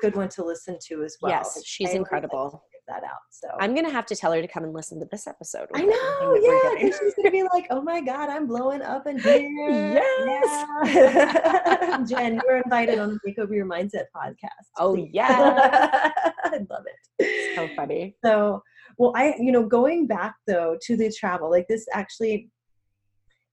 good 0.01 0.17
one 0.17 0.29
to 0.31 0.45
listen 0.45 0.79
to 0.89 1.03
as 1.03 1.17
well. 1.21 1.33
Yes, 1.33 1.61
she's 1.65 1.93
incredible 1.93 2.63
that 2.91 3.05
out. 3.05 3.21
So 3.31 3.49
I'm 3.59 3.75
gonna 3.75 3.91
have 3.91 4.07
to 4.07 4.17
tell 4.17 4.33
her 4.33 4.43
to 4.43 4.49
come 4.49 4.65
and 4.65 4.73
listen 4.73 4.99
to 5.01 5.07
this 5.11 5.27
episode. 5.27 5.69
I 5.75 5.83
know, 5.83 6.35
yeah. 6.41 6.91
she's 6.91 7.15
gonna 7.15 7.31
be 7.31 7.43
like, 7.45 7.67
"Oh 7.71 7.81
my 7.81 8.01
god, 8.01 8.29
I'm 8.29 8.47
blowing 8.47 8.83
up 8.83 9.07
in 9.07 9.19
here." 9.19 9.49
yes, 10.27 10.67
yeah. 10.95 12.05
Jen, 12.09 12.41
you're 12.45 12.59
invited 12.59 12.99
on 12.99 13.11
the 13.11 13.19
Make 13.25 13.39
Over 13.39 13.55
Your 13.55 13.67
Mindset 13.67 14.05
podcast. 14.15 14.67
Oh 14.79 14.95
yeah, 14.97 16.11
I 16.45 16.67
love 16.69 16.85
it. 16.87 17.57
So 17.57 17.69
funny. 17.77 18.17
So, 18.25 18.63
well, 18.99 19.13
I, 19.15 19.35
you 19.39 19.53
know, 19.53 19.65
going 19.65 20.07
back 20.07 20.35
though 20.47 20.77
to 20.83 20.97
the 20.97 21.13
travel, 21.13 21.51
like 21.51 21.69
this 21.69 21.87
actually, 21.93 22.51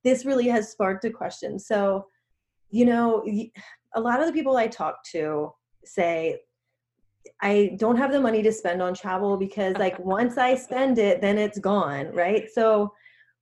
this 0.03 0.25
really 0.25 0.47
has 0.47 0.71
sparked 0.71 1.05
a 1.05 1.11
question. 1.11 1.59
So, 1.59 2.05
you 2.69 2.85
know, 2.85 3.23
a 3.95 4.01
lot 4.01 4.19
of 4.19 4.25
the 4.25 4.33
people 4.33 4.57
I 4.57 4.67
talk 4.67 4.97
to 5.11 5.51
say 5.85 6.39
I 7.41 7.75
don't 7.77 7.97
have 7.97 8.11
the 8.11 8.21
money 8.21 8.41
to 8.43 8.51
spend 8.51 8.81
on 8.81 8.93
travel 8.93 9.37
because 9.37 9.75
like 9.79 9.97
once 9.99 10.37
I 10.37 10.55
spend 10.55 10.97
it, 10.97 11.21
then 11.21 11.37
it's 11.37 11.59
gone, 11.59 12.07
right? 12.13 12.49
So 12.51 12.93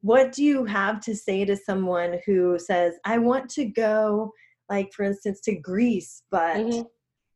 what 0.02 0.32
do 0.32 0.44
you 0.44 0.66
have 0.66 1.00
to 1.02 1.16
say 1.16 1.46
to 1.46 1.58
someone 1.58 2.20
who 2.26 2.60
says, 2.60 2.94
I 3.06 3.18
want 3.18 3.50
to 3.52 3.66
go, 3.66 4.32
like 4.70 4.94
for 4.94 5.04
instance, 5.04 5.42
to 5.42 5.56
Greece, 5.56 6.22
but 6.30 6.58
mm-hmm. 6.58 6.82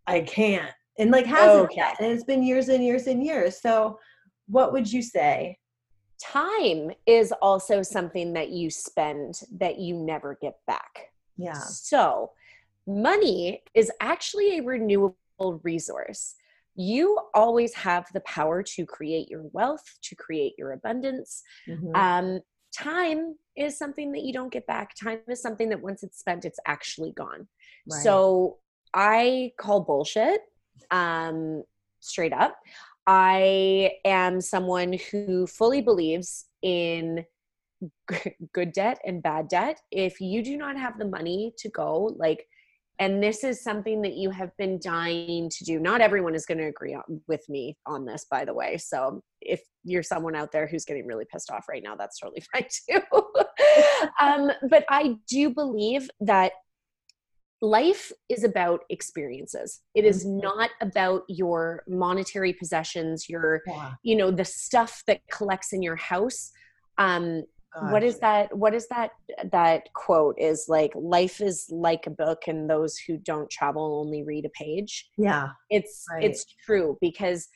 I 0.06 0.22
can't? 0.22 0.72
And 1.00 1.12
like 1.12 1.26
hasn't 1.26 1.66
okay. 1.66 1.78
yet. 1.78 1.96
And 2.00 2.12
it's 2.12 2.24
been 2.24 2.44
years 2.44 2.70
and 2.70 2.84
years 2.84 3.08
and 3.08 3.24
years. 3.24 3.60
So 3.60 3.98
what 4.48 4.74
would 4.74 4.92
you 4.92 5.02
say? 5.02 5.58
Time 6.22 6.92
is 7.06 7.32
also 7.42 7.82
something 7.82 8.34
that 8.34 8.50
you 8.50 8.70
spend 8.70 9.42
that 9.58 9.80
you 9.80 9.96
never 9.96 10.38
get 10.42 10.58
back. 10.68 11.14
Yeah. 11.38 11.54
So 11.54 12.32
money 12.86 13.64
is 13.74 13.92
actually 14.02 14.58
a 14.60 14.64
renewable 14.64 15.16
resource 15.64 16.36
you 16.80 17.20
always 17.34 17.74
have 17.74 18.08
the 18.14 18.22
power 18.22 18.64
to 18.64 18.86
create 18.86 19.28
your 19.28 19.44
wealth, 19.52 19.84
to 20.02 20.16
create 20.16 20.54
your 20.58 20.72
abundance. 20.72 21.44
Mm-hmm. 21.68 21.94
Um, 21.94 22.40
time 22.74 23.36
is 23.58 23.78
something 23.78 24.14
that 24.14 24.22
you 24.22 24.32
don't 24.32 24.52
get 24.52 24.66
back. 24.66 24.96
Time 24.96 25.20
is 25.28 25.42
something 25.42 25.68
that 25.70 25.82
once 25.82 26.04
it's 26.04 26.20
spent, 26.20 26.46
it's 26.46 26.60
actually 26.66 27.12
gone. 27.12 27.50
Right. 27.92 28.02
So 28.02 28.60
I 28.94 29.52
call 29.60 29.82
bullshit 29.82 30.40
um, 30.90 31.64
straight 32.00 32.32
up. 32.32 32.58
I 33.06 33.92
am 34.06 34.40
someone 34.40 34.96
who 35.12 35.48
fully 35.48 35.82
believes 35.82 36.46
in 36.62 37.26
good 38.54 38.72
debt 38.72 39.00
and 39.06 39.22
bad 39.22 39.50
debt. 39.50 39.82
If 39.92 40.22
you 40.22 40.42
do 40.42 40.56
not 40.56 40.78
have 40.78 40.98
the 40.98 41.10
money 41.10 41.54
to 41.58 41.68
go, 41.68 42.16
like, 42.16 42.48
and 43.00 43.24
this 43.24 43.44
is 43.44 43.64
something 43.64 44.02
that 44.02 44.14
you 44.14 44.30
have 44.30 44.56
been 44.58 44.78
dying 44.82 45.50
to 45.50 45.64
do. 45.64 45.80
Not 45.80 46.02
everyone 46.02 46.36
is 46.36 46.46
going 46.46 46.58
to 46.58 46.66
agree 46.66 46.94
on, 46.94 47.22
with 47.28 47.48
me 47.48 47.78
on 47.86 48.06
this 48.06 48.26
by 48.30 48.46
the 48.46 48.54
way. 48.54 48.78
So 48.78 49.22
if 49.42 49.62
you're 49.84 50.04
someone 50.04 50.36
out 50.36 50.52
there 50.52 50.68
who's 50.68 50.86
getting 50.86 51.08
really 51.08 51.26
pissed 51.32 51.50
off 51.50 51.68
right 51.70 51.82
now 51.82 51.96
that's 51.96 52.20
totally 52.20 52.44
fine 52.54 52.66
too. 52.90 53.02
Um, 54.22 54.52
but 54.70 54.86
i 54.90 55.16
do 55.28 55.50
believe 55.50 56.10
that 56.22 56.52
life 57.62 58.12
is 58.30 58.44
about 58.44 58.82
experiences. 58.90 59.82
It 59.94 60.06
is 60.06 60.26
mm-hmm. 60.26 60.40
not 60.40 60.70
about 60.82 61.24
your 61.28 61.84
monetary 61.88 62.54
possessions 62.54 63.28
your 63.28 63.62
yeah. 63.68 63.94
you 64.04 64.16
know 64.16 64.32
the 64.32 64.46
stuff 64.46 65.04
that 65.08 65.22
collects 65.32 65.74
in 65.74 65.82
your 65.82 65.98
house. 65.98 66.52
Um 66.98 67.44
what 67.90 68.04
is 68.04 68.20
that 68.20 68.56
what 68.56 68.74
is 68.74 68.88
that 68.88 69.12
that 69.52 69.94
quote 69.94 70.36
is 70.40 70.66
like 70.68 70.92
life 70.96 71.40
is 71.40 71.68
like 71.70 72.08
a 72.08 72.12
book 72.12 72.44
and 72.48 72.70
those 72.70 72.98
who 72.98 73.18
don't 73.18 73.50
travel 73.50 74.00
only 74.00 74.24
read 74.24 74.46
a 74.46 74.50
page 74.50 75.10
yeah 75.18 75.50
it's 75.70 76.06
right. 76.12 76.24
it's 76.24 76.46
true 76.66 76.98
because 77.00 77.48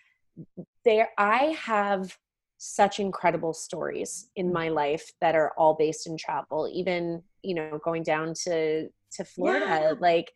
there 0.85 1.09
i 1.17 1.55
have 1.59 2.15
such 2.57 2.99
incredible 2.99 3.53
stories 3.53 4.29
in 4.35 4.49
mm. 4.49 4.53
my 4.53 4.69
life 4.69 5.11
that 5.19 5.35
are 5.35 5.51
all 5.57 5.73
based 5.73 6.07
in 6.07 6.15
travel 6.15 6.69
even 6.71 7.21
you 7.41 7.55
know 7.55 7.79
going 7.83 8.03
down 8.03 8.33
to 8.33 8.87
to 9.11 9.25
florida 9.25 9.65
yeah. 9.65 9.93
like 9.99 10.31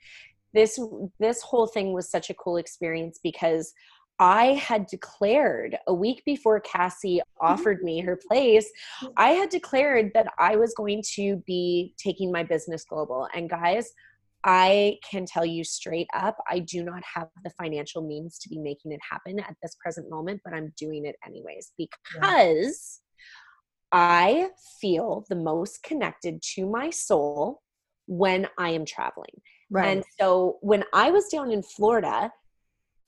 this 0.54 0.80
this 1.20 1.42
whole 1.42 1.68
thing 1.68 1.94
was 1.94 2.10
such 2.10 2.30
a 2.30 2.34
cool 2.34 2.58
experience 2.58 3.20
because 3.24 3.74
I 4.20 4.54
had 4.54 4.88
declared 4.88 5.78
a 5.88 5.94
week 5.94 6.24
before 6.26 6.60
Cassie 6.60 7.18
mm-hmm. 7.18 7.46
offered 7.46 7.84
me 7.84 8.00
her 8.02 8.20
place, 8.30 8.70
mm-hmm. 9.02 9.14
I 9.18 9.30
had 9.30 9.50
declared 9.50 10.12
that 10.14 10.28
I 10.40 10.56
was 10.56 10.74
going 10.76 11.04
to 11.16 11.38
be 11.46 11.94
taking 11.98 12.32
my 12.32 12.44
business 12.44 12.84
global. 12.84 13.28
And 13.36 13.50
guys, 13.50 13.92
I 14.44 14.98
can 15.10 15.26
tell 15.26 15.46
you 15.46 15.64
straight 15.64 16.08
up, 16.14 16.38
I 16.50 16.60
do 16.60 16.84
not 16.84 17.04
have 17.14 17.28
the 17.44 17.50
financial 17.62 18.02
means 18.02 18.38
to 18.40 18.50
be 18.50 18.58
making 18.58 18.92
it 18.92 19.00
happen 19.08 19.40
at 19.40 19.56
this 19.62 19.76
present 19.84 20.10
moment, 20.10 20.42
but 20.44 20.54
I'm 20.54 20.74
doing 20.78 21.06
it 21.06 21.16
anyways 21.26 21.74
because 21.78 23.02
yeah. 23.92 24.00
I 24.00 24.50
feel 24.80 25.26
the 25.30 25.36
most 25.36 25.84
connected 25.84 26.42
to 26.56 26.70
my 26.70 26.90
soul 26.90 27.62
when 28.06 28.48
I 28.58 28.70
am 28.70 28.86
traveling. 28.86 29.42
Right. 29.70 29.90
And 29.90 30.04
so 30.20 30.58
when 30.62 30.84
I 30.94 31.12
was 31.12 31.28
down 31.28 31.52
in 31.52 31.62
Florida, 31.62 32.32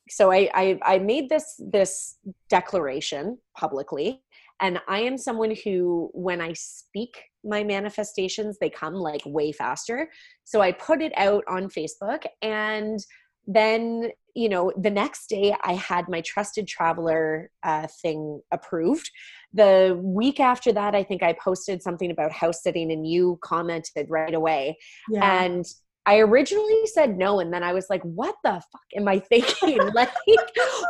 so 0.09 0.31
I, 0.31 0.49
I, 0.53 0.79
I 0.83 0.99
made 0.99 1.29
this 1.29 1.59
this 1.71 2.17
declaration 2.49 3.37
publicly 3.57 4.21
and 4.61 4.79
i 4.87 4.99
am 4.99 5.17
someone 5.17 5.55
who 5.63 6.09
when 6.13 6.41
i 6.41 6.53
speak 6.53 7.21
my 7.43 7.63
manifestations 7.63 8.57
they 8.59 8.69
come 8.69 8.93
like 8.93 9.21
way 9.25 9.51
faster. 9.51 10.09
So 10.43 10.61
i 10.61 10.71
put 10.71 11.01
it 11.01 11.13
out 11.17 11.43
on 11.47 11.69
facebook 11.69 12.25
and 12.41 12.99
then 13.47 14.11
you 14.35 14.49
know 14.49 14.71
the 14.77 14.89
next 14.89 15.27
day 15.27 15.55
i 15.63 15.73
had 15.73 16.07
my 16.07 16.21
trusted 16.21 16.67
traveler 16.67 17.49
uh, 17.63 17.87
thing 18.01 18.41
approved. 18.51 19.09
The 19.53 19.99
week 20.01 20.39
after 20.39 20.71
that 20.73 20.95
i 20.95 21.03
think 21.03 21.23
i 21.23 21.33
posted 21.33 21.81
something 21.81 22.11
about 22.11 22.31
house 22.31 22.61
sitting 22.61 22.91
and 22.91 23.07
you 23.07 23.39
commented 23.41 24.07
right 24.09 24.33
away. 24.33 24.77
Yeah. 25.09 25.43
and 25.43 25.65
I 26.09 26.17
originally 26.21 26.87
said 26.87 27.19
no, 27.19 27.39
and 27.39 27.53
then 27.53 27.61
I 27.61 27.71
was 27.71 27.85
like, 27.87 28.01
"What 28.01 28.35
the 28.43 28.53
fuck 28.53 28.87
am 28.97 29.07
I 29.07 29.19
thinking? 29.19 29.77
like, 29.93 30.09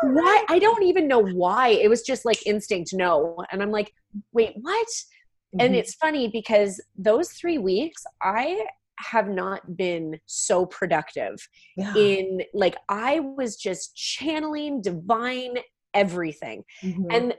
why? 0.03 0.45
I 0.47 0.59
don't 0.59 0.83
even 0.83 1.09
know 1.09 1.19
why. 1.19 1.69
It 1.69 1.89
was 1.89 2.03
just 2.03 2.23
like 2.23 2.47
instinct, 2.47 2.91
no." 2.93 3.35
And 3.51 3.61
I'm 3.61 3.69
like, 3.69 3.93
"Wait, 4.31 4.53
what?" 4.61 4.87
Mm-hmm. 4.87 5.59
And 5.59 5.75
it's 5.75 5.95
funny 5.95 6.29
because 6.29 6.81
those 6.97 7.31
three 7.31 7.57
weeks, 7.57 8.01
I 8.21 8.65
have 8.99 9.27
not 9.27 9.75
been 9.75 10.17
so 10.25 10.65
productive. 10.65 11.35
Yeah. 11.75 11.93
In 11.97 12.41
like, 12.53 12.77
I 12.87 13.19
was 13.19 13.57
just 13.57 13.97
channeling 13.97 14.81
divine 14.81 15.55
everything, 15.93 16.63
mm-hmm. 16.81 17.11
and 17.11 17.33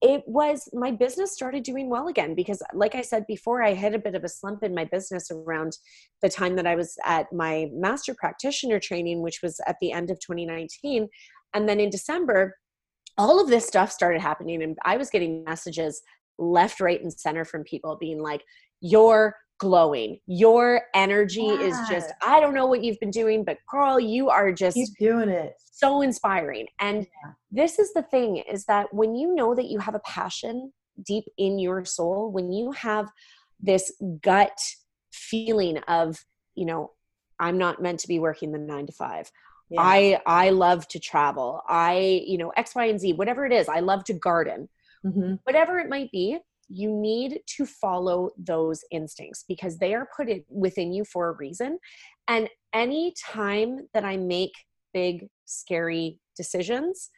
it 0.00 0.22
was 0.26 0.68
my 0.72 0.90
business 0.90 1.32
started 1.32 1.62
doing 1.62 1.88
well 1.88 2.08
again 2.08 2.34
because 2.34 2.62
like 2.72 2.94
i 2.94 3.02
said 3.02 3.26
before 3.26 3.62
i 3.62 3.72
had 3.72 3.94
a 3.94 3.98
bit 3.98 4.14
of 4.14 4.24
a 4.24 4.28
slump 4.28 4.62
in 4.62 4.74
my 4.74 4.84
business 4.84 5.30
around 5.30 5.76
the 6.22 6.28
time 6.28 6.56
that 6.56 6.66
i 6.66 6.74
was 6.74 6.96
at 7.04 7.32
my 7.32 7.68
master 7.72 8.14
practitioner 8.14 8.80
training 8.80 9.22
which 9.22 9.40
was 9.42 9.60
at 9.66 9.76
the 9.80 9.92
end 9.92 10.10
of 10.10 10.18
2019 10.20 11.08
and 11.54 11.68
then 11.68 11.80
in 11.80 11.90
december 11.90 12.54
all 13.16 13.40
of 13.40 13.48
this 13.48 13.66
stuff 13.66 13.90
started 13.90 14.20
happening 14.20 14.62
and 14.62 14.76
i 14.84 14.96
was 14.96 15.10
getting 15.10 15.44
messages 15.44 16.02
left 16.38 16.80
right 16.80 17.02
and 17.02 17.12
center 17.12 17.44
from 17.44 17.64
people 17.64 17.96
being 18.00 18.20
like 18.20 18.42
you're 18.80 19.34
glowing. 19.58 20.20
Your 20.26 20.82
energy 20.94 21.42
yeah. 21.42 21.60
is 21.60 21.76
just, 21.88 22.12
I 22.22 22.40
don't 22.40 22.54
know 22.54 22.66
what 22.66 22.82
you've 22.82 23.00
been 23.00 23.10
doing, 23.10 23.44
but 23.44 23.58
girl, 23.70 23.98
you 23.98 24.30
are 24.30 24.52
just 24.52 24.74
Keep 24.74 24.96
doing 24.98 25.28
it. 25.28 25.54
So 25.72 26.00
inspiring. 26.02 26.66
And 26.80 27.02
yeah. 27.02 27.32
this 27.50 27.78
is 27.78 27.92
the 27.92 28.02
thing 28.02 28.38
is 28.38 28.64
that 28.66 28.92
when 28.92 29.14
you 29.14 29.34
know 29.34 29.54
that 29.54 29.66
you 29.66 29.78
have 29.78 29.94
a 29.94 30.00
passion 30.00 30.72
deep 31.04 31.24
in 31.36 31.58
your 31.58 31.84
soul, 31.84 32.30
when 32.32 32.52
you 32.52 32.72
have 32.72 33.08
this 33.60 33.92
gut 34.22 34.58
feeling 35.12 35.78
of, 35.88 36.24
you 36.54 36.66
know, 36.66 36.92
I'm 37.40 37.58
not 37.58 37.80
meant 37.80 38.00
to 38.00 38.08
be 38.08 38.18
working 38.18 38.50
the 38.52 38.58
nine 38.58 38.86
to 38.86 38.92
five. 38.92 39.30
yeah. 39.70 39.80
I 39.80 40.20
I 40.26 40.50
love 40.50 40.88
to 40.88 40.98
travel. 40.98 41.62
I, 41.68 42.22
you 42.26 42.38
know, 42.38 42.50
X, 42.56 42.74
Y, 42.74 42.86
and 42.86 43.00
Z, 43.00 43.12
whatever 43.12 43.46
it 43.46 43.52
is. 43.52 43.68
I 43.68 43.80
love 43.80 44.04
to 44.04 44.12
garden. 44.14 44.68
Mm-hmm. 45.04 45.34
Whatever 45.44 45.78
it 45.78 45.88
might 45.88 46.10
be, 46.10 46.38
you 46.68 46.90
need 46.90 47.40
to 47.56 47.66
follow 47.66 48.30
those 48.38 48.84
instincts 48.90 49.44
because 49.48 49.78
they 49.78 49.94
are 49.94 50.08
put 50.16 50.28
in, 50.28 50.44
within 50.48 50.92
you 50.92 51.04
for 51.04 51.28
a 51.28 51.32
reason. 51.32 51.78
And 52.26 52.48
any 52.72 53.14
time 53.26 53.88
that 53.94 54.04
I 54.04 54.16
make 54.16 54.52
big, 54.92 55.28
scary 55.46 56.18
decisions, 56.36 57.10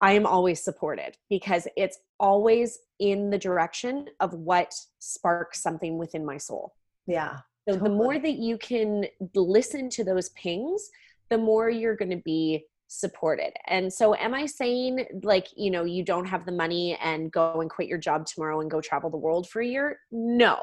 I 0.00 0.12
am 0.12 0.26
always 0.26 0.62
supported 0.62 1.16
because 1.30 1.66
it's 1.76 1.98
always 2.20 2.78
in 2.98 3.30
the 3.30 3.38
direction 3.38 4.06
of 4.20 4.34
what 4.34 4.74
sparks 4.98 5.62
something 5.62 5.96
within 5.96 6.24
my 6.24 6.36
soul. 6.36 6.74
Yeah. 7.06 7.38
So 7.68 7.74
totally. 7.74 7.88
the 7.88 7.94
more 7.94 8.18
that 8.18 8.36
you 8.36 8.58
can 8.58 9.06
listen 9.34 9.88
to 9.90 10.04
those 10.04 10.28
pings, 10.30 10.90
the 11.30 11.38
more 11.38 11.70
you're 11.70 11.96
going 11.96 12.10
to 12.10 12.22
be 12.24 12.66
supported. 12.88 13.52
And 13.66 13.92
so 13.92 14.14
am 14.14 14.34
I 14.34 14.46
saying 14.46 15.06
like, 15.22 15.48
you 15.56 15.70
know, 15.70 15.84
you 15.84 16.04
don't 16.04 16.26
have 16.26 16.46
the 16.46 16.52
money 16.52 16.96
and 17.02 17.32
go 17.32 17.60
and 17.60 17.70
quit 17.70 17.88
your 17.88 17.98
job 17.98 18.26
tomorrow 18.26 18.60
and 18.60 18.70
go 18.70 18.80
travel 18.80 19.10
the 19.10 19.16
world 19.16 19.48
for 19.48 19.60
a 19.60 19.66
year? 19.66 19.98
No. 20.10 20.58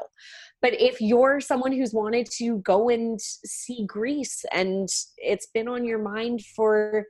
But 0.62 0.80
if 0.80 1.00
you're 1.00 1.40
someone 1.40 1.72
who's 1.72 1.92
wanted 1.92 2.28
to 2.38 2.58
go 2.58 2.88
and 2.88 3.20
see 3.20 3.84
Greece 3.86 4.44
and 4.52 4.88
it's 5.18 5.46
been 5.52 5.68
on 5.68 5.84
your 5.84 5.98
mind 5.98 6.42
for 6.56 7.04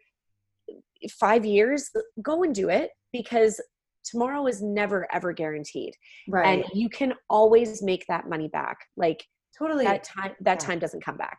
5 1.21 1.45
years, 1.45 1.91
go 2.23 2.43
and 2.43 2.55
do 2.55 2.69
it 2.69 2.91
because 3.13 3.61
tomorrow 4.05 4.47
is 4.47 4.63
never 4.63 5.07
ever 5.15 5.33
guaranteed. 5.33 5.95
Right. 6.29 6.65
And 6.65 6.65
you 6.75 6.89
can 6.89 7.15
always 7.31 7.83
make 7.83 8.05
that 8.09 8.29
money 8.29 8.49
back. 8.49 8.79
Like 8.97 9.25
totally 9.57 9.85
that 9.85 10.05
time 10.05 10.33
that 10.41 10.61
yeah. 10.61 10.67
time 10.67 10.79
doesn't 10.81 11.05
come 11.05 11.17
back 11.17 11.39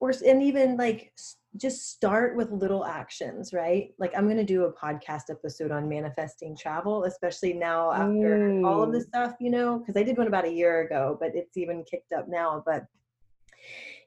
or 0.00 0.12
and 0.26 0.42
even 0.42 0.76
like 0.76 1.12
just 1.56 1.90
start 1.90 2.36
with 2.36 2.50
little 2.50 2.84
actions 2.84 3.52
right? 3.52 3.94
Like 3.98 4.12
i'm 4.16 4.26
going 4.26 4.36
to 4.36 4.44
do 4.44 4.64
a 4.64 4.72
podcast 4.72 5.30
episode 5.30 5.70
on 5.70 5.88
manifesting 5.88 6.56
travel 6.56 7.04
especially 7.04 7.52
now 7.52 7.92
after 7.92 8.38
mm. 8.38 8.66
all 8.66 8.82
of 8.82 8.92
this 8.92 9.06
stuff 9.06 9.34
you 9.40 9.50
know? 9.50 9.78
Because 9.78 9.98
i 9.98 10.02
did 10.02 10.18
one 10.18 10.26
about 10.26 10.44
a 10.44 10.52
year 10.52 10.82
ago 10.82 11.16
but 11.20 11.34
it's 11.34 11.56
even 11.56 11.84
kicked 11.84 12.12
up 12.12 12.26
now 12.28 12.62
but 12.66 12.86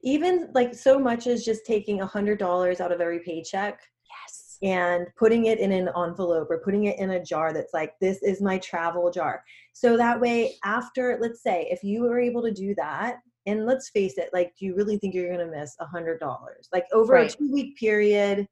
even 0.04 0.50
like 0.54 0.74
so 0.74 0.98
much 0.98 1.28
as 1.28 1.44
just 1.44 1.66
taking 1.66 2.02
a 2.02 2.06
hundred 2.06 2.40
dollars 2.40 2.80
out 2.80 2.92
of 2.92 3.02
every 3.02 3.20
paycheck 3.20 3.82
yes. 4.10 4.58
and 4.62 5.08
putting 5.18 5.46
it 5.46 5.60
in 5.60 5.72
an 5.72 5.90
envelope 5.98 6.50
or 6.50 6.60
putting 6.60 6.86
it 6.86 6.98
in 7.00 7.12
a 7.12 7.24
jar 7.24 7.54
that's 7.54 7.74
like 7.74 7.94
this 8.00 8.22
is 8.24 8.42
my 8.42 8.58
travel 8.60 9.12
jar. 9.12 9.44
So 9.74 9.98
that 9.98 10.20
way 10.20 10.56
after 10.64 11.18
let's 11.22 11.44
say 11.44 11.68
if 11.70 11.84
you 11.84 12.04
were 12.04 12.20
able 12.20 12.42
to 12.44 12.52
do 12.52 12.74
that 12.76 13.18
and 13.50 13.66
let's 13.66 13.90
face 13.90 14.18
it 14.18 14.30
like 14.34 14.54
do 14.58 14.66
you 14.66 14.76
really 14.76 14.98
think 14.98 15.14
you're 15.14 15.36
to 15.36 15.46
miss 15.46 15.76
a 15.80 15.86
hundred 15.86 16.20
dollars? 16.20 16.70
Like 16.72 16.86
over 16.94 17.14
right. 17.14 17.34
a 17.34 17.38
two 17.38 17.52
week 17.52 17.78
period 17.78 18.48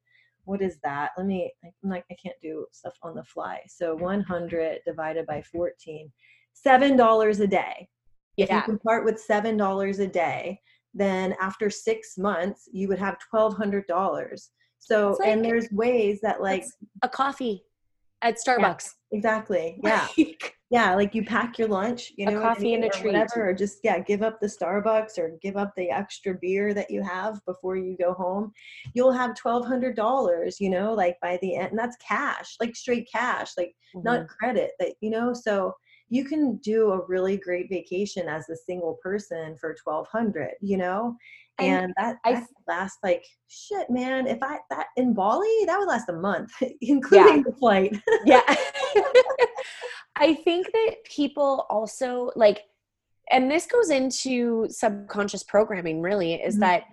what 0.45 0.61
is 0.61 0.77
that? 0.81 1.11
Let 1.17 1.27
me 1.27 1.51
i'm 1.63 1.89
like 1.89 2.05
i 2.09 2.15
can't 2.21 2.35
do 2.41 2.65
stuff 2.71 2.93
on 3.03 3.15
the 3.15 3.23
fly. 3.23 3.61
So 3.67 3.95
100 3.95 4.79
divided 4.85 5.25
by 5.25 5.41
14 5.41 6.11
seven 6.53 6.95
dollars 6.95 7.39
a 7.39 7.47
day. 7.47 7.87
Yeah. 8.37 8.45
if 8.45 8.51
you 8.51 8.61
can 8.61 8.79
part 8.79 9.05
with 9.05 9.19
seven 9.19 9.57
dollars 9.57 9.99
a 9.99 10.07
day 10.07 10.59
then 10.93 11.35
after 11.39 11.69
six 11.69 12.17
months 12.17 12.67
you 12.71 12.87
would 12.87 12.99
have 12.99 13.17
twelve 13.19 13.55
hundred 13.55 13.85
dollars. 13.87 14.51
So 14.79 15.17
like, 15.19 15.27
and 15.27 15.43
there's 15.43 15.69
ways 15.71 16.19
that 16.21 16.41
like 16.41 16.65
a 17.03 17.09
coffee 17.09 17.63
at 18.21 18.35
starbucks. 18.35 18.89
yeah, 19.11 19.17
exactly 19.17 19.79
yeah 19.83 20.07
yeah 20.69 20.93
like 20.95 21.15
you 21.15 21.23
pack 21.23 21.57
your 21.57 21.67
lunch 21.67 22.11
you 22.17 22.25
know 22.25 22.37
a 22.37 22.41
coffee 22.41 22.73
and, 22.73 22.83
a 22.83 22.89
treat. 22.89 23.13
whatever 23.13 23.49
or 23.49 23.53
just 23.53 23.79
yeah 23.83 23.99
give 23.99 24.21
up 24.21 24.39
the 24.39 24.47
starbucks 24.47 25.17
or 25.17 25.37
give 25.41 25.55
up 25.55 25.73
the 25.75 25.89
extra 25.89 26.33
beer 26.41 26.73
that 26.73 26.91
you 26.91 27.01
have 27.01 27.39
before 27.45 27.77
you 27.77 27.95
go 27.97 28.13
home. 28.13 28.51
You'll 28.93 29.11
have 29.11 29.35
$1200 29.35 30.55
you 30.59 30.69
know 30.69 30.93
like 30.93 31.17
by 31.21 31.37
the 31.41 31.55
end 31.55 31.69
and 31.71 31.79
that's 31.79 31.97
cash 31.97 32.55
like 32.59 32.75
straight 32.75 33.07
cash 33.11 33.51
like 33.57 33.73
mm-hmm. 33.95 34.03
not 34.03 34.27
credit 34.27 34.71
that 34.79 34.93
you 35.01 35.09
know 35.09 35.33
so 35.33 35.73
you 36.09 36.23
can 36.23 36.57
do 36.57 36.91
a 36.91 37.05
really 37.07 37.37
great 37.37 37.67
vacation 37.69 38.29
as 38.29 38.49
a 38.49 38.55
single 38.55 38.97
person 39.01 39.55
for 39.59 39.75
1200 39.83 40.51
you 40.61 40.77
know? 40.77 41.15
And, 41.59 41.85
and 41.85 41.93
that, 41.97 42.17
that 42.23 42.43
I, 42.43 42.71
lasts 42.71 42.99
like 43.03 43.25
shit 43.47 43.89
man 43.89 44.27
if 44.27 44.37
i 44.43 44.59
that 44.69 44.87
in 44.95 45.15
bali 45.15 45.47
that 45.65 45.79
would 45.79 45.87
last 45.87 46.07
a 46.07 46.13
month 46.13 46.51
including 46.81 47.37
yeah. 47.37 47.43
the 47.43 47.55
flight. 47.57 47.99
Yeah 48.25 48.41
I 50.17 50.33
think 50.33 50.71
that 50.71 50.95
people 51.05 51.65
also 51.69 52.31
like, 52.35 52.63
and 53.31 53.49
this 53.49 53.65
goes 53.65 53.89
into 53.89 54.67
subconscious 54.69 55.43
programming 55.43 56.01
really, 56.01 56.35
is 56.35 56.55
mm-hmm. 56.55 56.61
that 56.61 56.83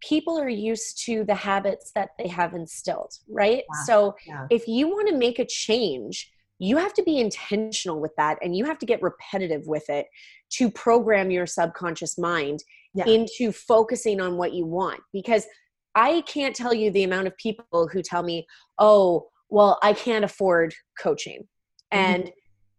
people 0.00 0.38
are 0.38 0.48
used 0.48 1.02
to 1.06 1.24
the 1.24 1.34
habits 1.34 1.92
that 1.94 2.10
they 2.18 2.28
have 2.28 2.54
instilled, 2.54 3.12
right? 3.28 3.62
Yeah. 3.74 3.84
So 3.86 4.16
yeah. 4.26 4.46
if 4.50 4.68
you 4.68 4.88
want 4.88 5.08
to 5.08 5.16
make 5.16 5.38
a 5.38 5.46
change, 5.46 6.30
you 6.58 6.76
have 6.76 6.94
to 6.94 7.02
be 7.02 7.18
intentional 7.18 8.00
with 8.00 8.12
that 8.16 8.38
and 8.42 8.56
you 8.56 8.64
have 8.64 8.78
to 8.78 8.86
get 8.86 9.02
repetitive 9.02 9.66
with 9.66 9.88
it 9.88 10.06
to 10.50 10.70
program 10.70 11.30
your 11.30 11.46
subconscious 11.46 12.18
mind 12.18 12.62
yeah. 12.94 13.06
into 13.06 13.50
focusing 13.50 14.20
on 14.20 14.36
what 14.36 14.52
you 14.52 14.66
want 14.66 15.00
because 15.12 15.46
I 15.94 16.22
can't 16.22 16.54
tell 16.56 16.74
you 16.74 16.90
the 16.90 17.04
amount 17.04 17.26
of 17.26 17.36
people 17.36 17.88
who 17.92 18.02
tell 18.02 18.22
me, 18.22 18.46
"Oh, 18.78 19.28
well, 19.48 19.78
I 19.82 19.92
can't 19.92 20.24
afford 20.24 20.74
coaching." 20.98 21.46
Mm-hmm. 21.92 21.98
And 21.98 22.32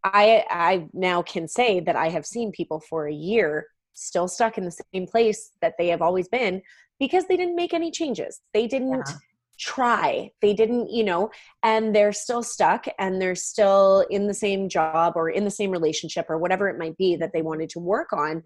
I 0.05 0.45
I 0.49 0.87
now 0.93 1.21
can 1.23 1.47
say 1.47 1.79
that 1.81 1.95
I 1.95 2.09
have 2.09 2.25
seen 2.25 2.51
people 2.51 2.79
for 2.79 3.07
a 3.07 3.13
year 3.13 3.67
still 3.93 4.27
stuck 4.27 4.57
in 4.57 4.65
the 4.65 4.77
same 4.93 5.07
place 5.07 5.51
that 5.61 5.73
they 5.77 5.87
have 5.87 6.01
always 6.01 6.27
been 6.27 6.61
because 6.99 7.25
they 7.25 7.37
didn't 7.37 7.55
make 7.55 7.73
any 7.73 7.91
changes. 7.91 8.41
They 8.53 8.67
didn't 8.67 9.03
yeah. 9.07 9.15
try. 9.57 10.31
They 10.41 10.53
didn't, 10.53 10.91
you 10.91 11.03
know, 11.03 11.31
and 11.63 11.95
they're 11.95 12.13
still 12.13 12.43
stuck 12.43 12.85
and 12.99 13.21
they're 13.21 13.35
still 13.35 14.05
in 14.09 14.27
the 14.27 14.33
same 14.33 14.69
job 14.69 15.13
or 15.15 15.29
in 15.29 15.43
the 15.43 15.51
same 15.51 15.71
relationship 15.71 16.27
or 16.29 16.37
whatever 16.37 16.69
it 16.69 16.77
might 16.77 16.97
be 16.97 17.15
that 17.15 17.31
they 17.33 17.41
wanted 17.41 17.69
to 17.71 17.79
work 17.79 18.13
on. 18.13 18.43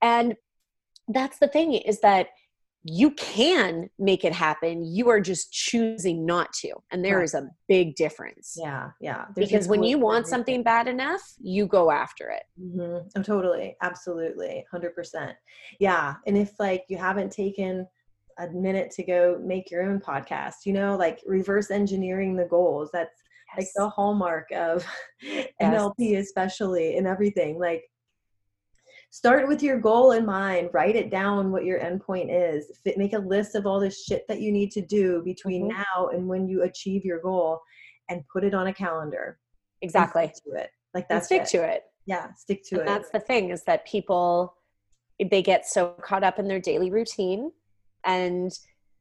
And 0.00 0.36
that's 1.08 1.38
the 1.38 1.48
thing 1.48 1.74
is 1.74 2.00
that 2.00 2.28
you 2.82 3.10
can 3.12 3.90
make 3.98 4.24
it 4.24 4.32
happen. 4.32 4.82
You 4.84 5.10
are 5.10 5.20
just 5.20 5.52
choosing 5.52 6.24
not 6.24 6.52
to 6.54 6.72
and 6.90 7.04
there 7.04 7.18
right. 7.18 7.24
is 7.24 7.34
a 7.34 7.48
big 7.68 7.94
difference. 7.94 8.56
Yeah 8.58 8.90
yeah. 9.00 9.26
There's 9.34 9.50
because 9.50 9.68
when 9.68 9.82
you 9.82 9.98
want 9.98 10.26
something 10.26 10.62
bad 10.62 10.88
enough 10.88 11.20
you 11.38 11.66
go 11.66 11.90
after 11.90 12.30
it. 12.30 12.42
Mm-hmm. 12.60 13.08
oh, 13.16 13.22
totally. 13.22 13.76
Absolutely. 13.82 14.64
100% 14.72 15.34
yeah. 15.78 16.14
And 16.26 16.38
if 16.38 16.52
like 16.58 16.84
you 16.88 16.96
haven't 16.96 17.30
taken 17.30 17.86
a 18.38 18.48
minute 18.48 18.90
to 18.92 19.02
go 19.02 19.38
make 19.44 19.70
your 19.70 19.82
own 19.82 20.00
podcast 20.00 20.54
you 20.64 20.72
know 20.72 20.96
like 20.96 21.20
reverse 21.26 21.70
engineering 21.70 22.36
the 22.36 22.46
goals. 22.46 22.88
That's 22.92 23.22
yes. 23.56 23.58
like 23.58 23.68
the 23.76 23.88
hallmark 23.90 24.50
of 24.52 24.86
yes. 25.22 25.48
nlp 25.60 26.18
especially 26.18 26.96
and 26.96 27.06
everything. 27.06 27.58
Like 27.58 27.84
start 29.10 29.48
with 29.48 29.62
your 29.62 29.78
goal 29.78 30.12
in 30.12 30.24
mind 30.24 30.70
write 30.72 30.96
it 30.96 31.10
down 31.10 31.50
what 31.50 31.64
your 31.64 31.80
endpoint 31.80 32.28
is 32.30 32.70
Fit, 32.84 32.96
make 32.96 33.12
a 33.12 33.18
list 33.18 33.54
of 33.54 33.66
all 33.66 33.80
the 33.80 33.90
shit 33.90 34.24
that 34.28 34.40
you 34.40 34.52
need 34.52 34.70
to 34.70 34.80
do 34.80 35.22
between 35.24 35.68
mm-hmm. 35.68 35.78
now 35.78 36.08
and 36.08 36.26
when 36.26 36.48
you 36.48 36.62
achieve 36.62 37.04
your 37.04 37.20
goal 37.20 37.60
and 38.08 38.22
put 38.32 38.44
it 38.44 38.54
on 38.54 38.68
a 38.68 38.74
calendar 38.74 39.38
exactly. 39.82 40.32
to 40.44 40.56
it. 40.56 40.70
Like 40.94 41.08
that's 41.08 41.26
stick 41.26 41.42
it. 41.42 41.48
to 41.48 41.62
it. 41.62 41.82
Yeah 42.06 42.32
stick 42.34 42.62
to 42.68 42.80
and 42.80 42.82
it. 42.82 42.86
that's 42.86 43.10
the 43.10 43.20
thing 43.20 43.50
is 43.50 43.64
that 43.64 43.86
people 43.86 44.56
they 45.30 45.42
get 45.42 45.66
so 45.66 45.94
caught 46.02 46.24
up 46.24 46.38
in 46.38 46.48
their 46.48 46.60
daily 46.60 46.90
routine 46.90 47.50
and 48.04 48.50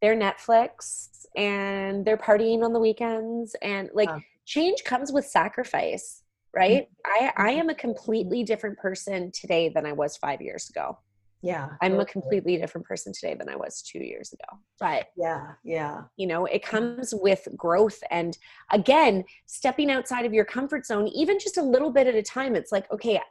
their 0.02 0.16
netflix 0.16 1.10
and 1.38 2.06
they're 2.06 2.18
partying 2.18 2.64
on 2.64 2.74
the 2.74 2.80
weekends 2.80 3.56
and 3.62 3.90
like 3.94 4.10
change 4.46 4.84
comes 4.84 5.14
with 5.14 5.26
sacrifice 5.26 6.24
right? 6.56 6.88
Mm-hmm. 7.08 7.26
i 7.38 7.50
i 7.50 7.52
am 7.52 7.70
a 7.70 7.76
completely 7.76 8.44
different 8.44 8.78
person 8.78 9.32
today 9.32 9.70
than 9.70 9.86
i 9.86 9.92
was 9.92 10.18
five 10.18 10.42
years 10.42 10.70
ago. 10.70 10.98
Yeah 11.42 11.70
i'm 11.82 11.98
a 12.02 12.06
completely 12.06 12.58
different 12.58 12.86
person 12.86 13.14
today 13.14 13.34
than 13.34 13.48
i 13.48 13.56
was 13.56 13.82
two 13.82 14.00
years 14.00 14.34
ago 14.34 14.60
but 14.78 15.08
yeah 15.16 15.54
yeah. 15.64 16.02
you 16.18 16.28
know 16.28 16.46
it 16.46 16.62
comes 16.62 17.14
with 17.16 17.48
growth 17.56 17.98
and 18.12 18.38
again 18.72 19.24
stepping 19.46 19.90
outside 19.90 20.26
of 20.26 20.34
your 20.34 20.44
comfort 20.44 20.86
zone 20.86 21.08
even 21.08 21.40
just 21.40 21.58
a 21.58 21.62
little 21.62 21.92
bit 21.92 22.08
at 22.08 22.16
a 22.16 22.22
time 22.22 22.58
it's 22.58 22.74
like 22.74 22.92
okay 22.92 23.22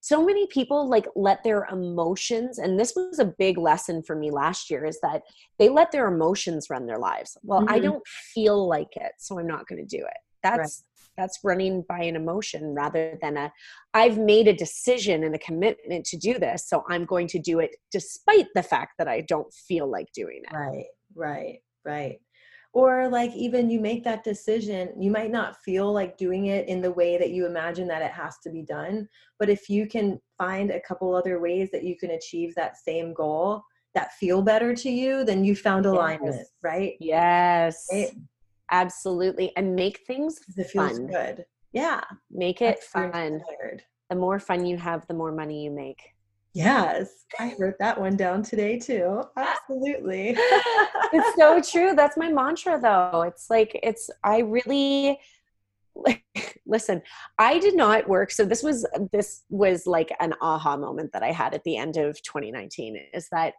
so 0.00 0.22
many 0.22 0.46
people 0.48 0.86
like 0.86 1.06
let 1.16 1.42
their 1.44 1.64
emotions 1.72 2.58
and 2.58 2.78
this 2.78 2.94
was 2.94 3.20
a 3.20 3.24
big 3.24 3.56
lesson 3.56 4.02
for 4.02 4.14
me 4.16 4.30
last 4.30 4.68
year 4.68 4.84
is 4.84 4.98
that 5.00 5.22
they 5.58 5.68
let 5.68 5.92
their 5.92 6.08
emotions 6.08 6.68
run 6.68 6.84
their 6.84 6.98
lives. 6.98 7.38
Well 7.42 7.60
mm-hmm. 7.60 7.72
i 7.72 7.78
don't 7.78 8.06
feel 8.06 8.68
like 8.68 8.96
it 8.96 9.12
so 9.16 9.38
i'm 9.38 9.46
not 9.46 9.66
going 9.66 9.86
to 9.86 9.96
do 9.96 10.04
it. 10.04 10.18
That's 10.42 10.58
right 10.58 10.93
that's 11.16 11.38
running 11.42 11.84
by 11.88 11.98
an 12.02 12.16
emotion 12.16 12.74
rather 12.74 13.18
than 13.20 13.36
a 13.36 13.52
i've 13.94 14.18
made 14.18 14.48
a 14.48 14.54
decision 14.54 15.24
and 15.24 15.34
a 15.34 15.38
commitment 15.38 16.04
to 16.04 16.16
do 16.16 16.38
this 16.38 16.68
so 16.68 16.84
i'm 16.88 17.04
going 17.04 17.26
to 17.26 17.38
do 17.38 17.58
it 17.60 17.76
despite 17.90 18.46
the 18.54 18.62
fact 18.62 18.92
that 18.98 19.08
i 19.08 19.20
don't 19.22 19.52
feel 19.52 19.90
like 19.90 20.08
doing 20.14 20.42
it 20.44 20.54
right 20.54 20.86
right 21.14 21.58
right 21.84 22.18
or 22.72 23.08
like 23.08 23.32
even 23.34 23.70
you 23.70 23.78
make 23.80 24.02
that 24.02 24.24
decision 24.24 24.90
you 24.98 25.10
might 25.10 25.30
not 25.30 25.56
feel 25.64 25.92
like 25.92 26.16
doing 26.16 26.46
it 26.46 26.68
in 26.68 26.80
the 26.80 26.90
way 26.90 27.16
that 27.16 27.30
you 27.30 27.46
imagine 27.46 27.86
that 27.86 28.02
it 28.02 28.10
has 28.10 28.38
to 28.42 28.50
be 28.50 28.62
done 28.62 29.08
but 29.38 29.48
if 29.48 29.68
you 29.68 29.86
can 29.86 30.20
find 30.36 30.70
a 30.70 30.80
couple 30.80 31.14
other 31.14 31.40
ways 31.40 31.70
that 31.70 31.84
you 31.84 31.96
can 31.96 32.10
achieve 32.10 32.54
that 32.54 32.76
same 32.76 33.14
goal 33.14 33.62
that 33.94 34.12
feel 34.14 34.42
better 34.42 34.74
to 34.74 34.90
you, 34.90 35.24
then 35.24 35.44
you 35.44 35.54
found 35.54 35.86
alignment, 35.86 36.36
Yes. 36.36 36.50
right? 36.62 36.92
Yes. 37.00 37.86
Right? 37.92 38.10
Absolutely. 38.70 39.52
And 39.56 39.74
make 39.74 40.00
things 40.06 40.40
It 40.56 40.68
feels 40.68 40.92
fun. 40.98 41.06
good. 41.06 41.44
Yeah. 41.72 42.00
Make 42.30 42.60
it 42.62 42.76
that's 42.80 42.94
where 42.94 43.04
you're 43.04 43.12
fun. 43.12 43.32
inspired. 43.34 43.82
The 44.10 44.16
more 44.16 44.38
fun 44.38 44.64
you 44.66 44.76
have, 44.76 45.06
the 45.06 45.14
more 45.14 45.32
money 45.32 45.64
you 45.64 45.70
make. 45.70 46.00
Yes. 46.54 47.24
I 47.38 47.54
wrote 47.58 47.74
that 47.80 48.00
one 48.00 48.16
down 48.16 48.42
today 48.42 48.78
too. 48.78 49.22
Absolutely. 49.36 50.36
it's 50.38 51.36
so 51.36 51.60
true. 51.60 51.94
That's 51.94 52.16
my 52.16 52.30
mantra 52.30 52.80
though. 52.80 53.22
It's 53.22 53.50
like 53.50 53.78
it's 53.82 54.08
I 54.22 54.38
really 54.40 55.18
like, 55.96 56.22
listen, 56.66 57.02
I 57.38 57.58
did 57.58 57.76
not 57.76 58.08
work 58.08 58.30
so 58.30 58.44
this 58.44 58.62
was 58.62 58.86
this 59.12 59.42
was 59.50 59.86
like 59.86 60.12
an 60.20 60.34
aha 60.40 60.76
moment 60.76 61.12
that 61.12 61.22
I 61.22 61.32
had 61.32 61.54
at 61.54 61.64
the 61.64 61.76
end 61.76 61.96
of 61.96 62.20
2019 62.22 62.98
is 63.12 63.28
that 63.32 63.54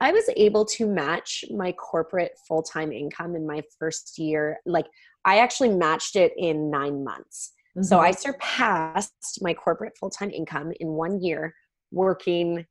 I 0.00 0.12
was 0.12 0.28
able 0.36 0.64
to 0.66 0.86
match 0.86 1.44
my 1.50 1.72
corporate 1.72 2.32
full-time 2.46 2.92
income 2.92 3.36
in 3.36 3.46
my 3.46 3.62
first 3.78 4.18
year 4.18 4.58
like 4.66 4.86
I 5.24 5.38
actually 5.38 5.70
matched 5.70 6.16
it 6.16 6.32
in 6.36 6.70
9 6.70 7.04
months. 7.04 7.52
So 7.80 7.96
Mm-hmm. 7.96 8.06
I 8.06 8.10
surpassed 8.12 9.38
my 9.40 9.54
corporate 9.54 9.94
full-time 9.98 10.30
income 10.30 10.72
in 10.80 10.88
1 10.90 11.22
year 11.22 11.54
working 11.90 12.66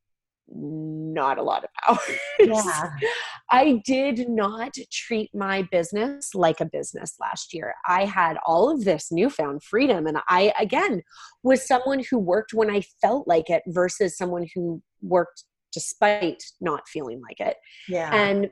not 0.50 1.38
a 1.38 1.42
lot 1.42 1.64
of 1.64 1.70
hours. 1.88 2.20
yeah. 2.40 2.90
I 3.50 3.82
did 3.86 4.30
not 4.30 4.74
treat 4.92 5.30
my 5.34 5.68
business 5.72 6.36
like 6.36 6.60
a 6.60 6.66
business 6.66 7.16
last 7.20 7.54
year. 7.54 7.74
I 7.88 8.06
had 8.06 8.38
all 8.46 8.70
of 8.70 8.84
this 8.84 9.12
newfound 9.12 9.64
freedom. 9.64 10.08
And 10.08 10.18
I, 10.28 10.54
again, 10.60 11.02
was 11.44 11.66
someone 11.66 12.04
who 12.10 12.18
worked 12.20 12.54
when 12.54 12.70
I 12.70 12.82
felt 13.02 13.28
like 13.28 13.50
it 13.50 13.64
versus 13.68 14.18
someone 14.18 14.48
who 14.54 14.82
worked 15.02 15.44
despite 15.74 16.44
not 16.62 16.88
feeling 16.88 17.22
like 17.22 17.40
it. 17.40 17.58
Yeah. 17.90 18.14
And 18.14 18.50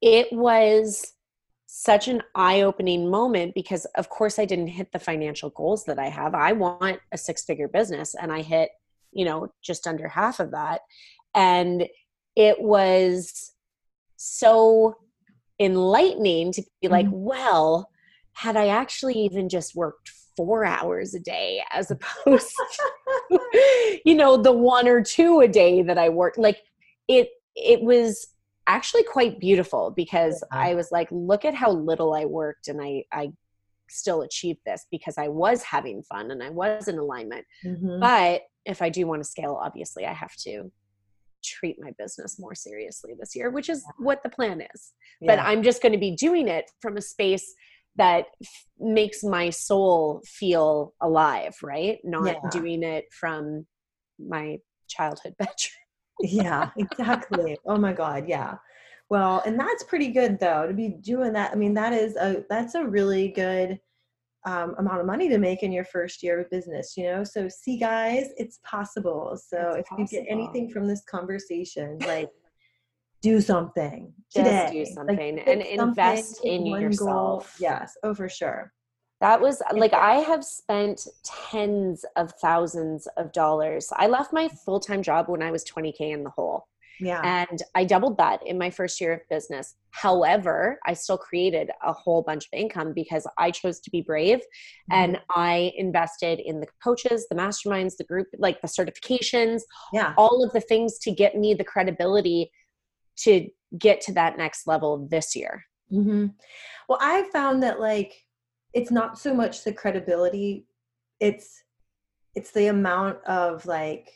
it 0.00 0.32
was 0.32 1.12
such 1.66 2.08
an 2.08 2.22
eye 2.34 2.62
opening 2.62 3.10
moment 3.10 3.54
because, 3.54 3.86
of 3.96 4.08
course, 4.08 4.38
I 4.38 4.44
didn't 4.44 4.66
hit 4.66 4.92
the 4.92 4.98
financial 4.98 5.50
goals 5.50 5.84
that 5.84 5.98
I 5.98 6.08
have. 6.08 6.34
I 6.34 6.52
want 6.52 7.00
a 7.12 7.18
six 7.18 7.44
figure 7.44 7.68
business, 7.68 8.14
and 8.14 8.32
I 8.32 8.42
hit, 8.42 8.70
you 9.12 9.24
know, 9.24 9.48
just 9.62 9.86
under 9.86 10.08
half 10.08 10.40
of 10.40 10.50
that. 10.50 10.80
And 11.34 11.86
it 12.36 12.60
was 12.60 13.52
so 14.16 14.96
enlightening 15.58 16.52
to 16.52 16.62
be 16.80 16.88
like, 16.88 17.06
mm-hmm. 17.06 17.24
well, 17.24 17.88
had 18.34 18.56
I 18.56 18.68
actually 18.68 19.14
even 19.14 19.48
just 19.48 19.74
worked 19.74 20.10
four 20.36 20.64
hours 20.64 21.14
a 21.14 21.20
day 21.20 21.62
as 21.72 21.90
opposed 21.90 22.52
to, 23.30 23.40
you 24.04 24.14
know, 24.14 24.36
the 24.36 24.52
one 24.52 24.88
or 24.88 25.02
two 25.02 25.40
a 25.40 25.48
day 25.48 25.82
that 25.82 25.98
I 25.98 26.08
worked, 26.08 26.38
like 26.38 26.58
it, 27.08 27.28
it 27.54 27.82
was 27.82 28.28
actually 28.66 29.04
quite 29.04 29.40
beautiful 29.40 29.90
because 29.90 30.42
Yeah. 30.52 30.60
I 30.60 30.74
was 30.74 30.90
like, 30.92 31.08
look 31.10 31.44
at 31.44 31.54
how 31.54 31.70
little 31.72 32.14
I 32.14 32.24
worked 32.24 32.68
and 32.68 32.80
I, 32.80 33.04
I 33.12 33.32
still 33.90 34.22
achieved 34.22 34.60
this 34.64 34.86
because 34.90 35.18
I 35.18 35.28
was 35.28 35.62
having 35.62 36.02
fun 36.02 36.30
and 36.30 36.42
I 36.42 36.50
was 36.50 36.88
in 36.88 36.98
alignment. 36.98 37.44
Mhm. 37.64 38.00
But 38.00 38.42
if 38.64 38.80
I 38.80 38.88
do 38.88 39.06
want 39.06 39.22
to 39.22 39.28
scale, 39.28 39.58
obviously 39.60 40.06
I 40.06 40.12
have 40.12 40.34
to 40.44 40.70
treat 41.44 41.76
my 41.80 41.90
business 41.98 42.38
more 42.38 42.54
seriously 42.54 43.14
this 43.18 43.34
year, 43.34 43.50
which 43.50 43.68
is 43.68 43.84
what 43.98 44.22
the 44.22 44.28
plan 44.30 44.60
is. 44.74 44.92
But 45.20 45.38
I'm 45.40 45.62
just 45.62 45.82
going 45.82 45.92
to 45.92 45.98
be 45.98 46.12
doing 46.14 46.46
it 46.48 46.70
from 46.80 46.96
a 46.96 47.00
space 47.02 47.54
that 47.96 48.26
f- 48.42 48.66
makes 48.78 49.22
my 49.22 49.50
soul 49.50 50.22
feel 50.26 50.94
alive, 51.00 51.56
right? 51.62 51.98
Not 52.04 52.36
Yeah. 52.42 52.50
doing 52.50 52.82
it 52.82 53.04
from 53.12 53.66
my 54.18 54.58
childhood 54.88 55.34
bedroom. 55.38 55.82
yeah, 56.20 56.70
exactly. 56.76 57.58
Oh 57.66 57.76
my 57.76 57.92
God, 57.92 58.28
yeah. 58.28 58.56
Well, 59.10 59.42
and 59.44 59.58
that's 59.60 59.84
pretty 59.84 60.08
good 60.08 60.38
though 60.40 60.66
to 60.66 60.72
be 60.72 60.88
doing 60.88 61.32
that. 61.34 61.52
I 61.52 61.54
mean, 61.54 61.74
that 61.74 61.92
is 61.92 62.16
a 62.16 62.44
that's 62.48 62.74
a 62.74 62.84
really 62.84 63.28
good 63.28 63.78
um, 64.44 64.74
amount 64.78 65.00
of 65.00 65.06
money 65.06 65.28
to 65.28 65.38
make 65.38 65.62
in 65.62 65.70
your 65.70 65.84
first 65.84 66.22
year 66.22 66.40
of 66.40 66.50
business. 66.50 66.94
You 66.96 67.04
know, 67.04 67.24
so 67.24 67.48
see, 67.48 67.78
guys, 67.78 68.30
it's 68.38 68.58
possible. 68.64 69.36
So 69.36 69.74
It's 69.76 69.88
if 69.92 69.98
you 69.98 70.06
get 70.20 70.26
anything 70.30 70.70
from 70.70 70.86
this 70.86 71.02
conversation, 71.04 71.98
like 72.06 72.30
do 73.22 73.40
something 73.40 74.12
Just 74.34 74.44
today. 74.46 74.68
do 74.72 74.84
something 74.92 75.36
pick 75.36 75.46
and 75.48 75.62
something, 75.62 75.88
invest 75.88 76.40
in 76.44 76.62
one 76.62 76.70
goal. 76.72 76.80
yourself. 76.80 77.56
Yes, 77.60 77.96
oh 78.02 78.14
for 78.14 78.28
sure. 78.28 78.72
That 79.20 79.40
was 79.40 79.62
like 79.72 79.92
I 79.92 80.14
have 80.16 80.44
spent 80.44 81.06
tens 81.24 82.04
of 82.16 82.32
thousands 82.42 83.06
of 83.16 83.32
dollars. 83.32 83.88
I 83.96 84.08
left 84.08 84.32
my 84.32 84.48
full 84.64 84.80
time 84.80 85.02
job 85.02 85.28
when 85.28 85.42
I 85.42 85.52
was 85.52 85.64
20K 85.64 86.00
in 86.12 86.24
the 86.24 86.30
hole. 86.30 86.66
Yeah. 87.00 87.20
And 87.24 87.60
I 87.74 87.84
doubled 87.84 88.16
that 88.18 88.46
in 88.46 88.58
my 88.58 88.70
first 88.70 89.00
year 89.00 89.12
of 89.14 89.20
business. 89.30 89.76
However, 89.90 90.78
I 90.86 90.92
still 90.94 91.18
created 91.18 91.70
a 91.84 91.92
whole 91.92 92.22
bunch 92.22 92.44
of 92.44 92.50
income 92.58 92.92
because 92.94 93.26
I 93.38 93.50
chose 93.50 93.80
to 93.80 93.90
be 93.90 94.02
brave 94.02 94.38
Mm-hmm. 94.38 94.92
and 95.02 95.20
I 95.30 95.72
invested 95.76 96.40
in 96.40 96.60
the 96.60 96.66
coaches, 96.82 97.26
the 97.28 97.36
masterminds, 97.36 97.96
the 97.96 98.04
group, 98.04 98.26
like 98.38 98.60
the 98.60 98.68
certifications, 98.68 99.62
yeah. 99.92 100.12
all 100.18 100.44
of 100.44 100.52
the 100.52 100.60
things 100.60 100.98
to 101.00 101.12
get 101.12 101.36
me 101.36 101.54
the 101.54 101.64
credibility 101.64 102.50
to 103.18 103.48
get 103.78 104.00
to 104.02 104.12
that 104.14 104.36
next 104.36 104.66
level 104.66 105.06
this 105.10 105.34
year. 105.36 105.64
hmm 105.90 106.26
Well, 106.88 106.98
I 107.00 107.28
found 107.32 107.62
that 107.62 107.80
like 107.80 108.12
it's 108.72 108.90
not 108.90 109.18
so 109.18 109.34
much 109.34 109.64
the 109.64 109.72
credibility; 109.72 110.66
it's 111.20 111.62
it's 112.34 112.52
the 112.52 112.68
amount 112.68 113.22
of 113.24 113.64
like 113.66 114.10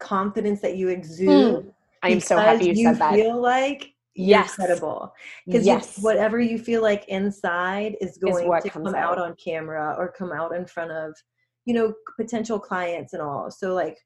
confidence 0.00 0.60
that 0.60 0.76
you 0.76 0.88
exude. 0.88 1.72
I 2.02 2.10
am 2.10 2.20
so 2.20 2.38
happy 2.38 2.66
you, 2.66 2.74
said 2.86 2.98
that. 2.98 3.14
feel 3.14 3.40
like 3.40 3.92
you're 4.14 4.38
Yes. 4.38 4.54
credible 4.54 5.12
because 5.46 5.66
Yes. 5.66 5.98
whatever 6.02 6.40
you 6.40 6.58
feel 6.58 6.82
like 6.82 7.06
inside 7.08 7.96
is 8.00 8.18
going 8.18 8.48
what 8.48 8.62
to 8.62 8.70
come 8.70 8.94
out 8.94 9.18
out. 9.18 9.18
on 9.18 9.34
camera 9.42 9.94
or 9.98 10.12
come 10.12 10.32
out 10.32 10.54
in 10.54 10.66
front 10.66 10.90
of 10.90 11.14
you 11.64 11.74
know 11.74 11.92
potential 12.18 12.58
clients 12.58 13.12
and 13.12 13.22
all. 13.22 13.50
So 13.50 13.74
like 13.74 13.98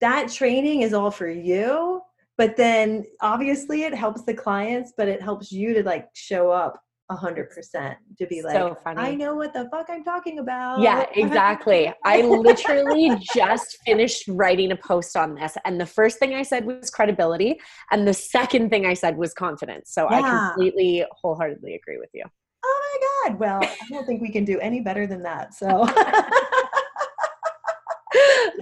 that 0.00 0.30
training 0.30 0.82
is 0.82 0.92
all 0.92 1.10
for 1.10 1.28
you 1.28 2.00
but 2.38 2.56
then 2.56 3.04
obviously 3.20 3.82
it 3.82 3.94
helps 3.94 4.22
the 4.24 4.34
clients 4.34 4.92
but 4.96 5.08
it 5.08 5.20
helps 5.22 5.52
you 5.52 5.74
to 5.74 5.82
like 5.82 6.08
show 6.14 6.50
up 6.50 6.80
a 7.10 7.14
hundred 7.14 7.50
percent 7.50 7.98
to 8.18 8.26
be 8.26 8.40
like 8.42 8.54
So 8.54 8.74
funny. 8.82 8.98
i 9.00 9.14
know 9.14 9.34
what 9.34 9.52
the 9.52 9.68
fuck 9.70 9.86
i'm 9.90 10.02
talking 10.02 10.38
about 10.38 10.80
Yeah, 10.80 11.04
exactly. 11.14 11.92
I 12.04 12.22
literally 12.22 13.10
just 13.34 13.76
finished 13.84 14.24
writing 14.28 14.72
a 14.72 14.76
post 14.76 15.14
on 15.16 15.34
this, 15.34 15.56
and 15.66 15.78
the 15.78 15.84
first 15.86 16.18
thing 16.18 16.34
I 16.34 16.42
said 16.42 16.64
was 16.64 16.88
credibility, 16.90 17.60
and 17.92 18.08
the 18.08 18.14
second 18.14 18.70
thing 18.70 18.86
I 18.86 18.94
said 18.94 19.16
was 19.18 19.34
confidence. 19.34 19.92
So 19.92 20.08
I 20.08 20.22
completely, 20.22 21.04
wholeheartedly 21.20 21.74
agree 21.74 21.98
with 21.98 22.10
you. 22.14 22.24
oh 22.64 22.80
my 22.86 23.30
god 23.30 23.38
well 23.38 23.60
i 23.62 23.86
don't 23.90 24.06
think 24.06 24.22
we 24.22 24.30
can 24.30 24.44
do 24.46 24.58
any 24.60 24.80
better 24.80 25.06
than 25.06 25.22
that 25.22 25.52
so 25.54 25.68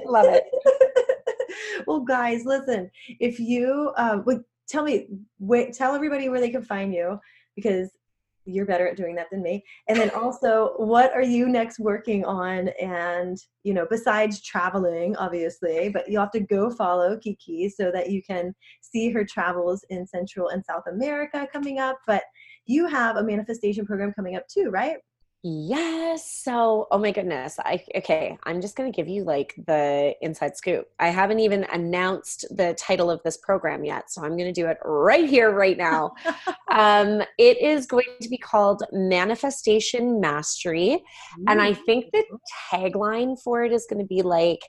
Love 0.06 0.26
it. 0.28 0.44
well 1.86 2.00
guys 2.00 2.44
listen 2.44 2.90
if 3.20 3.38
you 3.38 3.92
um 3.96 4.22
would 4.24 4.42
tell 4.68 4.84
me 4.84 5.06
wait 5.38 5.72
tell 5.72 5.94
everybody 5.94 6.28
where 6.28 6.40
they 6.40 6.50
can 6.50 6.62
find 6.62 6.94
you 6.94 7.18
because 7.56 7.90
you're 8.44 8.66
better 8.66 8.88
at 8.88 8.96
doing 8.96 9.14
that 9.14 9.28
than 9.30 9.42
me. 9.42 9.64
And 9.88 9.98
then 9.98 10.10
also 10.10 10.74
what 10.76 11.12
are 11.12 11.22
you 11.22 11.48
next 11.48 11.78
working 11.78 12.24
on? 12.24 12.68
And 12.80 13.38
you 13.62 13.74
know 13.74 13.86
besides 13.88 14.42
traveling 14.42 15.16
obviously 15.16 15.88
but 15.88 16.08
you 16.08 16.18
have 16.18 16.32
to 16.32 16.40
go 16.40 16.70
follow 16.70 17.16
kiki 17.16 17.68
so 17.68 17.90
that 17.92 18.10
you 18.10 18.22
can 18.22 18.54
see 18.80 19.10
her 19.10 19.24
travels 19.24 19.84
in 19.90 20.06
central 20.06 20.48
and 20.48 20.64
south 20.64 20.84
america 20.88 21.46
coming 21.52 21.78
up. 21.78 21.98
But 22.06 22.22
you 22.66 22.86
have 22.86 23.16
a 23.16 23.22
manifestation 23.22 23.86
program 23.86 24.12
coming 24.12 24.36
up 24.36 24.46
too 24.48 24.70
right 24.70 24.96
Yes. 25.44 26.30
So, 26.30 26.86
oh 26.92 26.98
my 26.98 27.10
goodness. 27.10 27.58
I 27.58 27.82
okay, 27.96 28.38
I'm 28.44 28.60
just 28.60 28.76
going 28.76 28.90
to 28.90 28.96
give 28.96 29.08
you 29.08 29.24
like 29.24 29.54
the 29.66 30.14
inside 30.20 30.56
scoop. 30.56 30.86
I 31.00 31.08
haven't 31.08 31.40
even 31.40 31.64
announced 31.72 32.44
the 32.50 32.74
title 32.74 33.10
of 33.10 33.20
this 33.24 33.38
program 33.38 33.84
yet, 33.84 34.08
so 34.10 34.22
I'm 34.22 34.36
going 34.36 34.52
to 34.52 34.60
do 34.60 34.68
it 34.68 34.78
right 34.84 35.28
here 35.28 35.50
right 35.50 35.76
now. 35.76 36.12
um 36.72 37.22
it 37.38 37.60
is 37.60 37.86
going 37.86 38.06
to 38.20 38.28
be 38.28 38.38
called 38.38 38.84
Manifestation 38.92 40.20
Mastery, 40.20 41.02
and 41.48 41.60
I 41.60 41.74
think 41.74 42.12
the 42.12 42.24
tagline 42.70 43.36
for 43.42 43.64
it 43.64 43.72
is 43.72 43.86
going 43.90 44.00
to 44.00 44.06
be 44.06 44.22
like 44.22 44.60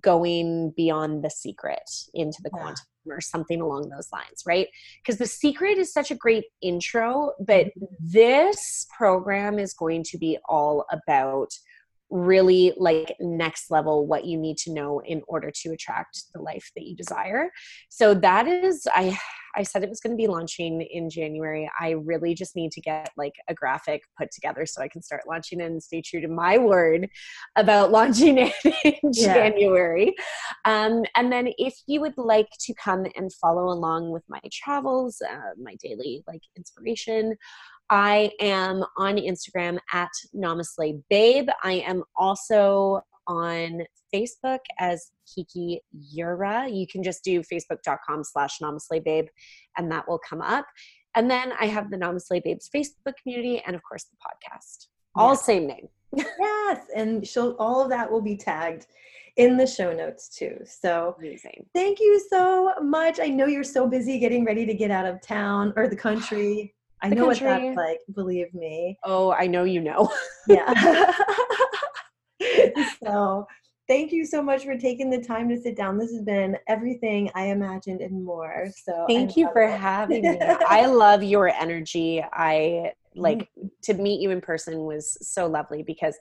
going 0.00 0.72
beyond 0.76 1.22
the 1.22 1.30
secret 1.30 1.88
into 2.14 2.38
the 2.42 2.50
Yeah. 2.52 2.62
quantum 2.62 2.86
or 3.08 3.20
something 3.20 3.60
along 3.60 3.88
those 3.88 4.08
lines, 4.12 4.42
right? 4.46 4.68
Because 5.02 5.18
the 5.18 5.26
secret 5.26 5.78
is 5.78 5.92
such 5.92 6.10
a 6.10 6.14
great 6.14 6.44
intro, 6.62 7.32
but 7.40 7.66
mm-hmm. 7.66 7.84
this 8.00 8.86
program 8.96 9.58
is 9.58 9.72
going 9.74 10.04
to 10.04 10.18
be 10.18 10.38
all 10.48 10.84
about 10.90 11.50
really 12.10 12.72
like 12.76 13.16
next 13.20 13.70
level 13.70 14.06
what 14.06 14.24
you 14.24 14.38
need 14.38 14.56
to 14.56 14.72
know 14.72 15.00
in 15.00 15.22
order 15.26 15.50
to 15.50 15.70
attract 15.70 16.24
the 16.34 16.40
life 16.40 16.70
that 16.76 16.84
you 16.84 16.94
desire 16.94 17.50
so 17.88 18.14
that 18.14 18.46
is 18.46 18.86
i 18.94 19.18
I 19.56 19.62
said 19.62 19.82
it 19.82 19.88
was 19.88 20.00
going 20.00 20.12
to 20.12 20.16
be 20.16 20.26
launching 20.26 20.82
in 20.82 21.08
January. 21.08 21.68
I 21.80 21.92
really 21.92 22.34
just 22.34 22.54
need 22.54 22.72
to 22.72 22.80
get 22.80 23.10
like 23.16 23.32
a 23.48 23.54
graphic 23.54 24.02
put 24.18 24.30
together 24.30 24.66
so 24.66 24.82
I 24.82 24.88
can 24.88 25.02
start 25.02 25.22
launching 25.26 25.62
and 25.62 25.82
stay 25.82 26.02
true 26.02 26.20
to 26.20 26.28
my 26.28 26.58
word 26.58 27.08
about 27.56 27.90
launching 27.96 28.36
it 28.38 28.54
in 28.84 29.12
yeah. 29.12 29.34
January. 29.34 30.14
Um, 30.66 31.04
and 31.16 31.32
then 31.32 31.48
if 31.56 31.74
you 31.86 32.02
would 32.02 32.18
like 32.18 32.48
to 32.60 32.74
come 32.74 33.06
and 33.16 33.32
follow 33.32 33.68
along 33.72 34.10
with 34.10 34.24
my 34.28 34.40
travels, 34.52 35.22
uh, 35.22 35.54
my 35.60 35.74
daily 35.82 36.22
like 36.26 36.42
inspiration, 36.56 37.36
I 37.90 38.30
am 38.40 38.84
on 38.96 39.16
Instagram 39.16 39.78
at 39.92 40.10
NamaSlay 40.34 41.02
Babe. 41.08 41.48
I 41.62 41.84
am 41.86 42.02
also 42.16 43.00
on 43.28 43.82
Facebook 44.14 44.60
as 44.78 45.10
Kiki 45.32 45.80
Ura. 46.12 46.68
You 46.68 46.86
can 46.86 47.02
just 47.02 47.22
do 47.24 47.42
facebook.com 47.42 48.24
slash 48.24 48.58
NamaSlay 48.60 49.04
Babe 49.04 49.26
and 49.76 49.90
that 49.90 50.08
will 50.08 50.18
come 50.18 50.40
up. 50.40 50.66
And 51.14 51.30
then 51.30 51.52
I 51.58 51.66
have 51.66 51.90
the 51.90 51.96
NamaSlay 51.96 52.42
Babes 52.42 52.68
Facebook 52.74 53.14
community 53.22 53.62
and 53.66 53.74
of 53.74 53.82
course 53.82 54.04
the 54.04 54.16
podcast. 54.16 54.88
All 55.14 55.30
yes. 55.30 55.44
same 55.44 55.66
name. 55.66 55.88
yes. 56.14 56.86
And 56.94 57.26
she'll 57.26 57.56
all 57.58 57.82
of 57.82 57.88
that 57.90 58.10
will 58.10 58.20
be 58.20 58.36
tagged 58.36 58.86
in 59.36 59.56
the 59.56 59.66
show 59.66 59.92
notes 59.92 60.28
too. 60.28 60.58
So 60.64 61.14
amazing. 61.18 61.66
Thank 61.74 62.00
you 62.00 62.22
so 62.30 62.72
much. 62.82 63.20
I 63.20 63.28
know 63.28 63.46
you're 63.46 63.64
so 63.64 63.86
busy 63.86 64.18
getting 64.18 64.44
ready 64.44 64.66
to 64.66 64.74
get 64.74 64.90
out 64.90 65.06
of 65.06 65.20
town 65.20 65.72
or 65.76 65.88
the 65.88 65.96
country. 65.96 66.74
I 67.02 67.08
know 67.08 67.26
country. 67.26 67.46
what 67.46 67.60
that's 67.62 67.76
like, 67.76 67.98
believe 68.14 68.52
me. 68.54 68.98
Oh, 69.04 69.32
I 69.32 69.46
know 69.46 69.64
you 69.64 69.80
know. 69.80 70.10
yeah. 70.48 71.12
so 73.04 73.46
thank 73.88 74.12
you 74.12 74.24
so 74.24 74.42
much 74.42 74.64
for 74.64 74.76
taking 74.76 75.10
the 75.10 75.20
time 75.20 75.48
to 75.48 75.60
sit 75.60 75.76
down. 75.76 75.98
This 75.98 76.12
has 76.12 76.22
been 76.22 76.56
everything 76.68 77.30
I 77.34 77.46
imagined 77.46 78.00
and 78.00 78.24
more. 78.24 78.68
So 78.84 79.04
thank 79.08 79.36
you 79.36 79.48
for 79.52 79.62
it. 79.62 79.78
having 79.78 80.22
me. 80.22 80.38
I 80.68 80.86
love 80.86 81.22
your 81.22 81.48
energy. 81.48 82.24
I 82.32 82.92
like 83.14 83.38
mm-hmm. 83.38 83.66
to 83.82 83.94
meet 83.94 84.20
you 84.20 84.30
in 84.30 84.40
person 84.40 84.80
was 84.80 85.16
so 85.22 85.46
lovely 85.46 85.82
because 85.82 86.16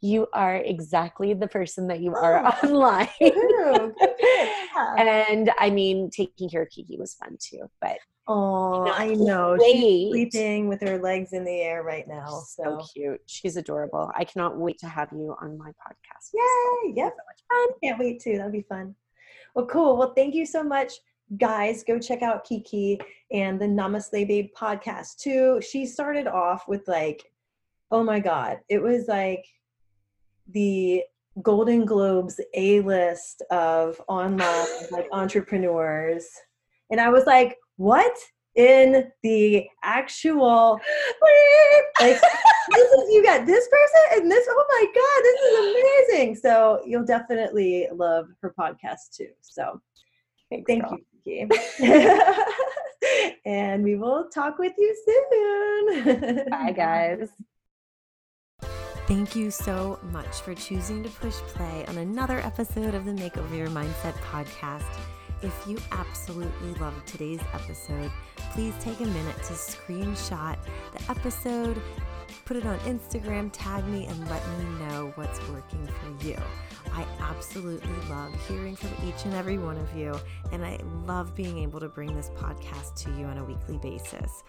you 0.00 0.26
are 0.32 0.56
exactly 0.56 1.34
the 1.34 1.48
person 1.48 1.86
that 1.88 2.00
you 2.00 2.14
are 2.14 2.42
oh, 2.46 2.66
online. 2.66 3.08
and 4.98 5.50
I 5.58 5.70
mean, 5.70 6.10
taking 6.10 6.48
care 6.48 6.62
of 6.62 6.70
Kiki 6.70 6.96
was 6.96 7.14
fun 7.14 7.36
too, 7.40 7.68
but 7.80 7.98
Oh, 8.30 8.86
I 8.90 9.14
know. 9.14 9.56
Wait. 9.58 9.72
She's 9.72 10.10
sleeping 10.10 10.68
with 10.68 10.82
her 10.82 10.98
legs 10.98 11.32
in 11.32 11.44
the 11.44 11.60
air 11.62 11.82
right 11.82 12.06
now. 12.06 12.42
So. 12.46 12.62
so. 12.62 12.86
cute. 12.92 13.22
She's 13.24 13.56
adorable. 13.56 14.12
I 14.14 14.24
cannot 14.24 14.58
wait 14.58 14.78
to 14.80 14.86
have 14.86 15.08
you 15.12 15.34
on 15.40 15.56
my 15.56 15.70
podcast. 15.70 16.34
Yay! 16.34 16.92
Yep. 16.94 17.14
So 17.16 17.22
much 17.26 17.42
fun. 17.48 17.80
Can't 17.82 17.98
wait 17.98 18.20
to. 18.20 18.36
That'll 18.36 18.52
be 18.52 18.66
fun. 18.68 18.94
Well, 19.54 19.64
cool. 19.64 19.96
Well, 19.96 20.12
thank 20.14 20.34
you 20.34 20.44
so 20.44 20.62
much, 20.62 20.92
guys. 21.38 21.82
Go 21.82 21.98
check 21.98 22.20
out 22.20 22.44
Kiki 22.44 23.00
and 23.32 23.58
the 23.58 23.64
NamaSlay 23.64 24.28
Babe 24.28 24.50
podcast 24.54 25.16
too. 25.16 25.60
She 25.62 25.86
started 25.86 26.26
off 26.26 26.68
with 26.68 26.86
like, 26.86 27.24
oh 27.90 28.04
my 28.04 28.20
God, 28.20 28.58
it 28.68 28.82
was 28.82 29.08
like 29.08 29.46
the 30.50 31.02
Golden 31.40 31.86
Globes 31.86 32.40
A 32.54 32.80
list 32.80 33.42
of 33.50 34.00
online 34.06 34.66
like 34.90 35.08
entrepreneurs. 35.12 36.26
And 36.90 37.00
I 37.00 37.08
was 37.08 37.24
like, 37.24 37.56
what 37.78 38.14
in 38.56 39.04
the 39.22 39.64
actual 39.84 40.80
like 42.00 42.20
this 42.72 42.90
is 42.90 43.10
you 43.14 43.22
got 43.22 43.46
this 43.46 43.68
person 43.68 44.20
and 44.20 44.30
this 44.30 44.46
oh 44.50 44.64
my 44.68 44.84
god 44.94 45.22
this 45.22 45.40
is 45.40 46.10
amazing 46.18 46.34
so 46.34 46.82
you'll 46.84 47.04
definitely 47.04 47.86
love 47.94 48.26
her 48.42 48.52
podcast 48.58 49.16
too 49.16 49.28
so 49.40 49.80
Thanks, 50.50 50.66
thank 50.66 50.82
girl. 50.82 50.98
you 51.24 51.46
Kiki. 51.46 51.84
and 53.46 53.84
we 53.84 53.94
will 53.94 54.28
talk 54.28 54.58
with 54.58 54.72
you 54.76 54.96
soon 55.06 56.48
bye 56.50 56.72
guys 56.72 57.28
Thank 59.06 59.34
you 59.34 59.50
so 59.50 59.98
much 60.12 60.42
for 60.42 60.54
choosing 60.54 61.02
to 61.02 61.08
push 61.08 61.32
play 61.32 61.82
on 61.86 61.96
another 61.96 62.40
episode 62.40 62.94
of 62.94 63.06
the 63.06 63.12
Makeover 63.12 63.56
Your 63.56 63.68
Mindset 63.68 64.12
podcast. 64.30 64.84
If 65.40 65.68
you 65.68 65.78
absolutely 65.92 66.74
loved 66.80 67.06
today's 67.06 67.40
episode, 67.54 68.10
please 68.52 68.74
take 68.80 68.98
a 69.00 69.06
minute 69.06 69.36
to 69.36 69.52
screenshot 69.52 70.56
the 70.92 71.10
episode, 71.10 71.80
put 72.48 72.56
it 72.56 72.64
on 72.64 72.78
Instagram, 72.78 73.50
tag 73.52 73.86
me, 73.88 74.06
and 74.06 74.30
let 74.30 74.42
me 74.58 74.64
know 74.78 75.12
what's 75.16 75.38
working 75.50 75.86
for 75.86 76.26
you. 76.26 76.34
I 76.94 77.04
absolutely 77.20 77.92
love 78.08 78.34
hearing 78.48 78.74
from 78.74 78.88
each 79.06 79.26
and 79.26 79.34
every 79.34 79.58
one 79.58 79.76
of 79.76 79.94
you, 79.94 80.18
and 80.50 80.64
I 80.64 80.80
love 81.04 81.34
being 81.34 81.58
able 81.58 81.78
to 81.78 81.90
bring 81.90 82.16
this 82.16 82.30
podcast 82.30 82.94
to 83.04 83.10
you 83.18 83.26
on 83.26 83.36
a 83.36 83.44
weekly 83.44 83.76
basis. 83.76 84.44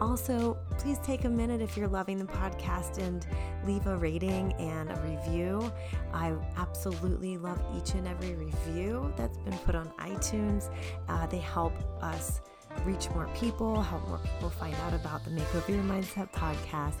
Also, 0.00 0.56
please 0.78 0.98
take 1.00 1.26
a 1.26 1.28
minute 1.28 1.60
if 1.60 1.76
you're 1.76 1.88
loving 1.88 2.18
the 2.18 2.24
podcast 2.24 2.96
and 2.96 3.26
leave 3.66 3.86
a 3.86 3.98
rating 3.98 4.54
and 4.54 4.90
a 4.90 4.98
review. 5.02 5.70
I 6.14 6.34
absolutely 6.56 7.36
love 7.36 7.62
each 7.76 7.92
and 7.92 8.08
every 8.08 8.34
review 8.34 9.12
that's 9.14 9.36
been 9.36 9.58
put 9.58 9.74
on 9.74 9.90
iTunes. 9.98 10.74
Uh, 11.06 11.26
they 11.26 11.40
help 11.40 11.74
us 12.02 12.40
reach 12.84 13.10
more 13.10 13.28
people, 13.34 13.80
help 13.80 14.06
more 14.08 14.18
people 14.18 14.50
find 14.50 14.74
out 14.86 14.94
about 14.94 15.24
the 15.24 15.30
Makeover 15.30 15.68
Your 15.68 15.84
Mindset 15.84 16.30
podcast, 16.32 16.96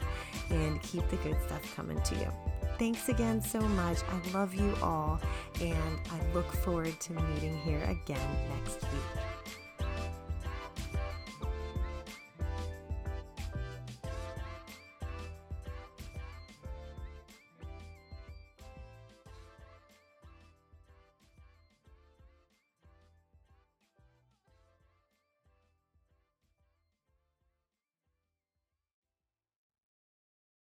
and 0.50 0.80
keep 0.82 1.08
the 1.08 1.16
good 1.16 1.36
stuff 1.46 1.74
coming 1.74 2.00
to 2.02 2.14
you. 2.16 2.28
Thanks 2.78 3.08
again 3.08 3.40
so 3.40 3.60
much. 3.60 3.98
I 4.08 4.32
love 4.32 4.54
you 4.54 4.74
all, 4.82 5.20
and 5.60 5.98
I 6.10 6.34
look 6.34 6.50
forward 6.52 6.98
to 7.00 7.12
meeting 7.12 7.56
here 7.58 7.82
again 7.84 8.36
next 8.48 8.82
week. 8.82 9.31